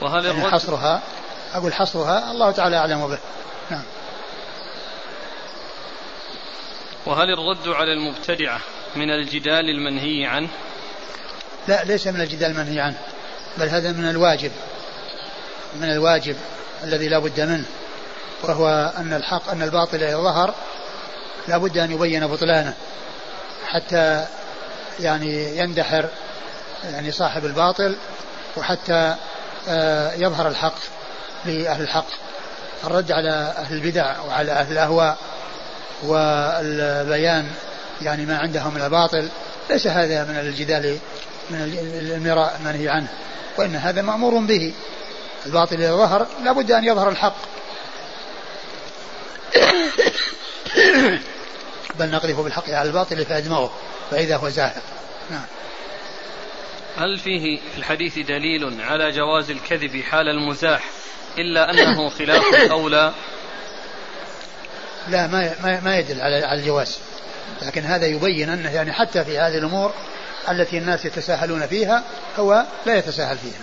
[0.02, 1.02] وهل يعني الرد حصرها
[1.54, 3.18] أقول حصرها الله تعالى أعلم به
[3.72, 3.84] نعم.
[7.06, 8.60] وهل الرد على المبتدعة
[8.96, 10.50] من الجدال المنهي عنه؟
[11.68, 12.98] لا ليس من الجدال المنهي عنه
[13.58, 14.52] بل هذا من الواجب
[15.76, 16.36] من الواجب
[16.84, 17.66] الذي لا بد منه
[18.44, 20.54] وهو أن الحق أن الباطل إذا ظهر
[21.48, 22.74] لا بد أن يبين بطلانه
[23.68, 24.26] حتى
[25.00, 26.10] يعني يندحر
[26.84, 27.96] يعني صاحب الباطل
[28.58, 29.16] وحتى
[30.18, 30.76] يظهر الحق
[31.46, 32.08] لأهل الحق
[32.84, 35.18] الرد على أهل البدع وعلى أهل الأهواء
[36.04, 37.48] والبيان
[38.02, 39.30] يعني ما عندهم من الباطل.
[39.70, 40.98] ليس هذا من الجدال
[41.50, 41.62] من
[42.16, 43.08] المراء المنهي عنه
[43.58, 44.74] وإن هذا مأمور به.
[45.46, 47.36] الباطل إذا ظهر لابد أن يظهر الحق.
[52.00, 53.72] بل نقذف بالحق على الباطل فيدمغه
[54.12, 54.84] فإذا هو زاهق.
[55.32, 55.46] نعم.
[57.00, 60.84] هل فيه في الحديث دليل على جواز الكذب حال المزاح
[61.38, 63.14] إلا أنه خلاف الأولى
[65.08, 67.00] لا؟ ما ما, يدل على على الجواز.
[67.62, 69.94] لكن هذا يبين أنه يعني حتى في هذه الأمور
[70.50, 72.04] التي الناس يتساهلون فيها
[72.40, 73.62] هو لا يتساهل فيها.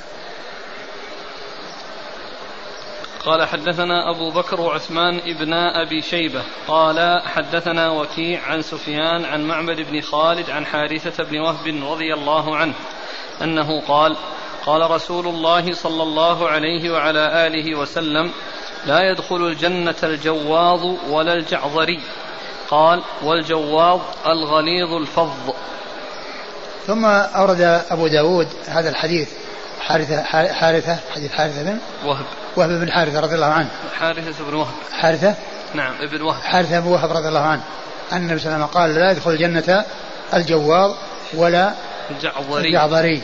[3.25, 6.43] قال حدثنا أبو بكر وعثمان ابن أبي شيبة.
[6.69, 12.57] قال حدثنا وكيع عن سفيان عن معبد بن خالد عن حارثة بن وهب رضي الله
[12.57, 12.75] عنه.
[13.43, 14.17] أنه قال
[14.67, 18.33] قال رسول الله صلى الله عليه وعلى آله وسلم
[18.87, 22.01] لا يدخل الجنة الجواظ ولا الجعظري
[22.71, 25.55] قال والجواظ الغليظ الفظ.
[26.87, 27.61] ثم أورد
[27.91, 29.29] أبو داود هذا الحديث
[29.81, 30.23] حارثة
[30.53, 32.25] حارثة حديث حارثة بن وهب.
[32.57, 33.69] وهب بن حارثة رضي الله عنه.
[33.99, 34.75] حارثة بن وهب.
[34.93, 35.35] حارثة؟
[35.75, 36.43] نعم ابن وهب.
[36.43, 37.63] حارثة بن وهب رضي الله عنه.
[38.13, 39.85] أن النبي صلى الله عليه وسلم قال لا يدخل الجنة
[40.35, 40.95] الجواظ
[41.35, 41.73] ولا
[42.11, 43.23] الجعظري الجعظري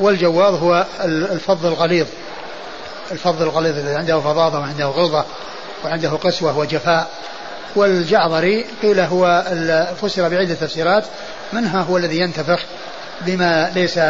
[0.00, 2.06] والجواظ هو الفض الغليظ.
[3.12, 5.24] الفض الغليظ الذي عنده فظاظة وعنده غلظة
[5.84, 7.10] وعنده قسوة وجفاء
[7.76, 9.44] والجعظري قيل هو
[10.02, 11.04] فسر بعدة تفسيرات.
[11.52, 12.62] منها هو الذي ينتفخ
[13.20, 14.00] بما ليس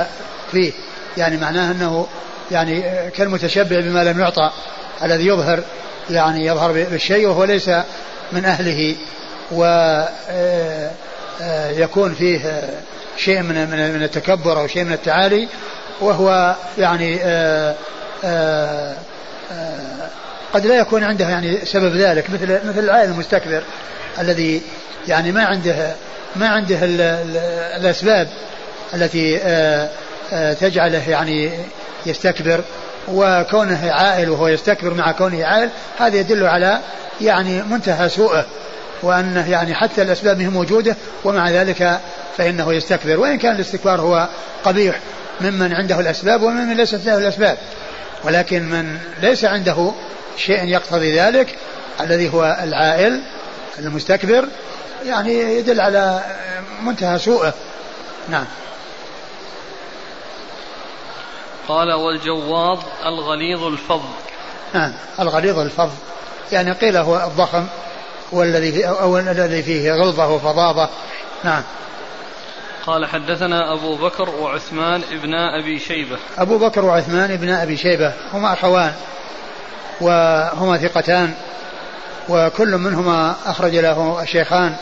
[0.53, 0.73] فيه.
[1.17, 2.07] يعني معناه أنه
[2.51, 4.51] يعني كالمتشبع بما لم يعطى.
[5.03, 5.61] الذي يظهر
[6.11, 7.71] يعني يظهر بالشيء وهو ليس
[8.33, 8.97] من أهله.
[9.53, 10.17] ويكون
[11.43, 12.71] آه، آه، فيه
[13.17, 15.49] شيء من من التكبر أو شيء من التعالي
[16.01, 17.19] وهو يعني
[18.25, 18.95] آه،
[20.55, 23.63] قد لا يكون عنده يعني سبب ذلك مثل مثل العائل المستكبر
[24.19, 24.63] الذي
[25.09, 25.95] يعني ما عنده
[26.37, 27.37] ما عنده ال ال
[27.81, 28.29] الأسباب
[28.95, 29.39] التي
[30.61, 31.51] تجعله يعني
[32.07, 32.61] يستكبر
[33.09, 35.69] وكونه عائل وهو يستكبر مع كونه عائل
[35.99, 36.81] هذا يدل على
[37.21, 38.47] يعني منتهى سوءه.
[39.03, 42.01] وأنه يعني حتى الأسباب هي موجودة ومع ذلك
[42.37, 43.21] فإنه يستكبر.
[43.21, 44.29] وإن كان الاستكبار هو
[44.65, 45.01] قبيح
[45.41, 47.59] ممن عنده الأسباب وممن ليست له الأسباب.
[48.25, 49.93] ولكن من ليس عنده
[50.37, 51.59] شيء يقتضي ذلك
[52.01, 53.23] الذي هو العائل
[53.79, 54.49] المستكبر
[55.07, 56.21] يعني يدل على
[56.83, 57.55] منتهى سوءه.
[58.29, 58.45] نعم.
[61.69, 64.03] قال والجواظ الغليظ الفظ
[64.75, 64.93] نعم.
[65.21, 65.91] الغليظ الفظ
[66.53, 67.67] يعني قيل هو الضخم.
[68.33, 70.89] والذي أو الذي فيه غلظة وفظاظة
[71.45, 71.63] نعم.
[72.87, 76.19] قال حدثنا أبو بكر وعثمان ابن أبي شيبة.
[76.39, 78.13] أبو بكر وعثمان ابن أبي شيبة.
[78.33, 78.93] هما أخوان
[80.01, 81.35] وهما ثقتان
[82.29, 84.75] وكل منهما أخرج له الشيخان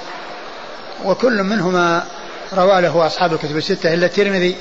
[1.04, 2.04] وكل منهما
[2.52, 4.56] روى له أصحاب الكتب الستة إلا الترمذي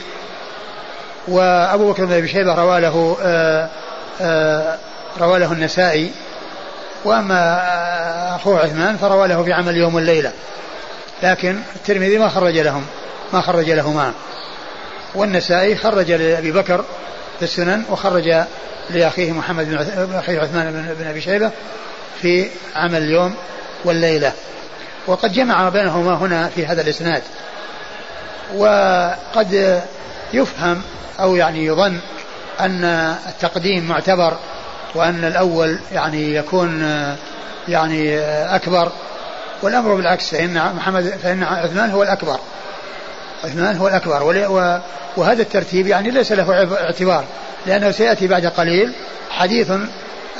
[1.27, 3.69] وأبو بكر بن أبي شيبة روى له آه،
[4.21, 4.77] آه،
[5.19, 6.11] روى له النسائي
[7.05, 10.31] وأما أخوه عثمان فروى له في عمل يوم والليلة
[11.23, 12.85] لكن الترمذي ما خرج لهم
[13.33, 14.13] ما خرج لهما.
[15.15, 16.85] والنسائي خرج لأبي بكر
[17.39, 18.43] في السنن وخرج
[18.89, 21.51] لأخيه محمد بن أخيه عثمان بن أبي شيبة
[22.21, 23.35] في عمل اليوم
[23.85, 24.33] والليلة.
[25.07, 27.23] وقد جمع بينهما هنا في هذا الإسناد.
[28.55, 29.81] وقد
[30.33, 30.81] يفهم
[31.19, 31.99] أو يعني يظن
[32.59, 32.83] أن
[33.27, 34.37] التقديم معتبر
[34.95, 36.81] وأن الأول يعني يكون
[37.67, 38.19] يعني
[38.55, 38.91] أكبر
[39.61, 42.39] والأمر بالعكس فإن محمد فإن عثمان هو الأكبر.
[43.43, 44.23] عثمان هو الأكبر.
[45.17, 47.23] وهذا الترتيب يعني ليس له اعتبار
[47.65, 48.93] لأنه سيأتي بعد قليل.
[49.29, 49.71] حديث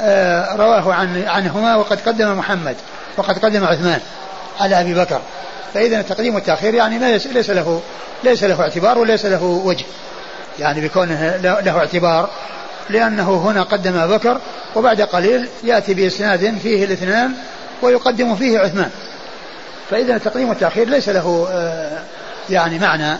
[0.02, 2.76] آه، رواه عن عنهما وقد قدم محمد
[3.18, 4.00] وقد قدم عثمان
[4.60, 5.22] على أبي بكر.
[5.74, 7.00] فإذا التقديم والتأخير يعني
[7.34, 7.82] ليس له
[8.24, 9.86] ليس له اعتبار وليس له وجه.
[10.60, 12.30] يعني بكونه له اعتبار.
[12.90, 14.42] لأنه هنا قدم أبا بكر
[14.76, 17.34] وبعد قليل يأتي بإسناد فيه الاثنان
[17.82, 18.90] ويقدم فيه عثمان.
[19.90, 22.00] فإذا التقديم والتأخير ليس له آه،
[22.50, 23.18] يعني معنى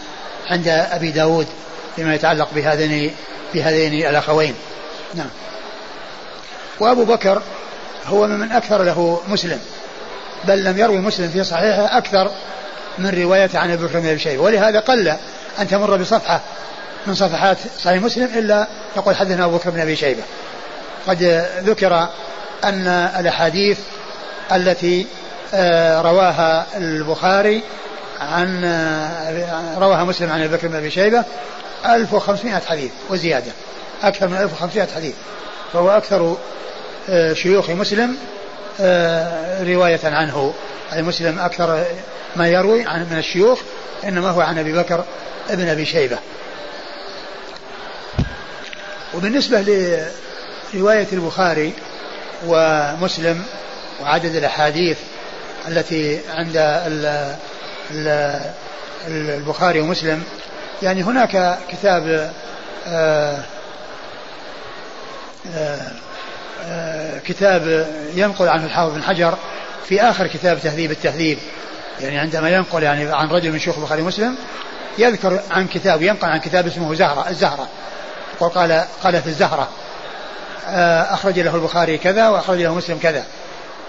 [0.50, 1.48] عند أبي داود
[1.96, 3.12] فيما يتعلق بهذين
[3.54, 4.56] بهذين الأخوين.
[5.16, 5.30] نعم.
[6.80, 7.42] وأبو بكر
[8.06, 9.60] هو من أكثر له مسلم
[10.48, 12.32] بل لم يروي مسلم في صحيحه أكثر
[12.98, 15.08] من رواية عن أبي بكر بن أبي ولهذا قل
[15.60, 16.42] أن تمر بصفحة
[17.08, 20.24] من صفحات صحيح مسلم إلا يقول حدثنا أبو بكر بن أبي شيبة.
[21.08, 22.10] قد ذكر
[22.64, 22.88] أن
[23.20, 23.80] الأحاديث
[24.52, 25.08] التي
[25.54, 27.62] آه، رواها البخاري
[28.20, 31.24] عن آه، رواها مسلم عن أبي بكر بن أبي شيبة
[31.86, 33.52] 1500 حديث وزيادة
[34.04, 35.14] أكثر من 1500 حديث.
[35.74, 36.38] فهو أكثر
[37.10, 38.18] آه، شيوخ مسلم
[39.62, 40.54] رواية عنه.
[40.94, 41.84] أي مسلم أكثر
[42.36, 43.60] ما يروي عن من الشيوخ
[44.04, 45.04] إنما هو عن أبي بكر
[45.50, 46.18] ابن أبي شيبة.
[49.16, 49.62] وبالنسبة
[50.74, 51.74] لرواية البخاري
[52.48, 53.44] ومسلم
[54.02, 54.98] وعدد الأحاديث
[55.68, 56.58] التي عند
[59.08, 60.24] البخاري ومسلم
[60.84, 62.34] يعني هناك كتاب
[62.88, 63.44] آه،
[65.56, 65.92] آه،
[66.66, 69.38] آه، كتاب ينقل عنه الحافظ بن حجر
[69.86, 71.38] في آخر كتاب تهذيب التهذيب.
[72.02, 74.36] يعني عندما ينقل يعني عن رجل من شيوخ البخاري ومسلم
[74.98, 77.68] يذكر عن كتاب ينقل عن كتاب اسمه زهرة الزهرة.
[78.40, 79.70] وقال قالت الزهرة
[80.68, 83.24] آه، أخرج له البخاري كذا وأخرج له مسلم كذا.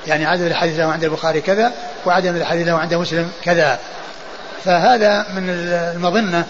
[0.07, 1.73] يعني عدد الحديث له عند البخاري كذا
[2.07, 3.79] وعدد الحديث له عند مسلم كذا.
[4.65, 6.45] فهذا من المظنة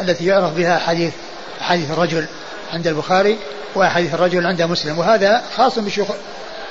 [0.00, 1.12] التي يعرف بها حديث
[1.60, 2.26] حديث الرجل
[2.72, 3.38] عند البخاري
[3.76, 4.98] وحديث الرجل عند مسلم.
[4.98, 6.08] وهذا خاص بشيوخ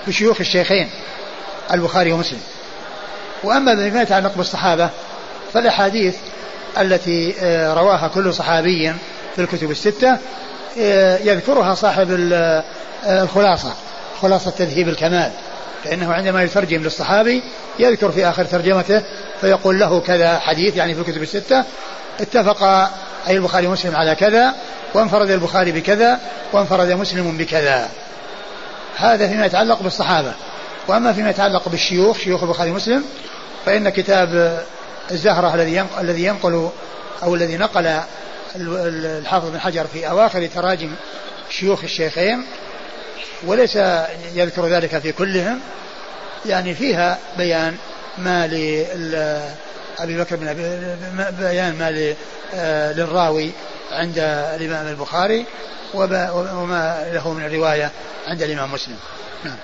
[0.07, 0.89] بشيوخ الشيخين
[1.73, 2.41] البخاري ومسلم.
[3.43, 4.89] وأما بما يتعلق بالصحابة
[5.53, 6.15] فالأحاديث
[6.77, 8.93] التي آه، رواها كل صحابي
[9.35, 10.19] في الكتب الستة آه،
[11.23, 12.63] يذكرها صاحب آه،
[13.05, 13.73] الخلاصة
[14.21, 15.31] خلاصة تذهيب الكمال.
[15.83, 17.43] فإنه عندما يترجم للصحابي
[17.79, 19.03] يذكر في آخر ترجمته
[19.41, 21.63] فيقول له كذا حديث يعني في الكتب الستة
[22.21, 22.63] اتفق
[23.27, 24.53] أي البخاري ومسلم على كذا
[24.93, 26.19] وانفرد البخاري بكذا
[26.53, 27.89] وانفرد مسلم بكذا.
[28.95, 30.33] هذا فيما يتعلق بالصحابة.
[30.87, 33.03] وأما فيما يتعلق بالشيوخ شيوخ البخاري ومسلم
[33.65, 34.59] فإن كتاب
[35.11, 36.69] الزهرة الذي الذي ينقل
[37.23, 37.99] أو الذي نقل
[38.55, 40.91] الحافظ بن حجر في أواخر تراجم
[41.49, 42.45] شيوخ الشيخين
[43.43, 43.75] وليس
[44.33, 45.59] يذكر ذلك في كلهم
[46.45, 47.77] يعني فيها بيان
[48.17, 50.61] ما لأبي بكر بن أبي
[51.39, 52.15] بيان ما
[52.53, 53.51] آه، للراوي
[53.91, 54.19] عند
[54.55, 55.45] الإمام البخاري
[55.93, 57.91] وما له من الرواية
[58.27, 58.97] عند الإمام مسلم.
[59.43, 59.57] نعم.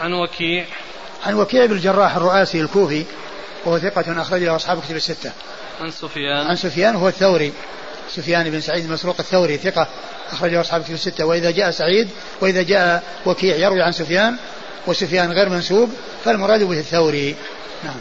[0.00, 0.64] عن وكيع.
[1.26, 3.04] عن وكيع بن الجراح الرؤاسي الكوفي
[3.64, 5.32] وهو ثقة أخرج له أصحاب كتب الستة.
[5.80, 6.46] عن سفيان.
[6.46, 7.52] عن سفيان هو الثوري.
[8.10, 9.88] سفيان بن سعيد المسروق الثوري ثقة
[10.32, 11.24] أخرج له أصحاب كتب الستة.
[11.24, 12.08] وإذا جاء سعيد
[12.40, 14.36] وإذا جاء وكيع يروي عن سفيان
[14.86, 15.92] وسفيان غير منسوب
[16.24, 17.36] فالمراد به الثوري.
[17.84, 17.96] نعم.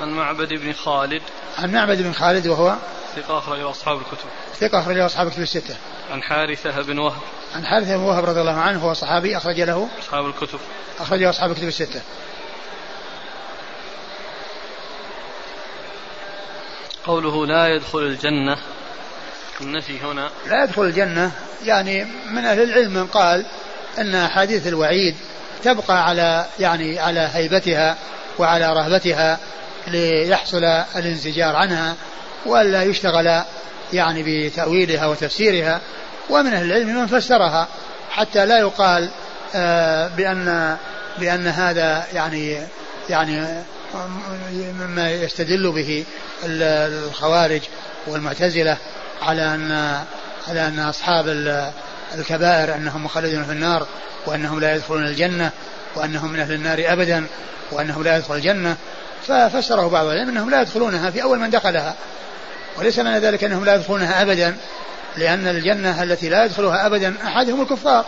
[0.00, 1.22] عن معبد بن خالد.
[1.58, 2.76] عن معبد بن خالد وهو
[3.16, 4.28] ثقة أخرجه أصحاب الكتب.
[4.60, 5.76] ثقة أخرجه أصحاب الكتب الستة.
[6.10, 7.22] عن حارثة بن وهب.
[7.54, 10.58] عن حارثة بن وهب رضي الله عنه هو صحابي أخرج له أصحاب الكتب.
[11.00, 12.00] أخرجه أصحاب الكتب الستة.
[17.08, 18.56] قوله لا يدخل الجنة.
[19.60, 20.30] النفي هنا.
[20.46, 21.30] لا يدخل الجنة
[21.64, 23.46] يعني من أهل العلم من قال
[23.98, 25.14] أن أحاديث الوعيد
[25.64, 27.96] تبقى على يعني على هيبتها
[28.38, 29.38] وعلى رهبتها
[29.86, 30.64] ليحصل
[30.96, 31.94] الانزجار عنها
[32.46, 33.42] وألا يشتغل
[33.92, 35.80] يعني بتأويلها وتفسيرها.
[36.30, 37.68] ومن أهل العلم من فسرها
[38.10, 39.08] حتى لا يقال
[39.54, 40.76] آه، بأن
[41.18, 42.58] بأن هذا يعني
[43.10, 43.62] يعني
[44.80, 46.04] مما يستدل به
[46.44, 47.60] الخوارج
[48.06, 48.76] والمعتزلة
[49.22, 49.98] على أن
[50.48, 51.28] على أن أصحاب
[52.14, 53.86] الكبائر أنهم مخلدون في النار
[54.26, 55.50] وأنهم لا يدخلون الجنة
[55.96, 57.26] وأنهم من أهل النار أبدا
[57.72, 58.76] وأنهم لا يدخل الجنة.
[59.26, 61.94] ففسره بعض العلم أنهم لا يدخلونها في أول من دخلها.
[62.76, 64.56] وليس معنى ذلك أنهم لا يدخلونها أبدا
[65.16, 68.04] لأن الجنة التي لا يدخلها أبدا أحدهم الكفار.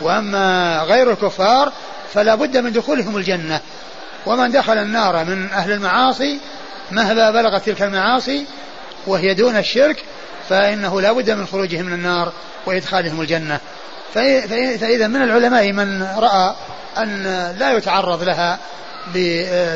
[0.00, 1.72] وأما غير الكفار
[2.14, 3.60] فلا بد من دخولهم الجنة.
[4.26, 6.40] ومن دخل النار من أهل المعاصي
[6.90, 8.46] مهما بلغت تلك المعاصي
[9.06, 10.04] وهي دون الشرك
[10.48, 12.32] فإنه لا بد من خروجهم من النار
[12.66, 13.60] وإدخالهم الجنة.
[14.14, 16.54] فإذا من العلماء من رأى
[16.98, 17.22] أن
[17.58, 18.58] لا يتعرض لها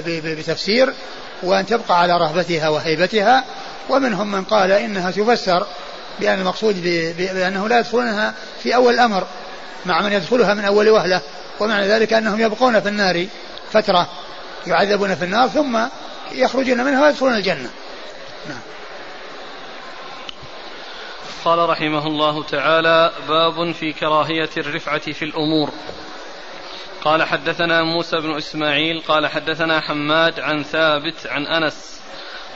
[0.08, 0.92] بتفسير
[1.42, 3.44] وأن تبقى على رهبتها وهيبتها
[3.88, 5.66] ومنهم من قال إنها تفسر
[6.20, 6.82] بأن المقصود
[7.18, 9.26] بأنه لا يدخلونها في أول الأمر
[9.86, 11.20] مع من يدخلها من أول وهلة
[11.60, 13.26] ومعنى ذلك أنهم يبقون في النار
[13.72, 14.08] فترة.
[14.66, 15.78] يعذبون في النار ثم
[16.32, 17.70] يخرجون منها ويدخلون الجنة.
[18.48, 18.60] نعم
[21.44, 25.70] قال رحمه الله تعالى باب في كراهية الرفعة في الأمور.
[27.04, 32.00] قال حدثنا موسى بن إسماعيل قال حدثنا حماد عن ثابت عن أنس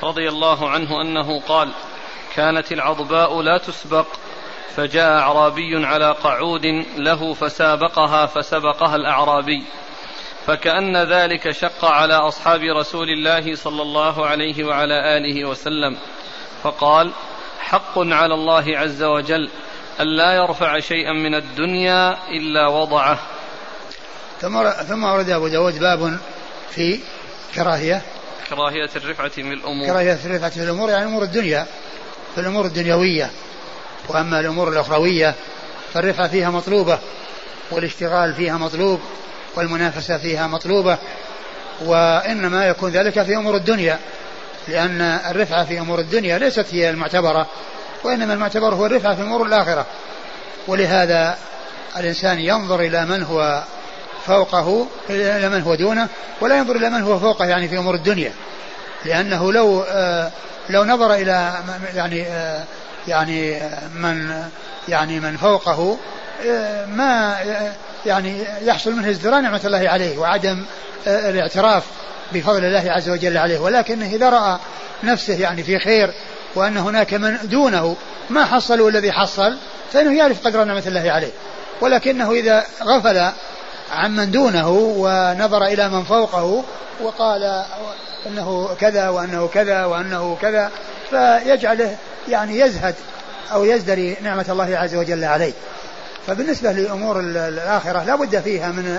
[0.03, 1.69] رضي الله عنه أنه قال
[2.35, 4.07] كانت العضباء لا تسبق
[4.77, 6.67] فجاء أعرابي على قعود
[6.97, 9.65] له فسابقها فسبقها الأعرابي.
[10.51, 15.97] فكأن ذلك شق على أصحاب رسول الله صلى الله عليه وعلى آله وسلم.
[16.63, 17.13] فقال
[17.61, 19.51] حق على الله عز وجل
[20.01, 23.19] ألا يرفع شيئا من الدنيا إلا وضعه.
[24.41, 26.19] ثم ثم ورد أبو داود باب
[26.71, 27.01] في
[27.55, 28.03] كراهية.
[28.49, 29.87] كراهية الرفعة في الأمور.
[29.87, 31.67] كراهية الرفعة في الأمور يعني أمور الدنيا
[32.35, 33.31] في الأمور الدنيوية.
[34.09, 35.35] وأما الأمور الأخروية
[35.95, 36.99] فالرفعة فيها مطلوبة
[37.71, 39.01] والاشتغال فيها مطلوب
[39.57, 40.99] والمنافسة فيها مطلوبة
[41.81, 43.99] وإنما يكون ذلك في أمور الدنيا
[44.69, 45.01] لأن
[45.31, 47.47] الرفعة في أمور الدنيا ليست هي المعتبرة
[48.05, 49.87] وإنما المعتبر هو الرفعة في أمور الآخرة.
[50.69, 51.39] ولهذا
[51.97, 53.63] الإنسان ينظر إلى من هو
[54.27, 56.09] فوقه إلى من هو دونه
[56.41, 58.33] ولا ينظر إلى من هو فوقه يعني في أمور الدنيا
[59.05, 60.31] لأنه لو آه
[60.69, 61.53] لو نظر إلى
[61.95, 62.65] يعني آه
[63.09, 63.61] يعني
[63.95, 64.45] من
[64.89, 65.99] يعني من فوقه
[66.47, 67.37] آه ما
[68.07, 70.65] يعني يحصل منه ازدراء نعمة الله عليه وعدم
[71.07, 71.85] آه، الاعتراف
[72.33, 74.59] بفضل الله عز وجل عليه ولكنه إذا رأى
[75.03, 76.11] نفسه يعني في خير
[76.55, 77.97] وأن هناك من دونه
[78.31, 79.57] ما حصلوا الذي حصل
[79.93, 81.31] فإنه يعرف قدر نعمة الله عليه
[81.81, 83.31] ولكنه إذا غفل
[83.93, 86.65] عمن دونه ونظر إلى من فوقه
[87.03, 87.65] وقال
[88.27, 90.71] أنه كذا وأنه كذا وأنه كذا
[91.11, 91.97] فيجعله
[92.29, 92.95] يعني يزهد
[93.53, 95.53] أو يزدري نعمة الله عز وجل عليه.
[96.27, 98.99] فبالنسبة لأمور الآخرة لا بد فيها من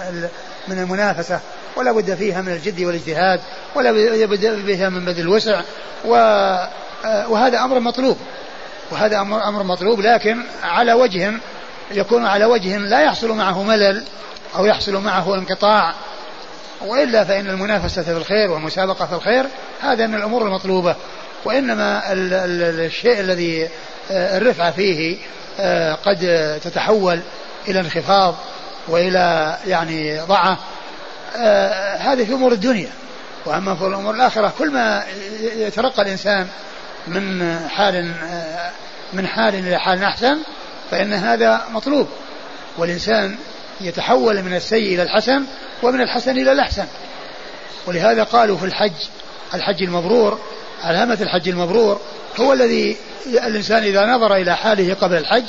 [0.68, 1.40] من المنافسة
[1.76, 3.40] ولا بد فيها من الجد والاجتهاد
[3.76, 3.92] ولا
[4.26, 5.62] بد فيها من بذل الوسع
[6.06, 8.18] وهذا أمر مطلوب.
[8.92, 11.34] وهذا أمر أمر مطلوب لكن على وجه
[11.92, 14.04] يكون على وجه لا يحصل معه ملل
[14.56, 15.94] أو يحصل معه انقطاع.
[16.82, 19.46] وإلا فإن المنافسة في الخير والمسابقة في الخير
[19.82, 20.96] هذا من الأمور المطلوبة.
[21.46, 23.70] وإنما ال ال الشيء الذي
[24.12, 25.18] آه، الرفعة فيه
[26.06, 27.20] قد تتحول
[27.68, 28.36] إلى انخفاض
[28.88, 30.58] وإلى يعني ضعة
[31.38, 32.90] آه، هذه في أمور الدنيا.
[33.46, 35.04] وأما في الأمور الآخرة كل ما
[35.56, 36.48] يترقى الإنسان
[37.08, 38.14] من حال
[39.14, 40.38] من حال إلى حال أحسن
[40.92, 42.08] فإن هذا مطلوب.
[42.78, 43.36] والإنسان
[43.82, 45.44] يتحول من السيء إلى الحسن
[45.84, 46.86] ومن الحسن إلى الأحسن.
[47.88, 49.08] ولهذا قالوا في الحج
[49.54, 50.40] الحج المبرور
[50.84, 52.02] علامة الحج المبرور
[52.40, 55.44] هو الذي الإنسان إذا نظر إلى حاله قبل الحج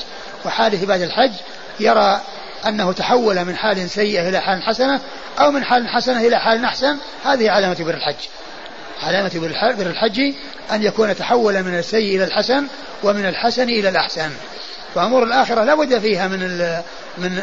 [0.44, 1.32] وحاله بعد الحج
[1.80, 2.20] يرى
[2.66, 5.00] أنه تحول من حال سيئة إلى حال حسنة
[5.40, 6.96] أو من حال حسنة إلى حال أحسن.
[7.24, 8.16] هذه علامة بر الحج.
[9.02, 9.30] علامة
[9.78, 10.20] بر الحج
[10.72, 12.66] أن يكون تحول من السيء إلى الحسن
[13.02, 14.30] ومن الحسن إلى الأحسن.
[14.94, 16.40] فأمور الآخرة لا بد فيها من
[17.18, 17.40] من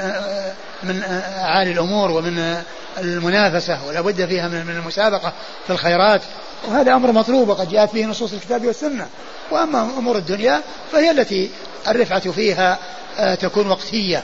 [0.84, 1.04] من
[1.38, 2.64] أعالي الأمور ومن
[2.98, 5.34] المنافسة ولا بد فيها من المسابقة
[5.68, 6.22] في الخيرات.
[6.68, 9.08] وهذا أمر مطلوب وقد جاءت به نصوص الكتاب والسنة.
[9.52, 10.62] وأما أمور الدنيا
[10.92, 11.50] فهي التي
[11.88, 12.78] الرفعة فيها
[13.20, 14.24] آه، تكون وقتية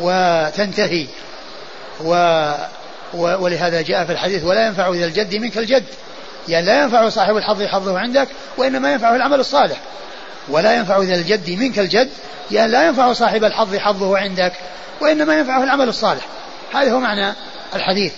[0.00, 1.06] وتنتهي.
[2.04, 2.14] و
[3.14, 5.84] ولهذا جاء في الحديث ولا ينفع ذا الجد منك الجد.
[6.48, 9.80] يعني لا ينفع صاحب الحظ حظه عندك وإنما ينفعه العمل الصالح.
[10.48, 12.08] ولا ينفع ذا الجد منك الجد.
[12.50, 14.52] يعني لا ينفع صاحب الحظ حظه عندك
[15.00, 16.26] وإنما ينفعه العمل الصالح.
[16.74, 17.34] هذا هو معنى
[17.74, 18.12] الحديث.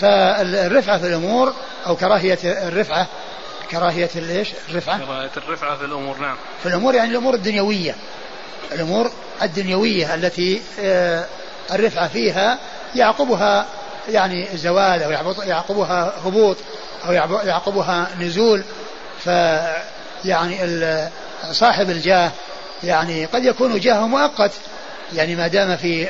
[0.00, 1.52] فالرفعة في الأمور
[1.86, 3.06] أو كراهية الرفعة
[3.70, 4.98] كراهية إيش؟ الرفعة.
[4.98, 6.36] كراهية الرفعة في الأمور نعم.
[6.62, 7.94] في الأمور يعني الأمور الدنيوية.
[8.72, 9.10] الأمور
[9.42, 11.24] الدنيوية التي آه،
[11.72, 12.58] الرفعة فيها
[12.94, 13.66] يعقبها
[14.08, 15.10] يعني زوال أو
[15.42, 16.56] يعقبها هبوط
[17.06, 17.12] أو
[17.44, 18.64] يعقبها نزول.
[19.24, 19.26] ف
[20.24, 20.58] يعني
[21.52, 22.30] صاحب الجاه
[22.84, 24.52] يعني قد يكون جاهه مؤقت.
[25.14, 26.06] يعني ما دام في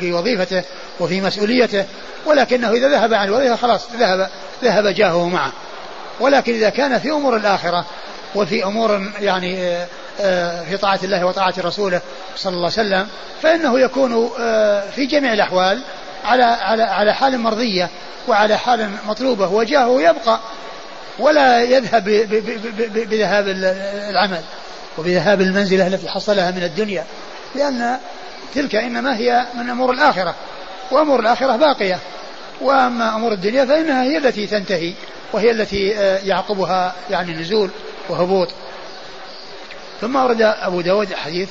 [0.00, 0.62] في وظيفته
[1.00, 1.84] وفي مسؤوليته
[2.26, 4.28] ولكنه إذا ذهب عن الوظيفة خلاص ذهب
[4.64, 5.52] ذهب جاهه معه.
[6.20, 7.84] ولكن إذا كان في أمور الآخرة
[8.34, 9.86] وفي أمور يعني آه،
[10.20, 12.00] آه، في طاعة الله وطاعة رسوله
[12.36, 13.08] صلى الله عليه وسلم
[13.42, 15.82] فإنه يكون آه، في جميع الأحوال
[16.24, 17.90] على على على حال مرضية
[18.28, 20.40] وعلى حال مطلوبة وجاهه يبقى
[21.18, 22.04] ولا يذهب
[22.94, 23.48] بذهاب
[24.10, 24.40] العمل
[24.98, 27.04] وبذهاب المنزلة التي حصلها من الدنيا
[27.54, 27.98] لأن
[28.54, 30.34] تلك إنما هي من أمور الآخرة
[30.90, 31.98] وأمور الآخرة باقية.
[32.60, 34.94] وأما أمور الدنيا فإنها هي التي تنتهي
[35.32, 37.70] وهي التي آه، يعقبها يعني نزول
[38.08, 38.48] وهبوط.
[40.00, 41.48] ثم ورد أبو داود حديث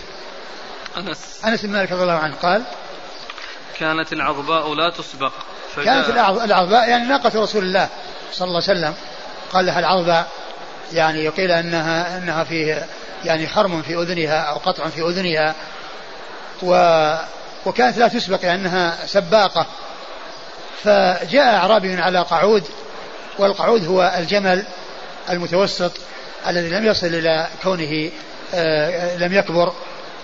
[0.98, 1.42] أنس.
[1.46, 2.64] أنس بن مالك رضي الله عنه قال
[3.80, 5.32] كانت العظباء لا تسبق.
[5.76, 6.10] كانت
[6.46, 7.90] العظباء يعني ناقة رسول الله
[8.32, 8.94] صلى الله عليه وسلم.
[9.54, 10.28] قال لها العظباء
[10.94, 12.88] يعني يقيل أنها أنها فيه
[13.26, 15.56] يعني خرم في أذنها أو قطع في أذنها
[16.64, 16.74] و
[17.66, 19.66] وكانت لا تسبق لأنها سباقة.
[20.84, 22.64] فجاء أعرابي على قعود
[23.40, 24.64] والقعود هو الجمل
[25.30, 25.92] المتوسط
[26.48, 28.12] الذي لم يصل إلى كونه
[28.54, 29.74] آه، لم يكبر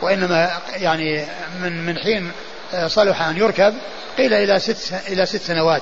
[0.02, 1.26] وإنما يعني
[1.62, 2.32] من من حين
[2.74, 3.74] آه، صلح أن يركب
[4.18, 5.82] قيل إلى ست إلى ست سنوات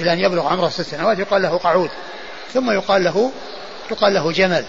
[0.00, 1.90] إلى أن يبلغ عمره ست سنوات يقال له قعود.
[2.54, 3.32] ثم يقال له
[3.90, 4.64] يقال له جمل.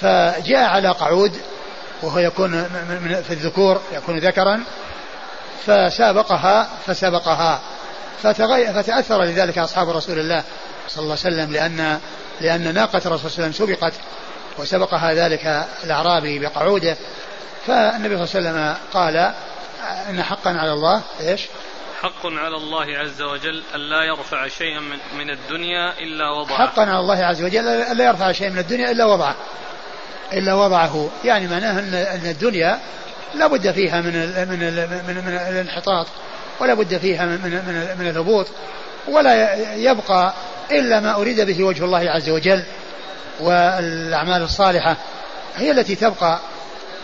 [0.00, 1.32] فجاء على قعود
[2.02, 2.64] وهو يكون
[3.22, 4.64] في الذكور يكون ذكرا
[5.66, 7.60] فسابقها فسبقها
[8.22, 10.44] فتأثر لذلك أصحاب رسول الله
[10.88, 12.00] صلى الله عليه وسلم لأن
[12.40, 13.92] لأن ناقة الرسول صلى الله عليه وسلم سبقت
[14.58, 16.96] وسبقها ذلك الأعرابي بقعوده.
[17.66, 19.34] فالنبي صلى الله عليه وسلم قال
[20.10, 21.46] إن حقا على الله إيش؟
[22.02, 26.58] حق على الله عز وجل ألا يرفع شيئا من, من الدنيا إلا وضعه.
[26.58, 29.36] حقا على الله عز وجل ألا يرفع شيئا من الدنيا إلا وضعه.
[30.34, 31.08] إلا وضعه.
[31.24, 31.78] يعني معناه
[32.14, 32.78] أن الدنيا
[33.34, 34.12] لا بد فيها من
[34.48, 34.58] من
[35.06, 36.06] من, من الانحطاط
[36.60, 38.46] ولا بد فيها من من, من الهبوط
[39.08, 40.34] ولا يبقى
[40.70, 42.62] إلا ما أريد به وجه الله عز وجل
[43.40, 44.96] والأعمال الصالحة
[45.56, 46.38] هي التي تبقى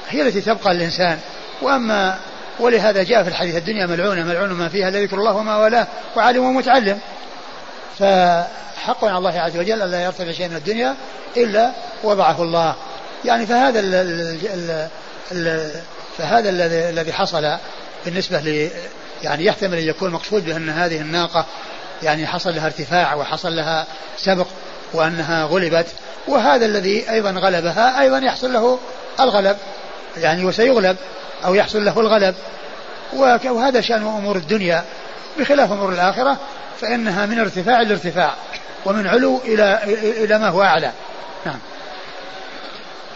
[0.09, 1.19] هي التي تبقى الإنسان.
[1.63, 2.19] وأما
[2.61, 5.87] ولهذا جاء في الحديث الدنيا ملعونة ملعون ما فيها لا ذكر الله وما والاه
[6.17, 6.99] وعالم ومتعلم.
[7.99, 10.95] فحق على الله عز وجل ألا يرتفع شيء من الدنيا
[11.37, 11.71] إلا
[12.03, 12.75] وضعه الله.
[13.25, 14.89] يعني فهذا ال ال
[15.33, 15.71] ال
[16.19, 17.57] فهذا الذي الذي حصل
[18.05, 18.71] بالنسبة ل
[19.23, 21.47] يعني يحتمل أن يكون مقصود بأن هذه الناقة
[22.03, 23.87] يعني حصل لها ارتفاع وحصل لها
[24.17, 24.47] سبق
[24.93, 25.87] وأنها غلبت
[26.29, 28.79] وهذا الذي أيضا غلبها أيضا يحصل له
[29.21, 29.57] الغلب
[30.17, 30.97] يعني وسيغلب
[31.45, 32.35] أو يحصل له الغلب.
[33.45, 34.85] وهذا شأن أمور الدنيا.
[35.39, 36.37] بخلاف أمور الآخرة
[36.81, 38.35] فإنها من ارتفاع لارتفاع
[38.85, 39.81] ومن علو إلى
[40.25, 40.93] إلى ما هو أعلى.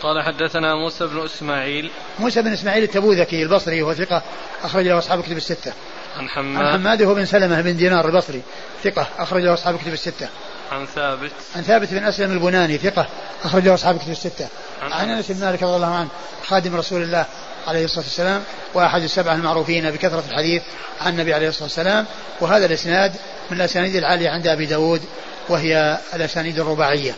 [0.04, 4.22] قال حدثنا موسى بن إسماعيل موسى بن إسماعيل التبوذكي البصري وهو ثقة
[4.64, 5.72] أخرج له أصحاب الكتب الستة.
[6.16, 8.42] عن حماد عن حماد هو بن سلمة بن دينار البصري
[8.84, 10.28] ثقة أخرج له أصحاب الكتب الستة.
[10.72, 13.06] عن ثابت عن ثابت بن أسلم البناني ثقة
[13.44, 14.48] أخرج له أصحاب الكتب الستة.
[14.82, 16.08] عن, عن أنس بن مالك رضي الله عنه
[16.46, 17.26] خادم رسول الله
[17.66, 18.42] عليه الصلاة والسلام
[18.74, 20.62] وأحد السبعة المعروفين بكثرة الحديث
[21.00, 22.06] عن النبي عليه الصلاة والسلام
[22.40, 23.12] وهذا الإسناد
[23.50, 25.02] من الأسانيد العالية عند أبي داود
[25.48, 27.14] وهي الأسانيد الرباعية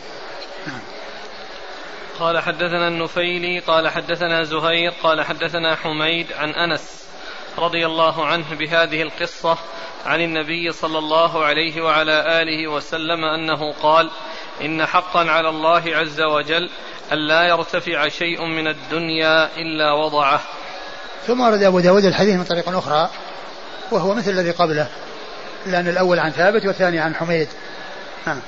[0.66, 0.95] نعم.
[2.20, 7.06] قال حدثنا النفيلي قال حدثنا زهير قال حدثنا حميد عن أنس
[7.58, 9.58] رضي الله عنه بهذه القصة
[10.06, 14.10] عن النبي صلى الله عليه وعلى آله وسلم أنه قال
[14.64, 16.70] إن حقا على الله عز وجل
[17.12, 20.40] الا يرتفع شيء من الدنيا إلا وضعه.
[21.26, 23.10] ثم ورد أبو داود الحديث من طريق أخرى
[23.90, 24.88] وهو مثل الذي قبله
[25.66, 27.48] لأن الأول عن ثابت والثاني عن حميد.
[28.26, 28.40] نعم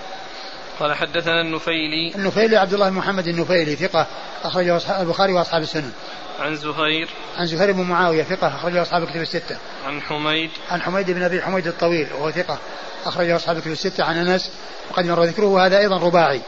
[0.80, 2.14] قال حدثنا النفيلي.
[2.14, 4.06] النفيلي عبد الله بن محمد النفيلي ثقة
[4.44, 5.92] أخرجه البخاري وأصحاب السنن.
[6.40, 7.09] عن زهير.
[7.36, 9.56] عن زهير بن معاوية ثقة أخرجه أصحاب الكتب الستة.
[9.86, 10.50] عن حميد.
[10.70, 12.59] عن حميد بن أبي حميد الطويل وهو ثقة
[13.06, 14.05] أخرجه أصحاب الكتب الستة.
[14.05, 14.52] عن أنس
[14.90, 16.40] وقد مر ذكره وهذا أيضا رباعي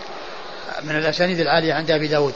[0.82, 2.34] من الأسانيد العالية عند أبي داود.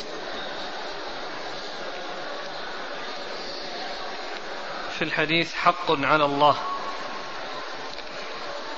[4.98, 6.56] في الحديث حق على الله.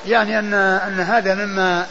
[0.07, 1.87] يعني أن أن هذا مما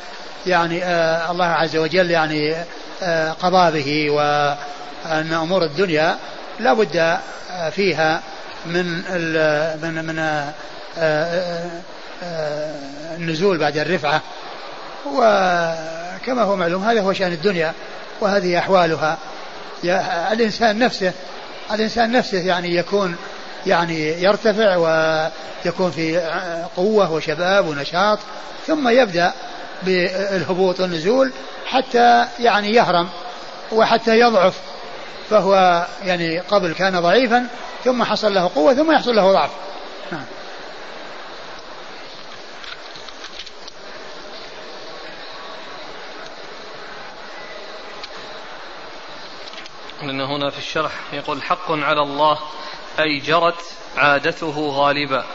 [0.47, 2.55] يعني آه الله عز وجل يعني
[3.03, 6.17] آه قضى به وأن أمور الدنيا
[6.59, 7.17] لا بد
[7.51, 8.21] آه، فيها
[8.65, 8.85] من
[9.81, 10.53] من من آه،
[12.23, 12.75] آه،
[13.17, 14.21] النزول بعد الرفعة.
[15.05, 17.73] وكما هو معلوم هذا هو شأن الدنيا
[18.21, 19.17] وهذه أحوالها.
[20.31, 21.13] الإنسان نفسه
[21.73, 23.15] الإنسان نفسه يعني يكون
[23.67, 26.17] يعني يرتفع ويكون في
[26.75, 28.19] قوة وشباب ونشاط
[28.67, 29.33] ثم يبدأ
[29.83, 31.31] بالهبوط والنزول
[31.65, 33.09] حتى يعني يهرم
[33.71, 34.53] وحتى يضعف
[35.29, 37.47] فهو يعني قبل كان ضعيفا
[37.83, 39.51] ثم حصل له قوة ثم يحصل له ضعف.
[40.11, 40.25] نعم.
[50.03, 52.39] لأن هنا في الشرح يقول حق على الله
[52.99, 53.61] أي جرت
[53.97, 55.25] عادته غالبا.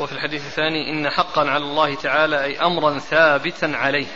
[0.00, 4.06] وفي الحديث الثاني إن حقا على الله تعالى أي أمرا ثابتا عليه.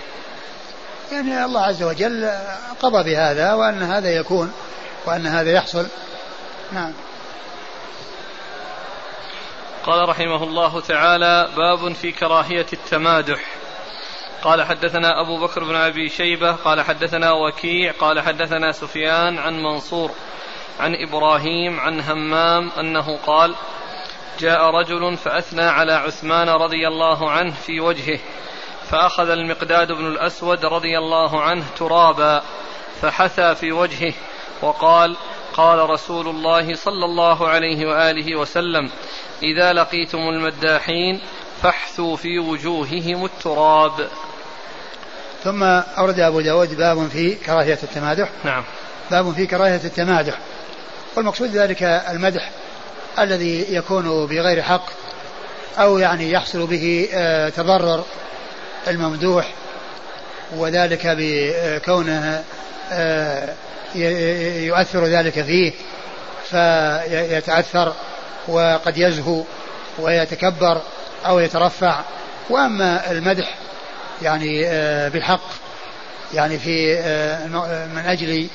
[1.13, 2.31] يعني الله عز وجل
[2.83, 4.53] قضى بهذا وأن هذا يكون
[5.07, 5.87] وأن هذا يحصل.
[6.73, 6.93] نعم.
[9.87, 13.41] قال رحمه الله تعالى باب في كراهية التمادح.
[14.43, 20.11] قال حدثنا أبو بكر بن أبي شيبة قال حدثنا وكيع قال حدثنا سفيان عن منصور
[20.81, 23.55] عن إبراهيم عن همام أنه قال
[24.39, 28.19] جاء رجل فأثنى على عثمان رضي الله عنه في وجهه
[28.91, 32.43] فأخذ المقداد بن الأسود رضي الله عنه ترابا
[33.03, 34.13] فحثى في وجهه
[34.63, 35.17] وقال
[35.55, 38.91] قال رسول الله صلى الله عليه وآله وسلم
[39.43, 41.21] إذا لقيتم المداحين
[41.63, 44.09] فاحثوا في وجوههم التراب.
[45.45, 45.63] ثم
[45.99, 48.29] أورد أبو داود باب في كراهية التمادح.
[48.45, 48.65] نعم.
[49.11, 50.39] باب في كراهية التمادح.
[51.17, 52.51] والمقصود ذلك المدح.
[53.19, 54.87] الذي يكون بغير حق
[55.79, 58.05] أو يعني يحصل به آه، تضرر
[58.89, 59.53] الممدوح
[60.57, 62.45] وذلك بكونه
[62.93, 63.55] آه،
[64.59, 65.73] يؤثر ذلك فيه
[66.51, 67.93] فيتأثر
[68.49, 69.43] وقد يزهو
[69.99, 70.81] ويتكبر
[71.27, 72.01] أو يترفع.
[72.51, 73.55] وأما المدح
[74.23, 75.49] يعني آه، بالحق
[76.35, 76.95] يعني في
[77.95, 78.49] من أجل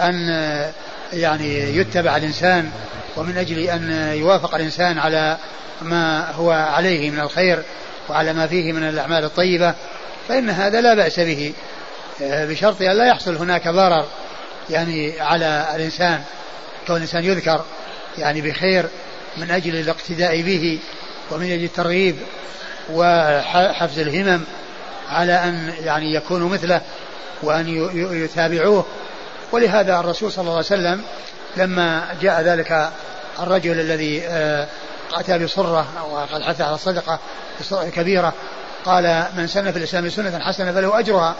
[0.00, 0.72] أن
[1.12, 2.70] يعني يتبع الإنسان
[3.16, 5.38] ومن أجل أن يوافق الإنسان على
[5.82, 7.62] ما هو عليه من الخير
[8.08, 9.74] وعلى ما فيه من الأعمال الطيبة
[10.28, 11.52] فإن هذا لا بأس به.
[12.22, 14.06] آه، بشرط أن لا يحصل هناك ضرر
[14.70, 16.22] يعني على الإنسان
[16.86, 17.64] كون الإنسان يذكر
[18.18, 18.86] يعني بخير
[19.36, 20.78] من أجل الاقتداء به
[21.30, 22.16] ومن أجل الترغيب
[22.92, 24.40] وحفز الهمم
[25.08, 26.80] على أن يعني يكونوا مثله
[27.42, 27.90] وأن
[28.24, 28.86] يتابعوه.
[29.52, 31.02] ولهذا الرسول صلى الله عليه وسلم
[31.56, 32.90] لما جاء ذلك
[33.40, 34.66] الرجل الذي آه،
[35.14, 37.18] أتى بصرة وقد حث على الصدقة
[37.90, 38.32] كبيرة
[38.84, 41.34] قال من سن في الإسلام سنة حسنة فله أجرها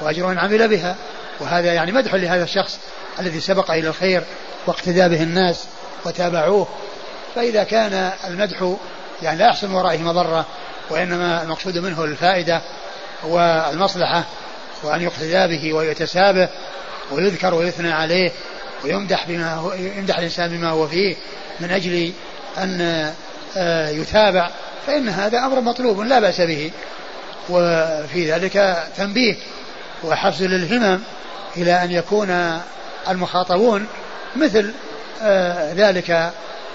[0.00, 0.96] وأجر من عمل بها
[1.40, 2.78] وهذا يعني مدح لهذا الشخص
[3.20, 4.22] الذي سبق إلى الخير
[4.66, 5.64] واقتدى به الناس
[6.04, 6.68] وتابعوه.
[7.34, 8.76] فإذا كان المدح
[9.22, 10.46] يعني لا يحصل ورائه مضرة
[10.90, 12.62] وإنما المقصود منه الفائدة
[13.24, 14.24] والمصلحة
[14.82, 16.48] وأن يقتدى به ويتسابه
[17.10, 18.32] ويذكر ويثنى عليه
[18.84, 21.16] ويمدح بما هو يمدح الإنسان بما هو فيه
[21.60, 22.12] من أجل
[22.58, 23.12] أن
[23.56, 24.50] آه، يتابع
[24.86, 26.70] فإن هذا أمر مطلوب لا بأس به.
[27.48, 29.36] وفي ذلك تنبيه
[30.04, 31.00] وحفز للهمم
[31.56, 32.60] إلى أن يكون
[33.08, 33.86] المخاطبون
[34.36, 34.72] مثل
[35.22, 36.32] آه، ذلك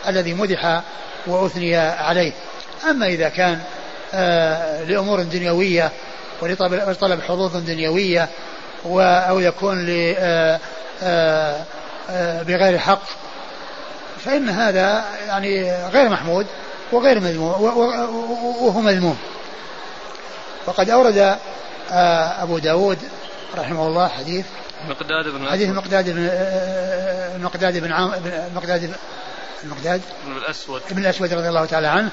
[0.08, 0.82] الذي مدح
[1.28, 2.32] وأثني عليه.
[2.90, 3.60] أما إذا كان
[4.14, 5.92] آه، لأمور دنيوية
[6.42, 8.30] ولطلب حظوظ دنيوية
[8.86, 9.86] أو يكون
[12.44, 13.02] بغير حق.
[14.26, 16.46] فإن هذا يعني غير محمود
[16.92, 17.64] وغير مذموم
[18.62, 19.18] وهو مذموم.
[20.66, 21.38] وقد أورد
[21.92, 22.98] آه، أبو داود
[23.58, 24.46] رحمه الله حديث.
[24.90, 26.30] مقداد بن حديث مقداد بن
[27.44, 28.12] مقداد بن عام
[28.56, 28.94] مقداد
[29.64, 30.82] المقداد بن الأسود.
[30.92, 32.10] ابن الأسود رضي الله تعالى عنه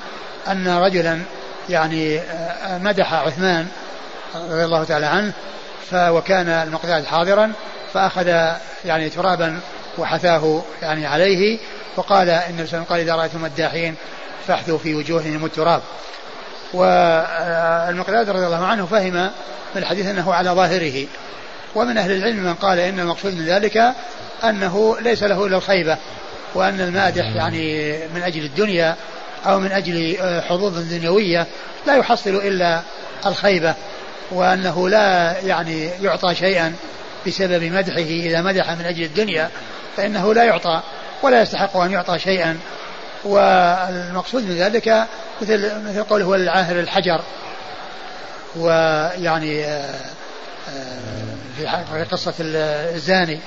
[0.48, 1.22] أن رجلا
[1.68, 3.66] يعني آه، مدح عثمان
[4.34, 5.32] رضي الله تعالى عنه
[5.94, 7.52] وكان المقداد حاضرا
[7.94, 8.26] فأخذ
[8.84, 9.60] يعني ترابا
[9.98, 11.58] وحثاه يعني عليه
[11.96, 13.94] وقال الرسول قال إذا رأيتم الداحين
[14.46, 15.82] فاحثوا في وجوههم التراب
[16.72, 19.30] والمقداد رضي الله عنه فهم
[19.74, 21.06] من الحديث أنه على ظاهره.
[21.74, 23.92] ومن أهل العلم من قال إن المقصود من ذلك
[24.44, 25.96] أنه ليس له إلا الخيبة
[26.54, 28.96] وأن المادح يعني من أجل الدنيا
[29.46, 30.16] أو من أجل
[30.48, 31.46] حظوظ دنيوية
[31.86, 32.80] لا يحصل إلا
[33.26, 33.74] الخيبة.
[34.30, 36.74] وأنه لا يعني يعطى شيئا
[37.26, 39.50] بسبب مدحه إذا مدح من أجل الدنيا
[39.96, 40.82] فإنه لا يعطى
[41.22, 42.58] ولا يستحق أن يعطى شيئا.
[43.24, 45.06] والمقصود من ذلك
[45.42, 47.20] مثل مثل قوله العاهر الحجر.
[48.56, 49.94] ويعني آه،
[50.70, 53.40] آه، في قصة الزاني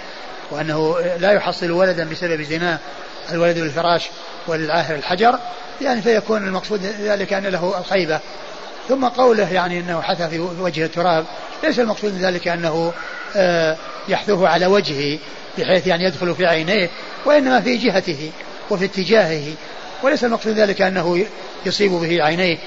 [0.51, 2.77] وأنه لا يحصل ولدا بسبب زناه
[3.31, 4.09] الولد للفراش
[4.47, 5.39] وللعاهر الحجر.
[5.81, 8.19] يعني فيكون المقصود ذلك أن له الخيبة.
[8.89, 11.25] ثم قوله يعني أنه حثى في وجه التراب
[11.63, 12.93] ليس المقصود من ذلك أنه
[13.35, 15.19] آه، يحثوه على وجهه
[15.57, 16.89] بحيث يعني يدخل في عينيه
[17.25, 18.31] وإنما في جهته
[18.69, 19.53] وفي اتجاهه.
[20.03, 21.25] وليس المقصود ذلك أنه
[21.65, 22.57] يصيب به عينيه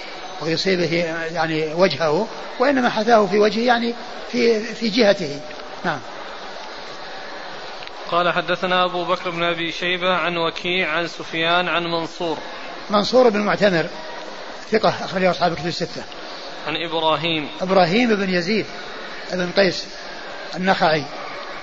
[0.42, 0.94] ويصيب به
[1.34, 2.26] يعني وجهه
[2.60, 3.94] وإنما حثاه في وجهه يعني
[4.32, 5.40] في في جهته.
[5.84, 6.00] نعم.
[8.10, 12.38] قال حدثنا أبو بكر بن أبي شيبة عن وكيع عن سفيان عن منصور.
[12.90, 13.86] منصور بن معتمر
[14.72, 16.02] ثقة أخرجه أصحاب الكتب الستة.
[16.66, 17.48] عن إبراهيم.
[17.60, 18.66] إبراهيم بن يزيد
[19.32, 19.86] بن قيس
[20.56, 21.04] النخعي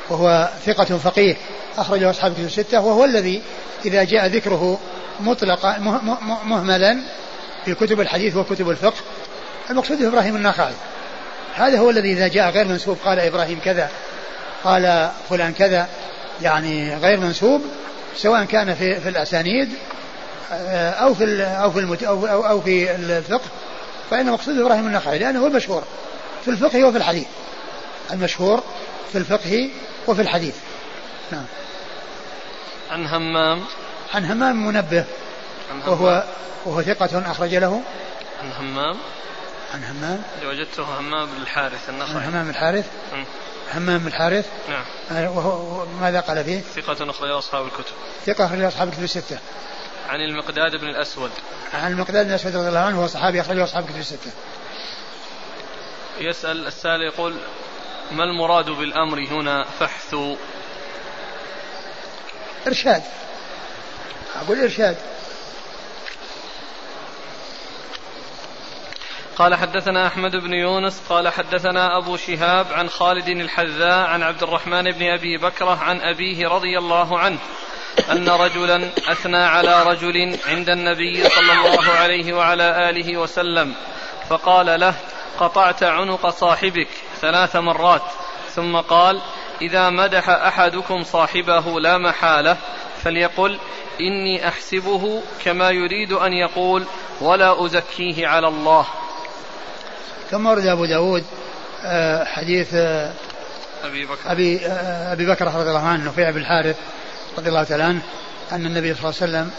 [0.10, 1.36] وهو ثقة فقيه
[1.78, 3.42] أخرجه أصحاب الكتب الستة وهو الذي
[3.86, 4.80] إذا جاء ذكره
[5.20, 5.78] مطلقا
[6.46, 7.00] مهملا
[7.66, 9.02] في كتب الحديث وكتب الفقه.
[9.70, 10.74] المقصود إبراهيم النخعي.
[11.56, 13.90] هذا هو الذي إذا جاء غير منسوب قال إبراهيم كذا
[14.64, 15.88] قال فلان كذا
[16.42, 17.62] يعني غير منسوب
[18.16, 19.70] سواء كان في في الأسانيد
[20.52, 23.50] أو في أو في المت أو, أو, في الفقه
[24.10, 25.84] فإن مقصود إبراهيم النخعي لأنه هو المشهور
[26.46, 27.28] في الفقه وفي الحديث.
[28.12, 28.64] المشهور
[29.12, 29.70] في الفقه
[30.08, 30.56] وفي الحديث.
[31.32, 31.46] نعم.
[32.92, 33.66] عن همام.
[34.14, 35.06] عن همام منبه
[35.72, 35.90] عن همام.
[35.90, 36.24] وهو
[36.66, 37.82] وهو ثقة أخرج له.
[38.44, 38.98] عن همام.
[39.74, 40.24] عن همام.
[40.46, 42.16] وجدته همام بن الحارث النخعي.
[42.16, 42.86] عن همام الحارث.
[43.14, 43.24] م.
[43.74, 44.46] همام الحارث.
[44.70, 44.84] نعم.
[45.12, 47.94] آه، وهو ماذا قال فيه؟ ثقة أخرج أصحاب الكتب.
[48.26, 49.38] ثقة أخرج أصحاب الكتب الستة.
[50.10, 51.32] عن المقداد بن الأسود.
[51.74, 54.32] عن المقداد بن الأسود رضي الله عنه هو صحابي أخرجه أصحاب الكتب الستة.
[56.20, 57.36] يسأل السائل يقول
[58.12, 60.16] ما المراد بالأمر هنا فحث؟
[62.68, 63.04] إرشاد.
[64.36, 64.98] أقول إرشاد.
[69.36, 74.92] قال حدثنا أحمد بن يونس قال حدثنا أبو شهاب عن خالد الحذاء عن عبد الرحمن
[74.92, 77.40] بن أبي بكرة عن أبيه رضي الله عنه.
[78.12, 83.76] أن رجلا أثنى على رجل عند النبي صلى الله عليه وعلى آله وسلم
[84.30, 84.94] فقال له
[85.40, 86.88] قطعت عنق صاحبك
[87.22, 88.02] ثلاث مرات.
[88.56, 89.22] ثم قال
[89.62, 92.58] إذا مدح أحدكم صاحبه لا محالة
[93.04, 93.60] فليقل
[94.02, 96.84] إني أحسبه كما يريد أن يقول
[97.22, 98.86] ولا أزكيه على الله.
[100.32, 101.26] ثم ورد أبو داود
[101.86, 103.14] آه، حديث آه،
[103.84, 104.32] أبي بكر.
[104.32, 106.78] أبي, آه، أبي بكر رضي الله عنه نفيع بن الحارث
[107.40, 108.02] رضي الله تعالى عنه
[108.52, 109.52] أن النبي صلى الله عليه وسلم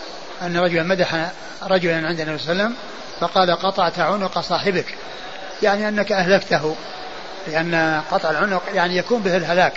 [0.43, 1.31] أن رجلا مدح
[1.63, 2.75] رجلا عند النبي صلى الله عليه وسلم
[3.21, 4.95] فقال قطعت عنق صاحبك.
[5.63, 6.77] يعني أنك أهلكته.
[7.49, 9.73] لأن قطع العنق يعني يكون به الهلاك.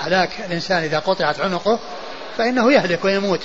[0.00, 1.78] هلاك الإنسان إذا قطعت عنقه
[2.38, 3.40] فإنه يهلك ويموت.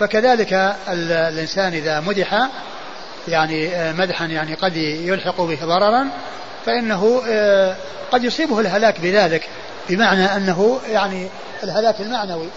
[0.00, 2.48] فكذلك الإنسان إذا مدح
[3.28, 6.08] يعني آه، مدحا يعني قد يلحق به ضررا
[6.66, 7.76] فإنه آه،
[8.12, 9.48] قد يصيبه الهلاك بذلك
[9.88, 11.28] بمعنى أنه يعني
[11.62, 12.48] الهلاك المعنوي.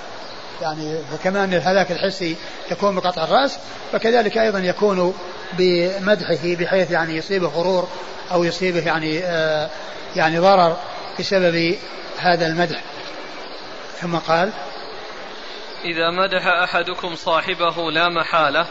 [0.62, 2.36] يعني فكما أن الهلاك الحسي
[2.72, 3.58] يكون بقطع الرأس
[3.92, 5.14] فكذلك أيضا يكون
[5.54, 7.88] بمدحه بحيث يعني يصيبه غرور
[8.32, 9.70] أو يصيبه يعني آه
[10.16, 10.78] يعني ضرر
[11.20, 11.76] بسبب
[12.18, 12.82] هذا المدح.
[14.02, 14.52] ثم قال
[15.86, 18.68] إذا مدح أحدكم صاحبه لا محالة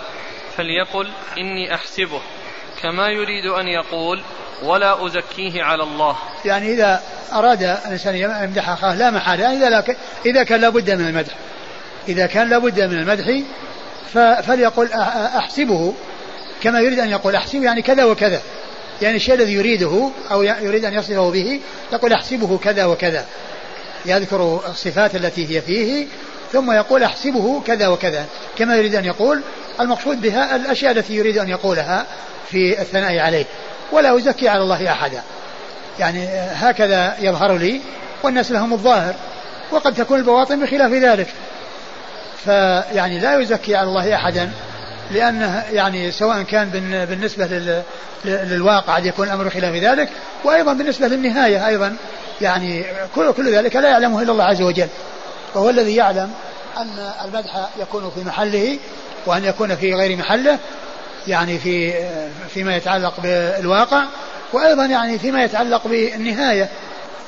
[0.56, 2.20] فليقل إني أحسبه.
[2.82, 4.22] كما يريد أن يقول
[4.62, 6.16] ولا أزكيه على الله.
[6.44, 7.02] يعني إذا
[7.32, 9.84] أراد الإنسان يمدح أخاه لا محالة إذا,
[10.26, 11.32] إذا كان لابد من المدح.
[12.08, 13.42] إذا كان لابد من المدح
[14.42, 14.92] فليقل
[15.36, 15.94] أحسبه
[16.62, 18.40] كما يريد أن يقول أحسبه يعني كذا وكذا.
[19.02, 21.60] يعني الشيء الذي يريده أو يريد أن يصفه به
[21.92, 23.24] يقول أحسبه كذا وكذا.
[24.06, 26.06] يذكر الصفات التي هي فيه
[26.52, 28.26] ثم يقول أحسبه كذا وكذا.
[28.58, 29.40] كما يريد أن يقول
[29.80, 32.06] المقصود بها الأشياء التي يريد أن يقولها
[32.50, 33.44] في الثناء عليه.
[33.92, 35.22] ولا أزكي على الله أحدا.
[35.98, 37.80] يعني هكذا يظهر لي
[38.22, 39.14] والناس لهم الظاهر
[39.70, 41.28] وقد تكون البواطن بخلاف ذلك.
[42.44, 44.50] فيعني لا يزكي على الله أحدا
[45.10, 46.70] لأنه يعني سواء كان
[47.10, 47.74] بالنسبة
[48.24, 50.08] للواقع يكون الأمر خلاف ذلك
[50.44, 51.96] وأيضا بالنسبة للنهاية أيضا
[52.40, 52.84] يعني
[53.14, 54.88] كل, كل ذلك لا يعلمه إلا الله عز وجل.
[55.54, 56.30] وهو الذي يعلم
[56.76, 58.78] أن المدح يكون في محله
[59.26, 60.58] وأن يكون في غير محله
[61.28, 61.92] يعني في
[62.54, 64.04] فيما يتعلق بالواقع
[64.52, 66.68] وأيضا يعني فيما يتعلق بالنهاية.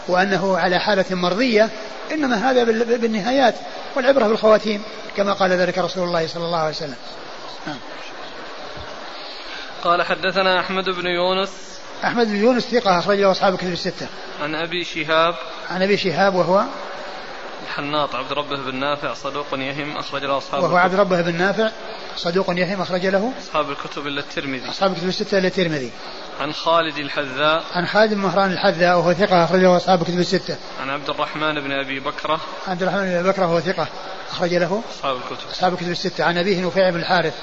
[0.08, 1.70] وأنه على حالة مرضية
[2.12, 2.64] إنما هذا
[2.96, 3.54] بالنهايات
[3.96, 4.82] والعبرة بالخواتيم
[5.16, 6.96] كما قال ذلك رسول الله صلى الله عليه وسلم.
[7.66, 7.78] نعم.
[9.84, 11.50] قال حدثنا أحمد بن يونس.
[12.04, 14.06] أحمد بن يونس ثقة أخرجه أصحاب الكتب الستة.
[14.42, 15.34] عن أبي شهاب.
[15.70, 16.64] عن أبي شهاب وهو
[17.66, 21.70] الحناط عبد ربه بن نافع صدوق يهم أخرج له أصحاب وهو عبد ربه بن نافع
[22.16, 24.70] صدوق يهم أخرج له أصحاب الكتب إلا الترمذي.
[24.70, 25.90] أصحاب الكتب الستة إلا الترمذي.
[26.40, 27.64] عن خالد الحذاء.
[27.72, 30.56] عن خالد بن مهران الحذاء وهو ثقة أخرج له أصحاب الكتب الستة.
[30.80, 32.40] عن عبد الرحمن بن أبي بكرة.
[32.68, 33.86] عبد الرحمن بن أبي بكرة وهو ثقة
[34.30, 35.48] أخرج له أصحاب الكتب.
[35.52, 36.24] أصحاب الكتب الستة.
[36.24, 37.34] عن أبيه نفيع بن الحارث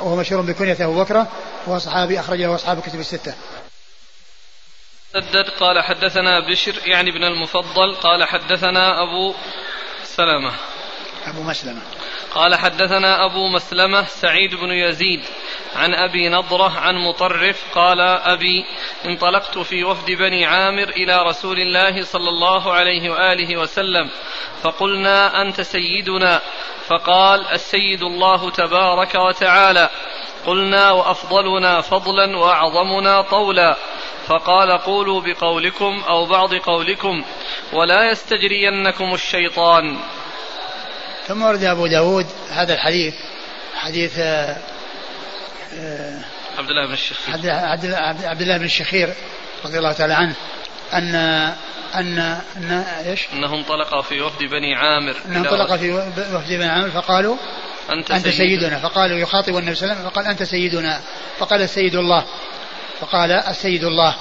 [0.00, 1.26] وهو مشهور بكنيته بكرة
[1.66, 3.34] وهو صحابي أخرج له أصحاب الكتب الستة.
[5.12, 5.50] سدد.
[5.60, 7.94] قال حدثنا بشر يعني ابن المفضل.
[7.94, 9.34] قال حدثنا أبو
[10.02, 10.52] سلمة.
[11.26, 11.82] أبو مسلمة.
[12.34, 15.20] قال حدثنا أبو مسلمة سعيد بن يزيد
[15.76, 17.64] عن أبي نضرة عن مطرف.
[17.74, 18.64] قال أبي
[19.04, 24.10] انطلقت في وفد بني عامر إلى رسول الله صلى الله عليه وآله وسلم
[24.62, 26.40] فقلنا أنت سيدنا؟
[26.86, 29.90] فقال السيد الله تبارك وتعالى.
[30.46, 33.76] قلنا وأفضلنا فضلا وأعظمنا طولا.
[34.28, 37.24] فقال قولوا بقولكم أو بعض قولكم
[37.72, 39.98] ولا يستجرينكم الشيطان.
[41.26, 43.14] ثم ورد أبو داود هذا الحديث
[43.74, 44.56] حديث آه،
[45.74, 46.20] آه،
[46.58, 47.34] عبد الله بن الشخير.
[48.28, 49.14] عبد الله بن الشخير
[49.64, 50.34] رضي الله تعالى عنه
[50.92, 51.14] أن
[51.94, 52.18] أن
[52.56, 55.16] أن إيش؟ أنه انطلق في وفد بني عامر.
[55.26, 55.92] أنه انطلق في
[56.36, 57.36] وفد بني عامر فقالوا
[57.90, 58.36] أنت, أنت سيدنا.
[58.36, 58.78] سيدنا.
[58.78, 61.00] فقالوا يخاطب النبي صلى الله عليه وسلم فقال أنت سيدنا.
[61.38, 62.24] فقال السيد الله.
[63.00, 64.14] فقال السيد الله.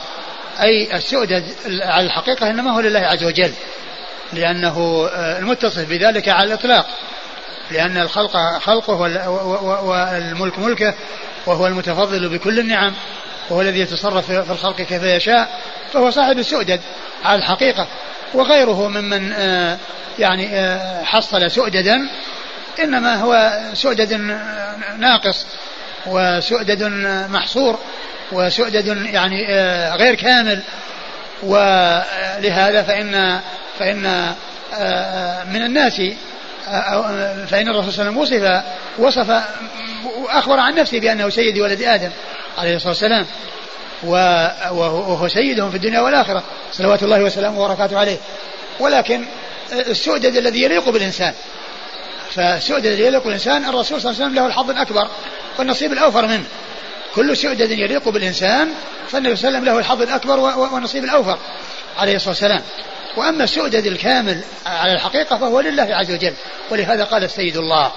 [0.61, 1.43] أي السؤدد
[1.81, 3.51] على الحقيقة إنما هو لله عز وجل
[4.33, 6.85] لأنه آه، المتصف بذلك على الإطلاق
[7.71, 8.95] لأن الخلق خلقه
[9.83, 10.93] والملك ملكه
[11.45, 12.93] وهو المتفضل بكل النعم
[13.49, 15.59] وهو الذي يتصرف في الخلق كيف يشاء
[15.93, 16.81] فهو صاحب السؤدد
[17.23, 17.87] على الحقيقة.
[18.33, 19.77] وغيره ممن آه،
[20.19, 22.09] يعني آه، حصل سؤددا
[22.79, 24.13] إنما هو سؤدد
[24.97, 25.45] ناقص
[26.05, 26.83] وسؤدد
[27.29, 27.79] محصور.
[28.31, 29.45] وسؤدد يعني
[29.95, 30.63] غير كامل.
[31.43, 33.39] ولهذا فإن
[33.79, 34.35] فإن آه،
[34.73, 36.01] آه، من الناس
[36.67, 38.63] آه، فإن الرسول صلى الله عليه وسلم وصف
[38.97, 39.43] وصف
[40.17, 42.09] وأخبر عن نفسه بأنه سيد ولد آدم
[42.57, 43.25] عليه الصلاة والسلام.
[44.03, 48.17] وهو سيدهم في الدنيا والآخرة صلوات الله وسلامه وبركاته عليه.
[48.79, 49.25] ولكن
[49.71, 51.33] السؤدد الذي يليق بالإنسان.
[52.35, 55.07] فالسؤدد الذي يليق بالإنسان الرسول صلى الله عليه وسلم له الحظ الأكبر
[55.59, 56.45] والنصيب الأوفر منه.
[57.17, 58.73] كل سؤدد يليق بالإنسان
[59.09, 61.37] فالنبي صلى الله عليه وسلم له الحظ الأكبر والنصيب الأوفر
[61.97, 62.61] عليه الصلاة والسلام.
[63.17, 66.33] وأما السؤدد الكامل على الحقيقة فهو لله عز وجل
[66.71, 67.91] ولهذا قال السيد الله.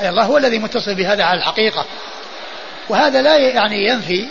[0.00, 1.84] أي الله هو الذي متصل بهذا على الحقيقة.
[2.88, 4.28] وهذا لا يعني ينفي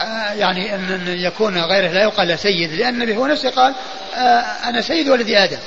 [0.00, 3.74] آه، يعني أن يكون غيره لا يقال سيد لأن النبي هو نفسه قال
[4.14, 4.18] آه،
[4.68, 5.58] أنا سيد ولد آدم.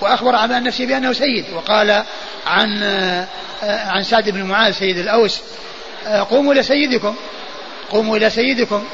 [0.00, 2.02] وأخبر عن نفسه بأنه سيد وقال
[2.46, 3.26] عن آه،
[3.62, 5.42] عن سعد بن معاذ سيد الأوس
[6.06, 7.16] قوموا إلى سيدكم.
[7.90, 8.84] قوموا إلى سيدكم.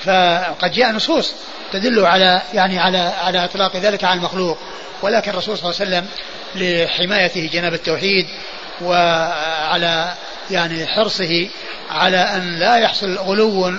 [0.00, 1.34] فقد جاء نصوص
[1.72, 4.58] تدل على يعني على على إطلاق ذلك على المخلوق.
[5.02, 6.06] ولكن الرسول صلى الله عليه وسلم
[6.54, 8.26] لحمايته جناب التوحيد
[8.80, 10.14] وعلى
[10.50, 11.48] يعني حرصه
[11.90, 13.72] على أن لا يحصل غلو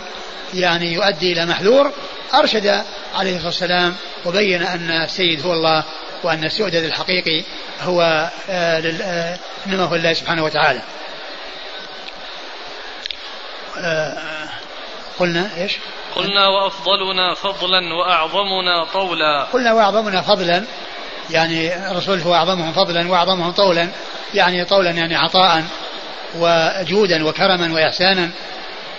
[0.53, 1.91] يعني يؤدي إلى محذور
[2.33, 2.83] أرشد
[3.15, 3.95] عليه الصلاة والسلام
[4.25, 5.83] وبين أن السيد هو الله
[6.23, 7.43] وأن السؤدد الحقيقي
[7.81, 8.01] هو
[8.49, 9.37] آه، آه،
[9.67, 10.79] إنما هو الله سبحانه وتعالى.
[10.79, 10.83] آه،
[15.19, 15.77] قلنا إيش؟
[16.15, 19.43] قلنا وأفضلنا فضلا وأعظمنا طولا.
[19.43, 20.63] قلنا وأعظمنا فضلا
[21.29, 23.89] يعني الرسول هو أعظمهم فضلا وأعظمهم طولا
[24.33, 25.63] يعني طولا يعني عطاء
[26.35, 28.29] وجودا وكرما واحسانا.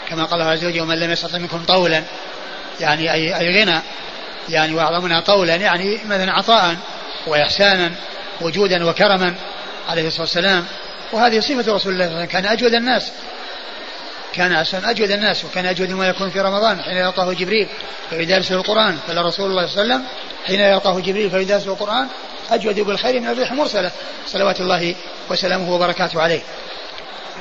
[0.09, 2.03] كما قال الله عز وجل ومن لم يستطع منكم طولا
[2.81, 3.81] يعني أي أي غنى.
[4.49, 6.77] يعني وأعظمنا طولا يعني مثلا عطاء
[7.27, 7.91] واحسانا
[8.41, 9.35] وجودا وكرما
[9.89, 10.67] عليه الصلاة والسلام.
[11.13, 13.13] وهذه صفة رسول الله كان أجود الناس.
[14.33, 17.69] كان أصلا أجود الناس وكان أجود ما يكون في رمضان حين يلقاه جبريل
[18.11, 20.05] فيدارسه القرآن قال رسول الله صلى الله عليه وسلم
[20.47, 22.09] حين يلقاه جبريل فيدارسه القرآن
[22.51, 23.91] أجود بالخير من الريح المرسلة
[24.27, 24.95] صلوات الله
[25.31, 26.41] وسلامه وبركاته عليه.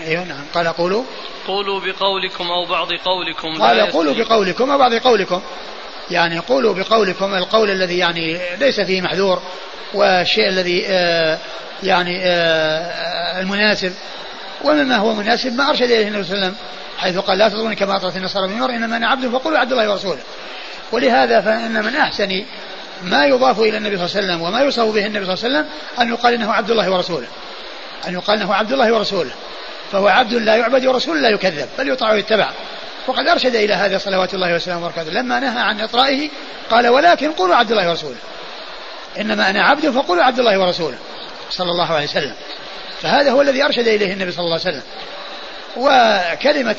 [0.08, 0.46] أيوة نعم.
[0.54, 1.04] قال قولوا.
[1.48, 3.62] قولوا بقولكم أو بعض قولكم.
[3.62, 5.42] قال قولوا بقولكم أو بعض قولكم.
[6.12, 9.42] يعني قولوا بقولكم القول الذي يعني ليس فيه محذور
[9.94, 11.38] والشيء الذي آه
[11.84, 13.94] يعني آه المناسب.
[14.64, 16.56] ومما هو مناسب ما أرشد إليه النبي صلى الله عليه وسلم
[16.98, 20.22] حيث قال لا تظنوني كما أطرت النصارى بن إنما أنا عبد فقولوا عبد الله ورسوله.
[20.92, 22.44] ولهذا فإن من أحسن
[23.04, 25.56] ما يضاف إلى النبي صلى الله عليه وسلم وما يوصف به النبي صلى الله عليه
[25.56, 25.66] وسلم
[26.02, 27.28] أن يقال إنه عبد الله ورسوله.
[28.08, 29.32] أن يقال إنه عبد الله ورسوله.
[29.92, 32.50] فهو عبد لا يعبد ورسول لا يكذب بل يطاع ويتبع.
[33.08, 35.12] وقد أرشد إلى هذا صلوات الله وسلامه وبركاته.
[35.12, 36.30] لما نهى عن إطرائه
[36.72, 38.18] قال ولكن قولوا عبد الله ورسوله.
[39.20, 40.98] إنما أنا عبد فقولوا عبد الله ورسوله.
[41.50, 42.34] صلى الله عليه وسلم.
[43.02, 44.84] فهذا هو الذي أرشد إليه النبي صلى الله عليه وسلم.
[45.78, 46.76] وكلمة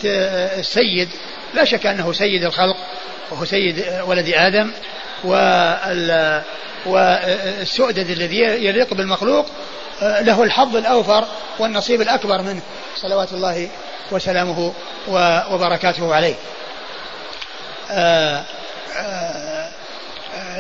[0.59, 1.09] السيد
[1.55, 2.77] لا شك أنه سيد الخلق
[3.31, 4.71] وهو سيد ولد آدم
[6.87, 9.47] والسؤدد الذي يليق بالمخلوق
[10.03, 11.25] له الحظ الأوفر
[11.59, 12.63] والنصيب الأكبر منه
[12.97, 13.69] صلوات الله
[14.11, 14.73] وسلامه
[15.51, 16.35] وبركاته عليه.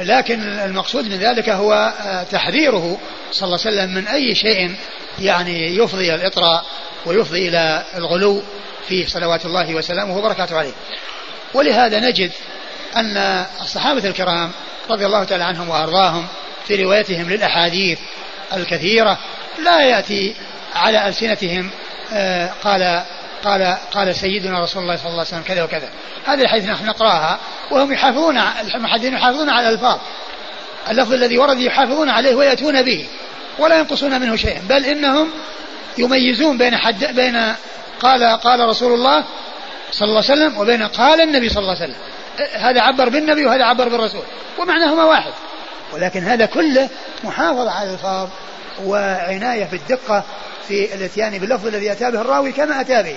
[0.01, 1.93] لكن المقصود من ذلك هو
[2.31, 2.99] تحذيره
[3.33, 4.75] صلى الله عليه وسلم من أي شيء
[5.19, 6.65] يعني يفضي إلى الإطراء
[7.07, 8.43] ويفضي إلى الغلو
[8.89, 10.73] في صلوات الله وسلامه وبركاته عليه.
[11.55, 12.31] ولهذا نجد
[12.97, 14.51] أن الصحابة الكرام
[14.91, 16.27] رضي الله تعالى عنهم وأرضاهم
[16.67, 17.99] في روايتهم للأحاديث
[18.53, 19.19] الكثيرة
[19.65, 20.35] لا يأتي
[20.75, 21.71] على ألسنتهم
[22.13, 23.03] آه، قال
[23.45, 25.89] قال قال سيدنا رسول الله صلى الله عليه وسلم كذا وكذا.
[26.27, 27.39] هذه الحديث نحن نقراها
[27.71, 28.39] وهم يحافظون
[28.75, 29.99] المحدثين يحافظون على الألفاظ.
[30.91, 33.07] اللفظ الذي ورد يحافظون عليه ويأتون به
[33.59, 34.61] ولا ينقصون منه شيئا.
[34.69, 35.31] بل إنهم
[35.99, 37.55] يميزون بين حد بين
[38.01, 39.25] قال قال رسول الله
[39.91, 42.01] صلى الله عليه وسلم وبين قال النبي صلى الله عليه وسلم.
[42.55, 44.23] هذا عبر بالنبي وهذا عبر بالرسول.
[44.59, 45.33] ومعناهما واحد.
[45.93, 46.89] ولكن هذا كله
[47.25, 48.29] محافظة على الألفاظ
[48.85, 50.25] وعناية بالدقة
[50.73, 53.17] في الاتيان باللفظ الذي أتى به الراوي كما أتى به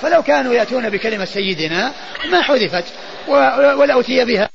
[0.00, 1.92] فلو كانوا يأتون بكلمة سيدنا
[2.30, 2.84] ما حذفت
[3.28, 4.48] ولا أتي بها.